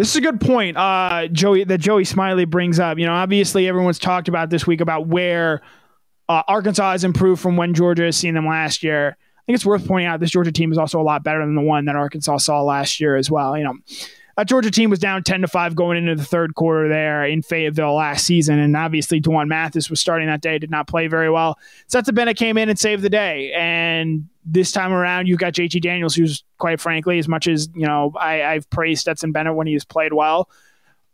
This 0.00 0.08
is 0.08 0.16
a 0.16 0.22
good 0.22 0.40
point, 0.40 0.78
uh, 0.78 1.28
Joey, 1.30 1.62
that 1.64 1.76
Joey 1.76 2.06
Smiley 2.06 2.46
brings 2.46 2.78
up. 2.78 2.96
You 2.96 3.04
know, 3.04 3.12
obviously 3.12 3.68
everyone's 3.68 3.98
talked 3.98 4.28
about 4.28 4.48
this 4.48 4.66
week 4.66 4.80
about 4.80 5.08
where 5.08 5.60
uh, 6.26 6.42
Arkansas 6.48 6.92
has 6.92 7.04
improved 7.04 7.42
from 7.42 7.58
when 7.58 7.74
Georgia 7.74 8.04
has 8.04 8.16
seen 8.16 8.32
them 8.32 8.46
last 8.46 8.82
year. 8.82 9.08
I 9.08 9.42
think 9.44 9.56
it's 9.56 9.66
worth 9.66 9.86
pointing 9.86 10.06
out 10.06 10.18
this 10.18 10.30
Georgia 10.30 10.52
team 10.52 10.72
is 10.72 10.78
also 10.78 10.98
a 10.98 11.04
lot 11.04 11.22
better 11.22 11.40
than 11.44 11.54
the 11.54 11.60
one 11.60 11.84
that 11.84 11.96
Arkansas 11.96 12.38
saw 12.38 12.62
last 12.62 12.98
year 12.98 13.14
as 13.14 13.30
well. 13.30 13.58
You 13.58 13.64
know, 13.64 13.74
that 14.40 14.48
Georgia 14.48 14.70
team 14.70 14.88
was 14.88 14.98
down 14.98 15.22
10 15.22 15.42
to 15.42 15.48
5 15.48 15.74
going 15.74 15.98
into 15.98 16.14
the 16.14 16.24
third 16.24 16.54
quarter 16.54 16.88
there 16.88 17.26
in 17.26 17.42
Fayetteville 17.42 17.94
last 17.94 18.24
season. 18.24 18.58
And 18.58 18.74
obviously, 18.74 19.20
D'Wan 19.20 19.48
Mathis 19.48 19.90
was 19.90 20.00
starting 20.00 20.28
that 20.28 20.40
day, 20.40 20.58
did 20.58 20.70
not 20.70 20.88
play 20.88 21.08
very 21.08 21.28
well. 21.28 21.58
Stetson 21.88 22.14
Bennett 22.14 22.38
came 22.38 22.56
in 22.56 22.70
and 22.70 22.78
saved 22.78 23.02
the 23.02 23.10
day. 23.10 23.52
And 23.52 24.30
this 24.46 24.72
time 24.72 24.94
around, 24.94 25.26
you've 25.26 25.40
got 25.40 25.52
JT 25.52 25.82
Daniels, 25.82 26.14
who's 26.14 26.42
quite 26.56 26.80
frankly, 26.80 27.18
as 27.18 27.28
much 27.28 27.48
as, 27.48 27.68
you 27.74 27.86
know, 27.86 28.14
I, 28.18 28.42
I've 28.42 28.70
praised 28.70 29.02
Stetson 29.02 29.30
Bennett 29.30 29.56
when 29.56 29.66
he 29.66 29.74
has 29.74 29.84
played 29.84 30.14
well. 30.14 30.48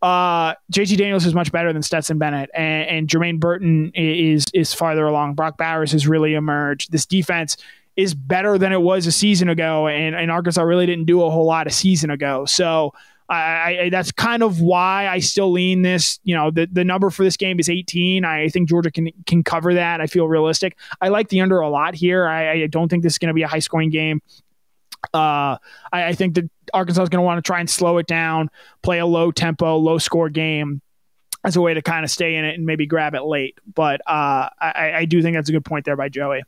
Uh, 0.03 0.55
JT 0.73 0.97
Daniels 0.97 1.27
is 1.27 1.35
much 1.35 1.51
better 1.51 1.73
than 1.73 1.83
Stetson 1.83 2.19
Bennett, 2.19 2.49
and, 2.55 2.89
and 2.89 3.09
Jermaine 3.09 3.41
Burton 3.41 3.91
is 3.95 4.45
is 4.55 4.73
farther 4.73 5.05
along. 5.05 5.35
Brock 5.35 5.59
Bowers 5.59 5.91
has 5.91 6.07
really 6.07 6.35
emerged. 6.35 6.93
This 6.93 7.07
defense 7.07 7.57
is 7.97 8.15
better 8.15 8.57
than 8.59 8.73
it 8.73 8.83
was 8.83 9.07
a 9.07 9.13
season 9.13 9.49
ago, 9.49 9.89
and, 9.89 10.15
and 10.15 10.31
Arkansas 10.31 10.63
really 10.63 10.87
didn't 10.87 11.07
do 11.07 11.25
a 11.25 11.31
whole 11.31 11.47
lot 11.47 11.67
a 11.67 11.71
season 11.71 12.11
ago. 12.11 12.45
So 12.45 12.93
I, 13.29 13.79
I, 13.81 13.91
that's 13.91 14.13
kind 14.13 14.43
of 14.43 14.61
why 14.61 15.09
I 15.09 15.19
still 15.19 15.51
lean 15.51 15.83
this. 15.83 16.21
You 16.23 16.37
know, 16.37 16.51
the, 16.51 16.69
the 16.71 16.85
number 16.85 17.11
for 17.11 17.25
this 17.25 17.37
game 17.37 17.59
is 17.59 17.69
18. 17.69 18.25
I 18.25 18.49
think 18.49 18.69
Georgia 18.69 18.91
can 18.91 19.11
can 19.27 19.43
cover 19.43 19.75
that. 19.75 20.01
I 20.01 20.07
feel 20.07 20.29
realistic. 20.29 20.77
I 21.01 21.09
like 21.09 21.29
the 21.29 21.41
under 21.41 21.61
a 21.61 21.69
lot 21.69 21.95
here. 21.95 22.27
I, 22.27 22.63
I 22.63 22.67
don't 22.69 22.89
think 22.89 23.03
this 23.03 23.15
is 23.15 23.19
going 23.19 23.29
to 23.29 23.35
be 23.35 23.43
a 23.43 23.49
high 23.49 23.59
scoring 23.59 23.91
game. 23.91 24.23
Uh, 25.13 25.59
I, 25.93 26.09
I 26.09 26.13
think 26.15 26.35
that 26.35 26.49
Arkansas 26.73 27.03
is 27.03 27.09
going 27.09 27.21
to 27.21 27.27
want 27.27 27.39
to 27.39 27.47
try 27.47 27.61
and 27.61 27.69
slow 27.69 27.99
it 27.99 28.07
down, 28.07 28.49
play 28.83 28.99
a 28.99 29.07
low 29.07 29.31
tempo, 29.31 29.77
low 29.77 29.99
score 29.99 30.29
game 30.29 30.81
as 31.45 31.57
a 31.57 31.61
way 31.61 31.75
to 31.75 31.83
kind 31.83 32.05
of 32.05 32.11
stay 32.11 32.37
in 32.37 32.45
it 32.45 32.55
and 32.55 32.67
maybe 32.67 32.87
grab 32.87 33.15
it 33.15 33.23
late. 33.23 33.59
But 33.73 34.01
uh, 34.07 34.49
I, 34.61 34.93
I 34.95 35.05
do 35.05 35.23
think 35.23 35.37
that's 35.37 35.49
a 35.49 35.53
good 35.53 35.65
point 35.65 35.85
there 35.85 35.97
by 35.97 36.09
Joey. 36.09 36.43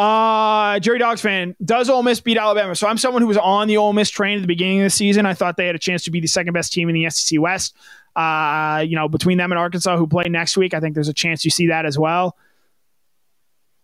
Uh, 0.00 0.80
Jerry 0.80 0.98
Dogs 0.98 1.20
fan, 1.20 1.54
does 1.62 1.90
Ole 1.90 2.02
Miss 2.02 2.20
beat 2.20 2.38
Alabama? 2.38 2.74
So 2.74 2.88
I'm 2.88 2.96
someone 2.96 3.20
who 3.20 3.28
was 3.28 3.36
on 3.36 3.68
the 3.68 3.76
Ole 3.76 3.92
Miss 3.92 4.08
train 4.08 4.38
at 4.38 4.40
the 4.40 4.46
beginning 4.46 4.80
of 4.80 4.84
the 4.84 4.90
season. 4.90 5.26
I 5.26 5.34
thought 5.34 5.58
they 5.58 5.66
had 5.66 5.74
a 5.74 5.78
chance 5.78 6.04
to 6.04 6.10
be 6.10 6.20
the 6.20 6.26
second 6.26 6.54
best 6.54 6.72
team 6.72 6.88
in 6.88 6.94
the 6.94 7.10
SEC 7.10 7.38
West. 7.38 7.76
Uh, 8.16 8.82
you 8.88 8.96
know, 8.96 9.10
between 9.10 9.36
them 9.36 9.52
and 9.52 9.58
Arkansas, 9.58 9.98
who 9.98 10.06
play 10.06 10.24
next 10.24 10.56
week, 10.56 10.72
I 10.72 10.80
think 10.80 10.94
there's 10.94 11.08
a 11.08 11.12
chance 11.12 11.44
you 11.44 11.50
see 11.50 11.66
that 11.66 11.84
as 11.84 11.98
well. 11.98 12.34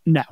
No. 0.06 0.22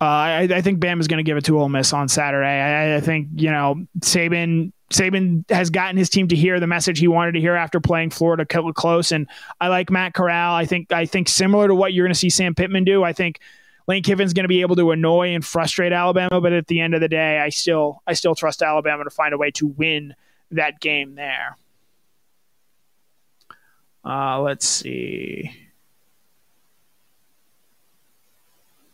Uh, 0.00 0.04
I, 0.04 0.48
I, 0.50 0.60
think 0.60 0.80
Bam 0.80 0.98
is 0.98 1.06
going 1.06 1.18
to 1.18 1.22
give 1.22 1.36
it 1.36 1.44
to 1.44 1.56
Ole 1.56 1.68
Miss 1.68 1.92
on 1.92 2.08
Saturday. 2.08 2.44
I, 2.44 2.96
I, 2.96 3.00
think 3.00 3.28
you 3.36 3.52
know 3.52 3.86
Saban. 4.00 4.72
Saban 4.90 5.48
has 5.50 5.70
gotten 5.70 5.96
his 5.96 6.10
team 6.10 6.28
to 6.28 6.36
hear 6.36 6.58
the 6.58 6.66
message 6.66 6.98
he 6.98 7.08
wanted 7.08 7.32
to 7.32 7.40
hear 7.40 7.54
after 7.54 7.78
playing 7.78 8.10
Florida 8.10 8.44
close, 8.44 9.12
and 9.12 9.28
I 9.60 9.68
like 9.68 9.88
Matt 9.88 10.14
Corral. 10.14 10.54
I 10.54 10.66
think 10.66 10.92
I 10.92 11.06
think 11.06 11.28
similar 11.28 11.68
to 11.68 11.74
what 11.76 11.92
you're 11.92 12.04
going 12.04 12.12
to 12.12 12.18
see 12.18 12.28
Sam 12.28 12.56
Pittman 12.56 12.84
do. 12.84 13.04
I 13.04 13.12
think 13.12 13.40
Lane 13.86 14.02
Kiffin's 14.02 14.32
going 14.32 14.44
to 14.44 14.48
be 14.48 14.62
able 14.62 14.76
to 14.76 14.92
annoy 14.92 15.34
and 15.34 15.44
frustrate 15.44 15.92
Alabama, 15.92 16.40
but 16.40 16.52
at 16.52 16.66
the 16.68 16.80
end 16.80 16.94
of 16.94 17.00
the 17.00 17.08
day, 17.08 17.38
I 17.38 17.50
still 17.50 18.02
I 18.06 18.14
still 18.14 18.34
trust 18.34 18.62
Alabama 18.62 19.04
to 19.04 19.10
find 19.10 19.34
a 19.34 19.38
way 19.38 19.50
to 19.52 19.66
win 19.66 20.14
that 20.50 20.80
game 20.80 21.14
there. 21.14 21.56
Uh, 24.04 24.40
let's 24.40 24.66
see. 24.66 25.50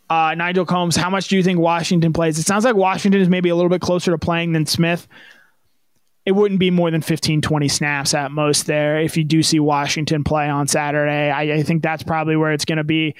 Uh, 0.09 0.35
Nigel 0.35 0.67
Combs, 0.67 0.97
how 0.97 1.09
much 1.09 1.29
do 1.29 1.37
you 1.37 1.43
think 1.43 1.61
Washington 1.61 2.13
plays? 2.13 2.37
It 2.39 2.47
sounds 2.47 2.65
like 2.65 2.75
Washington 2.75 3.21
is 3.21 3.29
maybe 3.29 3.49
a 3.49 3.55
little 3.55 3.69
bit 3.69 3.81
closer 3.81 4.11
to 4.11 4.19
playing 4.19 4.53
than 4.53 4.67
Smith. 4.67 5.07
It 6.27 6.33
wouldn't 6.33 6.59
be 6.59 6.71
more 6.71 6.91
than 6.91 7.01
15, 7.01 7.41
20 7.43 7.69
snaps 7.69 8.13
at 8.13 8.33
most 8.33 8.67
there 8.67 9.01
if 9.01 9.17
you 9.17 9.23
do 9.23 9.43
see 9.43 9.61
Washington 9.61 10.25
play 10.25 10.49
on 10.49 10.67
Saturday. 10.67 11.31
I, 11.31 11.43
I 11.55 11.63
think 11.63 11.83
that's 11.83 12.03
probably 12.03 12.37
where 12.37 12.53
it's 12.53 12.65
going 12.65 12.79
to 12.79 12.85
be 12.85 13.15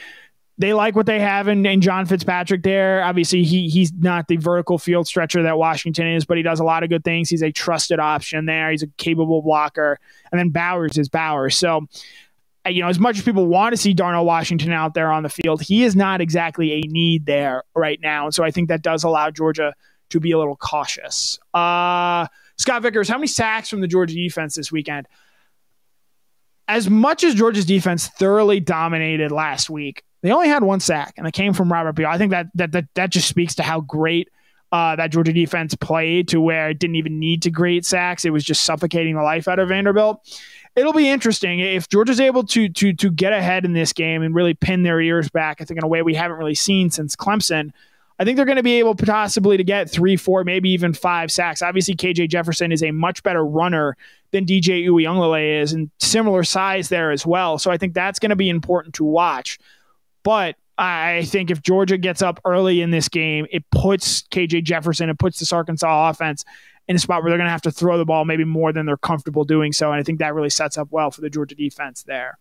they 0.61 0.75
like 0.75 0.95
what 0.95 1.07
they 1.07 1.19
have 1.19 1.49
in, 1.49 1.65
in 1.65 1.81
John 1.81 2.05
Fitzpatrick 2.05 2.63
there. 2.63 3.03
Obviously, 3.03 3.45
he 3.45 3.71
he's 3.71 3.95
not 3.95 4.29
the 4.29 4.37
vertical 4.37 4.77
field 4.77 5.07
stretcher 5.07 5.43
that 5.43 5.57
Washington 5.57 6.07
is, 6.07 6.27
but 6.27 6.37
he 6.37 6.43
does 6.43 6.61
a 6.61 6.65
lot 6.65 6.83
of 6.83 6.91
good 6.91 7.03
things. 7.03 7.31
He's 7.31 7.43
a 7.43 7.51
trusted 7.51 7.99
option 7.99 8.45
there. 8.45 8.71
He's 8.71 8.83
a 8.83 8.87
capable 8.99 9.41
blocker. 9.41 9.99
And 10.31 10.39
then 10.39 10.51
Bowers 10.51 10.99
is 10.99 11.09
Bowers. 11.09 11.57
So, 11.57 11.89
uh, 12.67 12.69
you 12.69 12.83
know, 12.83 12.89
as 12.89 12.99
much 12.99 13.17
as 13.17 13.25
people 13.25 13.47
want 13.47 13.73
to 13.73 13.79
see 13.79 13.95
Darnell 13.95 14.27
Washington 14.27 14.71
out 14.71 14.93
there 14.93 15.11
on 15.11 15.23
the 15.23 15.31
field, 15.31 15.63
he 15.63 15.83
is 15.83 15.97
not 15.97 16.21
exactly 16.21 16.73
a 16.73 16.81
need 16.83 17.25
there 17.25 17.65
right 17.75 17.99
now. 18.03 18.27
And 18.27 18.35
so 18.35 18.45
I 18.45 18.51
think 18.51 18.69
that 18.69 18.83
does 18.83 19.03
allow 19.03 19.31
Georgia 19.31 19.73
to 20.11 20.21
be 20.21 20.33
a 20.33 20.39
little 20.39 20.57
cautious. 20.57 21.39
Uh, 21.55 22.27
Scott 22.59 22.83
Vickers, 22.83 23.09
how 23.09 23.17
many 23.17 23.29
sacks 23.29 23.71
from 23.71 23.81
the 23.81 23.89
Georgia 23.89 24.15
defense 24.15 24.57
this 24.57 24.71
weekend? 24.71 25.09
As 26.69 26.91
much 26.91 27.25
as 27.25 27.35
Georgia's 27.35 27.65
defense 27.65 28.09
thoroughly 28.09 28.61
dominated 28.61 29.33
last 29.33 29.71
week, 29.71 30.05
they 30.23 30.33
only 30.33 30.49
had 30.49 30.63
one 30.63 30.81
sack, 30.81 31.15
and 31.17 31.27
it 31.27 31.33
came 31.33 31.53
from 31.53 31.73
Robert 31.73 31.93
Beal. 31.93 32.09
I 32.09 32.19
think 32.19 32.31
that 32.31 32.47
that 32.55 32.73
that, 32.73 32.85
that 32.95 33.11
just 33.11 33.29
speaks 33.29 33.55
to 33.57 33.63
how 33.63 33.81
great 33.81 34.29
uh, 34.73 34.97
that 34.97 35.11
Georgia 35.11 35.33
defense 35.33 35.75
played 35.75 36.29
to 36.29 36.41
where 36.41 36.71
it 36.71 36.79
didn't 36.79 36.97
even 36.97 37.19
need 37.19 37.43
to 37.43 37.51
create 37.51 37.85
sacks. 37.85 38.25
It 38.25 38.31
was 38.31 38.45
just 38.45 38.65
suffocating 38.65 39.17
the 39.17 39.23
life 39.23 39.49
out 39.49 39.59
of 39.59 39.69
Vanderbilt. 39.69 40.41
It'll 40.77 40.93
be 40.93 41.09
interesting 41.09 41.59
if 41.59 41.89
Georgia's 41.89 42.21
able 42.21 42.45
to 42.45 42.69
to 42.69 42.93
to 42.93 43.11
get 43.11 43.33
ahead 43.33 43.65
in 43.65 43.73
this 43.73 43.93
game 43.93 44.23
and 44.23 44.35
really 44.35 44.55
pin 44.55 44.83
their 44.83 45.01
ears 45.01 45.29
back. 45.29 45.61
I 45.61 45.65
think 45.65 45.79
in 45.79 45.85
a 45.85 45.89
way 45.89 46.03
we 46.03 46.15
haven't 46.15 46.39
really 46.39 46.55
seen 46.55 46.91
since 46.91 47.17
Clemson. 47.17 47.73
I 48.21 48.25
think 48.25 48.37
they're 48.37 48.45
going 48.45 48.57
to 48.57 48.63
be 48.63 48.79
able 48.79 48.95
possibly 48.95 49.57
to 49.57 49.65
get 49.65 49.91
three, 49.91 50.15
four, 50.15 50.45
maybe 50.45 50.69
even 50.71 50.93
five 50.93 51.33
sacks. 51.33 51.63
Obviously, 51.63 51.95
KJ 51.95 52.29
Jefferson 52.29 52.71
is 52.71 52.83
a 52.83 52.91
much 52.91 53.23
better 53.23 53.43
runner 53.43 53.97
than 54.31 54.45
DJ 54.45 54.85
Uiagalelei 54.85 55.63
is, 55.63 55.73
and 55.73 55.91
similar 55.99 56.45
size 56.45 56.91
there 56.91 57.13
as 57.13 57.25
well. 57.25 57.57
So 57.57 57.71
I 57.71 57.79
think 57.79 57.95
that's 57.95 58.19
going 58.19 58.29
to 58.29 58.37
be 58.37 58.51
important 58.51 58.95
to 58.97 59.05
watch. 59.05 59.59
But 60.23 60.57
I 60.79 61.25
think 61.27 61.51
if 61.51 61.63
Georgia 61.63 61.99
gets 61.99 62.23
up 62.23 62.41
early 62.45 62.81
in 62.81 62.91
this 62.91 63.09
game, 63.09 63.47
it 63.51 63.65
puts 63.71 64.23
KJ 64.23 64.65
Jefferson, 64.65 65.11
it 65.11 65.19
puts 65.19 65.39
this 65.39 65.53
Arkansas 65.53 66.09
offense 66.11 66.45
in 66.89 66.97
a 66.97 66.99
spot 66.99 67.23
where 67.23 67.31
they're 67.31 67.39
going 67.39 67.47
to 67.47 67.53
have 67.53 67.63
to 67.63 67.71
throw 67.71 67.99
the 67.99 68.05
ball 68.05 68.25
maybe 68.25 68.45
more 68.45 68.73
than 68.73 68.87
they're 68.87 68.97
comfortable 68.97 69.45
doing 69.45 69.73
so. 69.73 69.93
And 69.93 70.01
I 70.01 70.03
think 70.03 70.19
that 70.19 70.35
really 70.35 70.51
sets 70.51 70.79
up 70.79 70.89
well 70.91 71.11
for 71.11 71.21
the 71.21 71.31
Georgia 71.31 71.55
defense 71.55 72.03
there. 72.03 72.39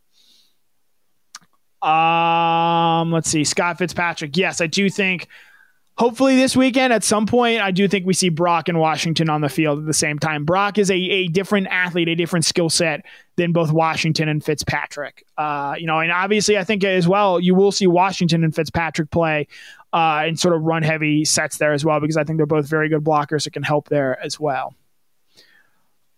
Um, 1.82 3.12
let's 3.12 3.30
see, 3.30 3.44
Scott 3.44 3.78
Fitzpatrick. 3.78 4.36
Yes, 4.36 4.60
I 4.60 4.68
do 4.68 4.90
think 4.90 5.28
hopefully 6.00 6.38
this 6.38 6.56
weekend 6.56 6.94
at 6.94 7.04
some 7.04 7.26
point 7.26 7.60
i 7.62 7.72
do 7.72 7.86
think 7.88 8.06
we 8.06 8.14
see 8.14 8.30
brock 8.30 8.70
and 8.70 8.80
washington 8.80 9.30
on 9.30 9.42
the 9.42 9.50
field 9.50 9.80
at 9.80 9.86
the 9.86 9.94
same 9.94 10.18
time. 10.18 10.46
Brock 10.46 10.78
is 10.78 10.90
a, 10.90 10.96
a 10.96 11.28
different 11.28 11.68
athlete 11.68 12.08
a 12.08 12.16
different 12.16 12.46
skill 12.46 12.70
set 12.70 13.06
than 13.36 13.52
both 13.52 13.72
washington 13.72 14.30
and 14.30 14.44
fitzpatrick. 14.44 15.26
Uh, 15.38 15.76
you 15.78 15.86
know 15.86 16.00
and 16.00 16.12
obviously 16.12 16.58
i 16.58 16.64
think 16.64 16.84
as 16.84 17.08
well 17.08 17.40
you 17.40 17.54
will 17.54 17.72
see 17.72 17.86
washington 17.86 18.44
and 18.44 18.56
fitzpatrick 18.56 19.12
play 19.12 19.46
uh, 19.92 20.24
and 20.26 20.40
sort 20.40 20.56
of 20.56 20.62
run 20.64 20.84
heavy 20.84 21.26
sets 21.26 21.58
there 21.58 21.74
as 21.74 21.84
well 21.84 22.00
because 22.00 22.16
i 22.16 22.24
think 22.24 22.38
they're 22.38 22.46
both 22.46 22.68
very 22.68 22.88
good 22.88 23.04
blockers 23.04 23.44
that 23.44 23.52
can 23.52 23.64
help 23.64 23.90
there 23.90 24.20
as 24.24 24.40
well. 24.40 24.74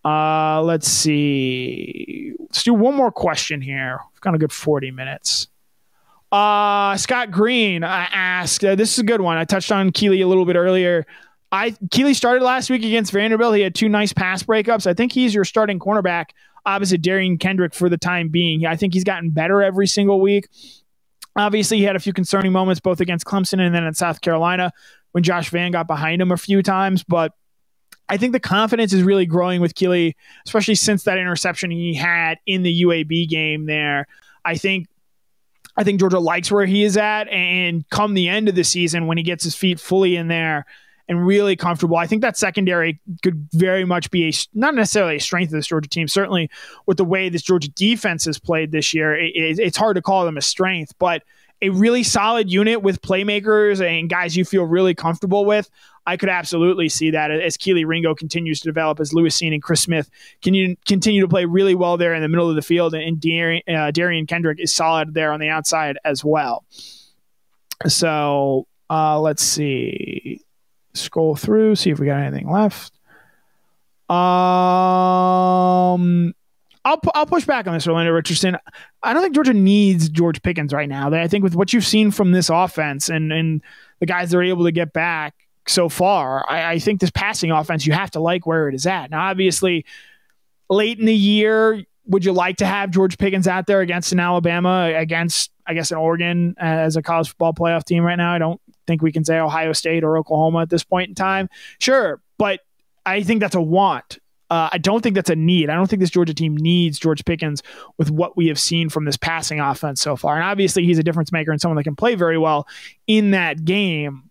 Uh, 0.04 0.60
let's 0.64 0.88
see. 0.88 2.34
Let's 2.40 2.64
do 2.64 2.74
one 2.74 2.96
more 2.96 3.12
question 3.12 3.62
here. 3.62 4.00
We've 4.12 4.22
got 4.22 4.34
a 4.34 4.40
good 4.40 4.52
40 4.52 4.90
minutes 4.90 5.48
uh, 6.32 6.98
Scott 6.98 7.32
Green 7.32 7.84
uh, 7.84 8.08
asked, 8.12 8.64
uh, 8.64 8.76
this 8.76 8.94
is 8.94 9.00
a 9.00 9.04
good 9.04 9.22
one. 9.22 9.38
I 9.38 9.46
touched 9.46 9.72
on 9.72 9.92
Kelee 9.92 10.24
a 10.24 10.28
little 10.28 10.46
bit 10.46 10.56
earlier. 10.56 11.06
I 11.52 11.72
Kelee 11.90 12.16
started 12.16 12.44
last 12.44 12.70
week 12.70 12.84
against 12.84 13.12
Vanderbilt. 13.12 13.56
He 13.56 13.62
had 13.62 13.76
two 13.76 13.90
nice 13.90 14.14
pass 14.14 14.42
breakups. 14.42 14.88
I 14.88 14.94
think 14.94 15.12
he's 15.12 15.36
your 15.36 15.44
starting 15.44 15.80
cornerback 15.80 16.28
opposite 16.66 17.02
Derion 17.02 17.40
Kendrick 17.40 17.74
for 17.74 17.90
the 17.90 17.98
time 17.98 18.30
being. 18.30 18.66
I 18.66 18.76
think 18.76 18.94
he's 18.94 19.04
gotten 19.04 19.32
better 19.32 19.62
every 19.62 19.88
single 19.88 20.22
week. 20.22 20.48
Obviously, 21.36 21.78
he 21.78 21.84
had 21.84 21.96
a 21.96 22.00
few 22.00 22.14
concerning 22.14 22.52
moments 22.52 22.80
both 22.80 23.02
against 23.02 23.26
Clemson 23.26 23.60
and 23.60 23.74
then 23.74 23.84
in 23.84 23.94
South 23.94 24.22
Carolina. 24.22 24.72
when 25.12 25.24
Josh 25.24 25.50
Vann 25.50 25.72
got 25.72 25.88
behind 25.88 26.22
him 26.22 26.32
a 26.32 26.38
few 26.38 26.64
times, 26.64 27.04
but 27.04 27.34
I 28.08 28.18
think 28.18 28.32
the 28.34 28.40
confidence 28.40 28.94
is 28.94 29.04
really 29.04 29.26
growing 29.26 29.60
with 29.60 29.76
Kelee, 29.76 30.14
especially 30.46 30.76
since 30.76 31.04
that 31.04 31.18
interception 31.18 31.72
he 31.72 31.94
had 31.94 32.38
in 32.46 32.64
the 32.64 32.84
UAB 32.84 33.28
game 33.28 33.66
there. 33.66 34.08
I 34.46 34.56
think 34.56 34.88
I 35.78 35.84
think 35.84 36.00
Georgia 36.00 36.20
likes 36.20 36.52
where 36.52 36.66
he 36.66 36.84
is 36.84 36.98
at 36.98 37.28
and 37.30 37.88
come 37.90 38.14
the 38.14 38.30
end 38.30 38.50
of 38.50 38.56
the 38.56 38.64
season 38.64 39.08
when 39.08 39.18
he 39.18 39.24
gets 39.24 39.44
his 39.44 39.56
feet 39.56 39.80
fully 39.80 40.16
in 40.16 40.28
there 40.28 40.66
and 41.08 41.26
really 41.26 41.56
comfortable. 41.56 41.98
I 41.98 42.08
think 42.08 42.22
that 42.22 42.38
secondary 42.38 43.00
could 43.22 43.48
very 43.52 43.86
much 43.86 44.12
be 44.12 44.30
a 44.30 44.34
not 44.54 44.76
necessarily 44.76 45.18
a 45.18 45.20
strength 45.20 45.50
of 45.50 45.54
this 45.54 45.68
Georgia 45.68 45.90
team. 45.90 46.08
Certainly, 46.08 46.50
with 46.86 46.98
the 46.98 47.06
way 47.06 47.30
this 47.30 47.42
Georgia 47.42 47.70
defense 47.70 48.26
has 48.26 48.40
played 48.40 48.72
this 48.72 48.94
year, 48.94 49.16
it, 49.16 49.36
it, 49.36 49.60
it's 49.60 49.78
hard 49.78 49.96
to 49.96 50.02
call 50.02 50.26
them 50.26 50.38
a 50.38 50.42
strength, 50.42 50.94
but 51.00 51.24
a 51.62 51.70
really 51.70 52.04
solid 52.04 52.52
unit 52.52 52.82
with 52.82 53.02
playmakers 53.02 53.86
and 53.86 54.10
guys 54.10 54.36
you 54.36 54.44
feel 54.46 54.64
really 54.64 54.96
comfortable 54.96 55.46
with. 55.46 55.70
I 56.08 56.18
could 56.18 56.30
absolutely 56.30 56.90
see 56.90 57.12
that 57.12 57.30
as 57.30 57.58
Kelee 57.58 57.86
Ringo 57.86 58.16
continues 58.16 58.60
to 58.62 58.68
develop, 58.68 59.00
as 59.00 59.14
Lewis 59.14 59.40
Cine 59.40 59.54
and 59.54 59.62
Chris 59.62 59.82
Smith 59.82 60.10
can 60.42 60.56
you 60.56 60.76
continue 60.88 61.22
to 61.22 61.28
play 61.28 61.46
really 61.46 61.76
well 61.76 61.96
there 61.98 62.16
in 62.16 62.24
the 62.24 62.28
middle 62.28 62.50
of 62.50 62.56
the 62.56 62.64
field, 62.64 62.96
and 62.96 63.22
Darian, 63.22 63.62
uh, 63.68 63.92
Derion 63.92 64.28
Kendrick 64.28 64.60
is 64.60 64.74
solid 64.74 65.14
there 65.14 65.32
on 65.32 65.40
the 65.40 65.50
outside 65.50 66.00
as 66.04 66.26
well. 66.26 66.66
So 67.88 68.66
uh, 68.90 69.20
let's 69.20 69.44
see, 69.44 70.42
scroll 70.96 71.36
through, 71.36 71.76
see 71.76 71.92
if 71.92 72.00
we 72.00 72.08
got 72.08 72.20
anything 72.20 72.50
left. 72.50 72.94
Um, 74.10 74.24
I'll 76.84 77.00
I'll 77.14 77.26
push 77.26 77.46
back 77.46 77.68
on 77.68 77.74
this, 77.74 77.88
Orlando 77.88 78.12
Richardson. 78.12 78.58
I 79.04 79.14
don't 79.14 79.22
think 79.22 79.36
Georgia 79.36 79.54
needs 79.54 80.10
George 80.10 80.42
Pickens 80.42 80.74
right 80.74 80.90
now. 80.90 81.14
I 81.14 81.28
think 81.28 81.44
with 81.44 81.56
what 81.56 81.74
you've 81.74 81.86
seen 81.86 82.12
from 82.12 82.32
this 82.32 82.50
offense 82.50 83.10
and 83.10 83.32
and 83.32 83.62
the 84.00 84.06
guys 84.06 84.32
they're 84.32 84.44
able 84.44 84.66
to 84.66 84.72
get 84.72 84.94
back 84.94 85.36
so 85.68 85.90
far, 85.90 86.44
I, 86.50 86.74
I 86.74 86.80
think 86.80 87.00
this 87.00 87.12
passing 87.12 87.52
offense 87.52 87.86
you 87.86 87.94
have 87.94 88.12
to 88.12 88.20
like 88.20 88.48
where 88.48 88.68
it 88.68 88.76
is 88.76 88.88
at. 88.88 89.12
Now, 89.12 89.28
obviously, 89.28 89.86
late 90.70 91.00
in 91.00 91.06
the 91.06 91.16
year, 91.16 91.84
would 92.08 92.26
you 92.26 92.32
like 92.32 92.58
to 92.58 92.66
have 92.66 92.90
George 92.90 93.18
Pickens 93.18 93.48
out 93.48 93.68
there 93.68 93.82
against 93.82 94.12
an 94.12 94.20
Alabama, 94.20 94.92
against 94.96 95.52
I 95.68 95.76
guess 95.76 95.92
an 95.92 95.98
Oregon 95.98 96.56
uh, 96.60 96.64
as 96.64 96.96
a 96.96 97.04
college 97.04 97.30
football 97.30 97.54
playoff 97.54 97.84
team 97.84 98.04
right 98.04 98.16
now? 98.16 98.34
I 98.34 98.40
don't 98.40 98.60
think 98.88 99.04
we 99.04 99.12
can 99.12 99.24
say 99.24 99.38
Ohio 99.38 99.74
State 99.74 100.04
or 100.04 100.18
Oklahoma 100.18 100.62
at 100.62 100.70
this 100.70 100.84
point 100.84 101.10
in 101.10 101.16
time. 101.16 101.48
Sure, 101.78 102.22
but 102.40 102.62
I 103.06 103.22
think 103.22 103.40
that's 103.40 103.56
a 103.56 103.62
want. 103.62 104.18
Uh, 104.52 104.68
I 104.70 104.80
don't 104.80 105.02
think 105.02 105.16
that's 105.16 105.30
a 105.30 105.36
need. 105.36 105.70
I 105.70 105.76
don't 105.76 105.90
think 105.90 106.02
this 106.02 106.10
Georgia 106.10 106.34
team 106.34 106.58
needs 106.58 107.00
George 107.00 107.24
Pickens 107.24 107.64
with 107.98 108.12
what 108.12 108.36
we 108.36 108.48
have 108.48 108.60
seen 108.60 108.90
from 108.90 109.06
this 109.06 109.16
passing 109.16 109.62
offense 109.62 110.02
so 110.02 110.18
far. 110.18 110.36
And 110.36 110.44
obviously, 110.44 110.84
he's 110.84 111.00
a 111.00 111.04
difference 111.04 111.32
maker 111.32 111.52
and 111.52 111.62
someone 111.62 111.78
that 111.78 111.86
can 111.86 111.96
play 111.96 112.16
very 112.16 112.38
well 112.38 112.68
in 113.08 113.32
that 113.32 113.64
game. 113.64 114.30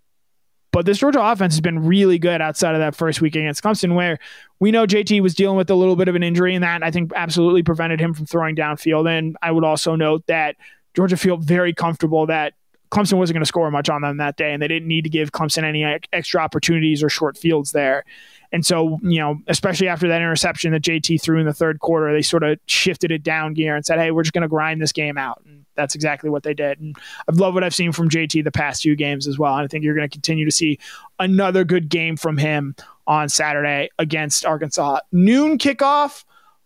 But 0.73 0.85
this 0.85 0.99
Georgia 0.99 1.23
offense 1.23 1.55
has 1.55 1.63
been 1.63 1.87
really 1.87 2.19
good 2.19 2.43
outside 2.43 2.75
of 2.75 2.81
that 2.81 2.95
first 2.95 3.23
week 3.23 3.35
against 3.35 3.65
Clemson, 3.65 3.95
where 3.95 4.19
we 4.61 4.71
know 4.71 4.87
JT 4.87 5.23
was 5.23 5.35
dealing 5.35 5.57
with 5.57 5.71
a 5.71 5.75
little 5.75 5.97
bit 5.97 6.07
of 6.07 6.15
an 6.15 6.23
injury, 6.23 6.55
and 6.55 6.63
that 6.63 6.83
I 6.83 6.91
think 6.91 7.13
absolutely 7.17 7.63
prevented 7.63 7.99
him 7.99 8.13
from 8.13 8.27
throwing 8.27 8.55
downfield. 8.55 9.09
And 9.09 9.39
I 9.41 9.51
would 9.51 9.65
also 9.65 9.97
note 9.97 10.27
that 10.27 10.57
Georgia 10.95 11.17
felt 11.17 11.41
very 11.41 11.73
comfortable 11.73 12.27
that 12.27 12.53
Clemson 12.91 13.15
wasn't 13.15 13.37
going 13.37 13.43
to 13.43 13.47
score 13.47 13.71
much 13.71 13.89
on 13.89 14.03
them 14.03 14.19
that 14.19 14.37
day, 14.37 14.53
and 14.53 14.63
they 14.63 14.69
didn't 14.69 14.89
need 14.89 15.05
to 15.05 15.11
give 15.11 15.33
Clemson 15.33 15.63
any 15.63 15.83
extra 16.13 16.43
opportunities 16.43 17.03
or 17.03 17.09
short 17.09 17.39
fields 17.39 17.73
there. 17.73 18.05
And 18.53 18.67
so, 18.67 18.99
you 19.03 19.21
know, 19.21 19.39
especially 19.47 19.89
after 19.89 20.09
that 20.09 20.21
interception 20.21 20.73
that 20.73 20.83
JT 20.83 21.23
threw 21.23 21.39
in 21.39 21.47
the 21.47 21.55
third 21.55 21.79
quarter, 21.79 22.13
they 22.13 22.23
sort 22.23 22.43
of 22.43 22.59
shifted 22.67 23.13
it 23.13 23.23
down 23.23 23.55
gear 23.55 23.77
and 23.77 23.87
said, 23.87 23.99
hey, 23.99 24.11
we're 24.11 24.25
just 24.25 24.33
going 24.33 24.43
to 24.43 24.49
grind 24.49 24.83
this 24.83 24.93
game 24.93 25.17
out. 25.17 25.41
And 25.47 25.65
that's 25.77 25.95
exactly 25.95 26.31
what 26.31 26.43
they 26.43 26.55
did. 26.55 26.81
And 26.81 26.97
I've 27.29 27.37
loved 27.37 27.55
what 27.55 27.63
I've 27.63 27.75
seen 27.75 27.93
from 27.93 28.09
JT 28.09 28.43
the 28.43 28.51
past 28.51 28.83
few 28.83 28.97
games 28.97 29.29
as 29.29 29.39
well. 29.39 29.55
And 29.55 29.65
I 29.65 29.69
think 29.69 29.85
you're 29.85 29.95
going 29.95 30.09
to 30.09 30.13
continue 30.13 30.45
to 30.45 30.51
see 30.51 30.79
another 31.19 31.65
good 31.65 31.89
game 31.89 32.17
from 32.17 32.37
him 32.37 32.75
on 33.07 33.29
Saturday 33.29 33.91
against 33.99 34.45
Arkansas. 34.45 35.01
Noon 35.13 35.57
kickoff. 35.59 36.25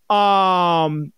Um, 0.09 1.13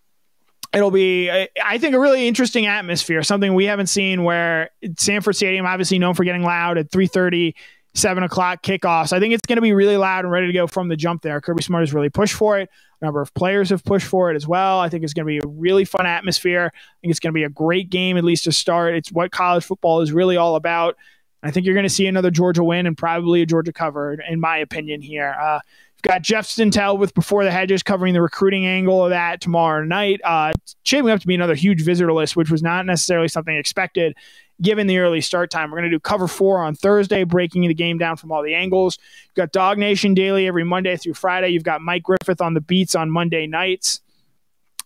it'll 0.73 0.91
be 0.91 1.29
i 1.63 1.77
think 1.77 1.95
a 1.95 1.99
really 1.99 2.27
interesting 2.27 2.65
atmosphere 2.65 3.23
something 3.23 3.53
we 3.53 3.65
haven't 3.65 3.87
seen 3.87 4.23
where 4.23 4.69
sanford 4.97 5.33
stadium 5.33 5.65
obviously 5.65 5.97
known 5.97 6.13
for 6.13 6.25
getting 6.25 6.43
loud 6.43 6.77
at 6.77 6.91
3.30 6.91 7.53
7 7.97 8.23
o'clock 8.23 8.61
kickoffs 8.61 9.11
i 9.11 9.19
think 9.19 9.33
it's 9.33 9.45
going 9.45 9.57
to 9.57 9.61
be 9.61 9.73
really 9.73 9.97
loud 9.97 10.23
and 10.23 10.31
ready 10.31 10.47
to 10.47 10.53
go 10.53 10.67
from 10.67 10.87
the 10.87 10.95
jump 10.95 11.21
there. 11.21 11.39
Kirby 11.41 11.63
smart 11.63 11.81
has 11.81 11.93
really 11.93 12.09
pushed 12.09 12.33
for 12.33 12.59
it. 12.59 12.69
A 13.01 13.05
number 13.05 13.21
of 13.21 13.33
players 13.33 13.69
have 13.69 13.83
pushed 13.83 14.07
for 14.07 14.31
it 14.31 14.35
as 14.35 14.47
well. 14.47 14.79
I 14.79 14.89
think 14.89 15.03
it's 15.03 15.13
going 15.13 15.25
to 15.25 15.27
be 15.27 15.37
a 15.37 15.47
really 15.47 15.85
fun 15.85 16.05
atmosphere. 16.05 16.71
I 16.73 16.95
think 17.01 17.11
it's 17.11 17.19
going 17.19 17.31
to 17.31 17.37
be 17.37 17.43
a 17.43 17.49
great 17.49 17.89
game 17.89 18.17
at 18.17 18.23
least 18.23 18.45
to 18.45 18.51
start. 18.51 18.95
It's 18.95 19.11
what 19.11 19.31
college 19.31 19.63
football 19.63 20.01
is 20.01 20.11
really 20.11 20.37
all 20.37 20.55
about. 20.55 20.97
I 21.43 21.51
think 21.51 21.65
you're 21.65 21.75
going 21.75 21.85
to 21.85 21.89
see 21.89 22.07
another 22.07 22.31
georgia 22.31 22.63
win 22.63 22.87
and 22.87 22.97
probably 22.97 23.41
a 23.41 23.45
georgia 23.45 23.71
cover 23.71 24.17
in 24.27 24.39
my 24.39 24.57
opinion 24.57 25.01
here. 25.01 25.35
Uh, 25.39 25.59
We've 26.03 26.11
got 26.11 26.21
Jeff 26.21 26.47
Sentell 26.47 26.99
with 26.99 27.13
Before 27.15 27.43
the 27.43 27.51
Hedges 27.51 27.81
covering 27.81 28.13
the 28.13 28.21
recruiting 28.21 28.67
angle 28.67 29.03
of 29.03 29.09
that 29.09 29.41
tomorrow 29.41 29.83
night. 29.83 30.21
Uh, 30.23 30.53
shaping 30.83 31.09
up 31.09 31.19
to 31.21 31.27
be 31.27 31.33
another 31.33 31.55
huge 31.55 31.83
visitor 31.83 32.13
list, 32.13 32.35
which 32.35 32.51
was 32.51 32.61
not 32.61 32.85
necessarily 32.85 33.27
something 33.27 33.55
expected 33.55 34.15
given 34.61 34.87
the 34.87 34.99
early 34.99 35.21
start 35.21 35.49
time. 35.49 35.69
We're 35.69 35.77
going 35.77 35.89
to 35.89 35.95
do 35.95 35.99
cover 35.99 36.27
four 36.27 36.59
on 36.59 36.75
Thursday, 36.75 37.23
breaking 37.23 37.67
the 37.67 37.73
game 37.73 37.97
down 37.97 38.17
from 38.17 38.31
all 38.31 38.43
the 38.43 38.55
angles. 38.55 38.97
You've 39.25 39.51
got 39.51 39.53
DawgNation 39.53 40.15
Daily 40.15 40.47
every 40.47 40.63
Monday 40.63 40.97
through 40.97 41.13
Friday. 41.13 41.49
You've 41.49 41.63
got 41.63 41.81
Mike 41.81 42.03
Griffith 42.03 42.41
on 42.41 42.53
the 42.53 42.61
beats 42.61 42.95
on 42.95 43.11
Monday 43.11 43.47
nights. 43.47 44.01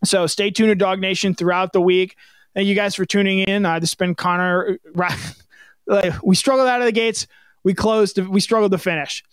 So 0.04 0.28
stay 0.28 0.50
tuned 0.50 0.78
to 0.78 0.86
DawgNation 0.86 1.38
throughout 1.38 1.74
the 1.74 1.82
week. 1.82 2.16
Thank 2.54 2.68
you 2.68 2.76
guys 2.76 2.96
for 2.96 3.06
tuning 3.06 3.40
in. 3.40 3.66
Uh, 3.66 3.80
this 3.80 3.92
has 3.92 3.96
been 3.96 4.16
Connor. 4.16 4.78
we 6.24 6.36
struggled 6.36 6.68
out 6.68 6.82
of 6.82 6.86
the 6.86 6.92
gates. 6.92 7.28
We 7.64 7.74
closed. 7.74 8.18
We 8.18 8.40
struggled 8.40 8.72
to 8.72 8.78
finish. 8.78 9.24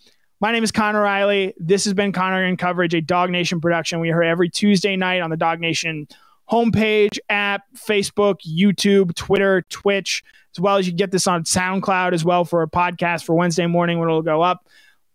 My 0.41 0.53
name 0.53 0.63
is 0.63 0.71
Connor 0.71 1.01
Riley. 1.01 1.53
This 1.57 1.83
has 1.83 1.93
been 1.93 2.13
Connor 2.13 2.45
in 2.45 2.55
Coverage, 2.55 2.93
a 2.93 3.01
DawgNation 3.01 3.61
production. 3.61 3.99
We 3.99 4.11
are 4.11 4.23
every 4.23 4.49
Tuesday 4.49 4.95
night 4.95 5.21
on 5.21 5.29
the 5.29 5.35
DawgNation 5.35 6.09
homepage, 6.49 7.19
app, 7.27 7.63
Facebook, 7.75 8.35
YouTube, 8.47 9.13
Twitter, 9.15 9.63
Twitch, 9.63 10.23
as 10.55 10.61
well 10.61 10.77
as 10.77 10.87
you 10.87 10.93
can 10.93 10.97
get 10.97 11.11
this 11.11 11.27
on 11.27 11.43
SoundCloud 11.43 12.13
as 12.13 12.23
well 12.23 12.45
for 12.45 12.61
a 12.61 12.69
podcast 12.69 13.25
for 13.25 13.35
Wednesday 13.35 13.67
morning 13.67 13.99
when 13.99 14.07
it'll 14.07 14.21
go 14.21 14.41
up. 14.41 14.65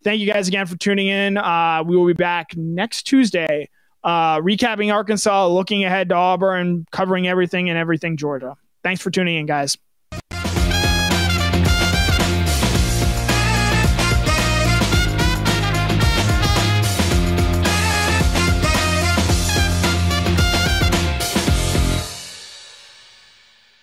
Thank 0.03 0.21
you 0.21 0.27
guys 0.31 0.47
again 0.47 0.67
for 0.67 0.77
tuning 0.77 1.07
in. 1.07 1.39
Uh, 1.39 1.83
we 1.87 1.97
will 1.97 2.07
be 2.07 2.13
back 2.13 2.55
next 2.55 3.05
Tuesday, 3.05 3.71
uh, 4.05 4.41
recapping 4.41 4.93
Arkansas, 4.93 5.47
looking 5.47 5.85
ahead 5.85 6.11
to 6.11 6.15
Auburn, 6.15 6.85
covering 6.93 7.27
everything 7.27 7.71
and 7.71 7.79
everything 7.79 8.19
Georgia. 8.19 8.57
Thanks 8.83 9.01
for 9.01 9.11
tuning 9.11 9.37
in, 9.37 9.47
guys. 9.47 9.79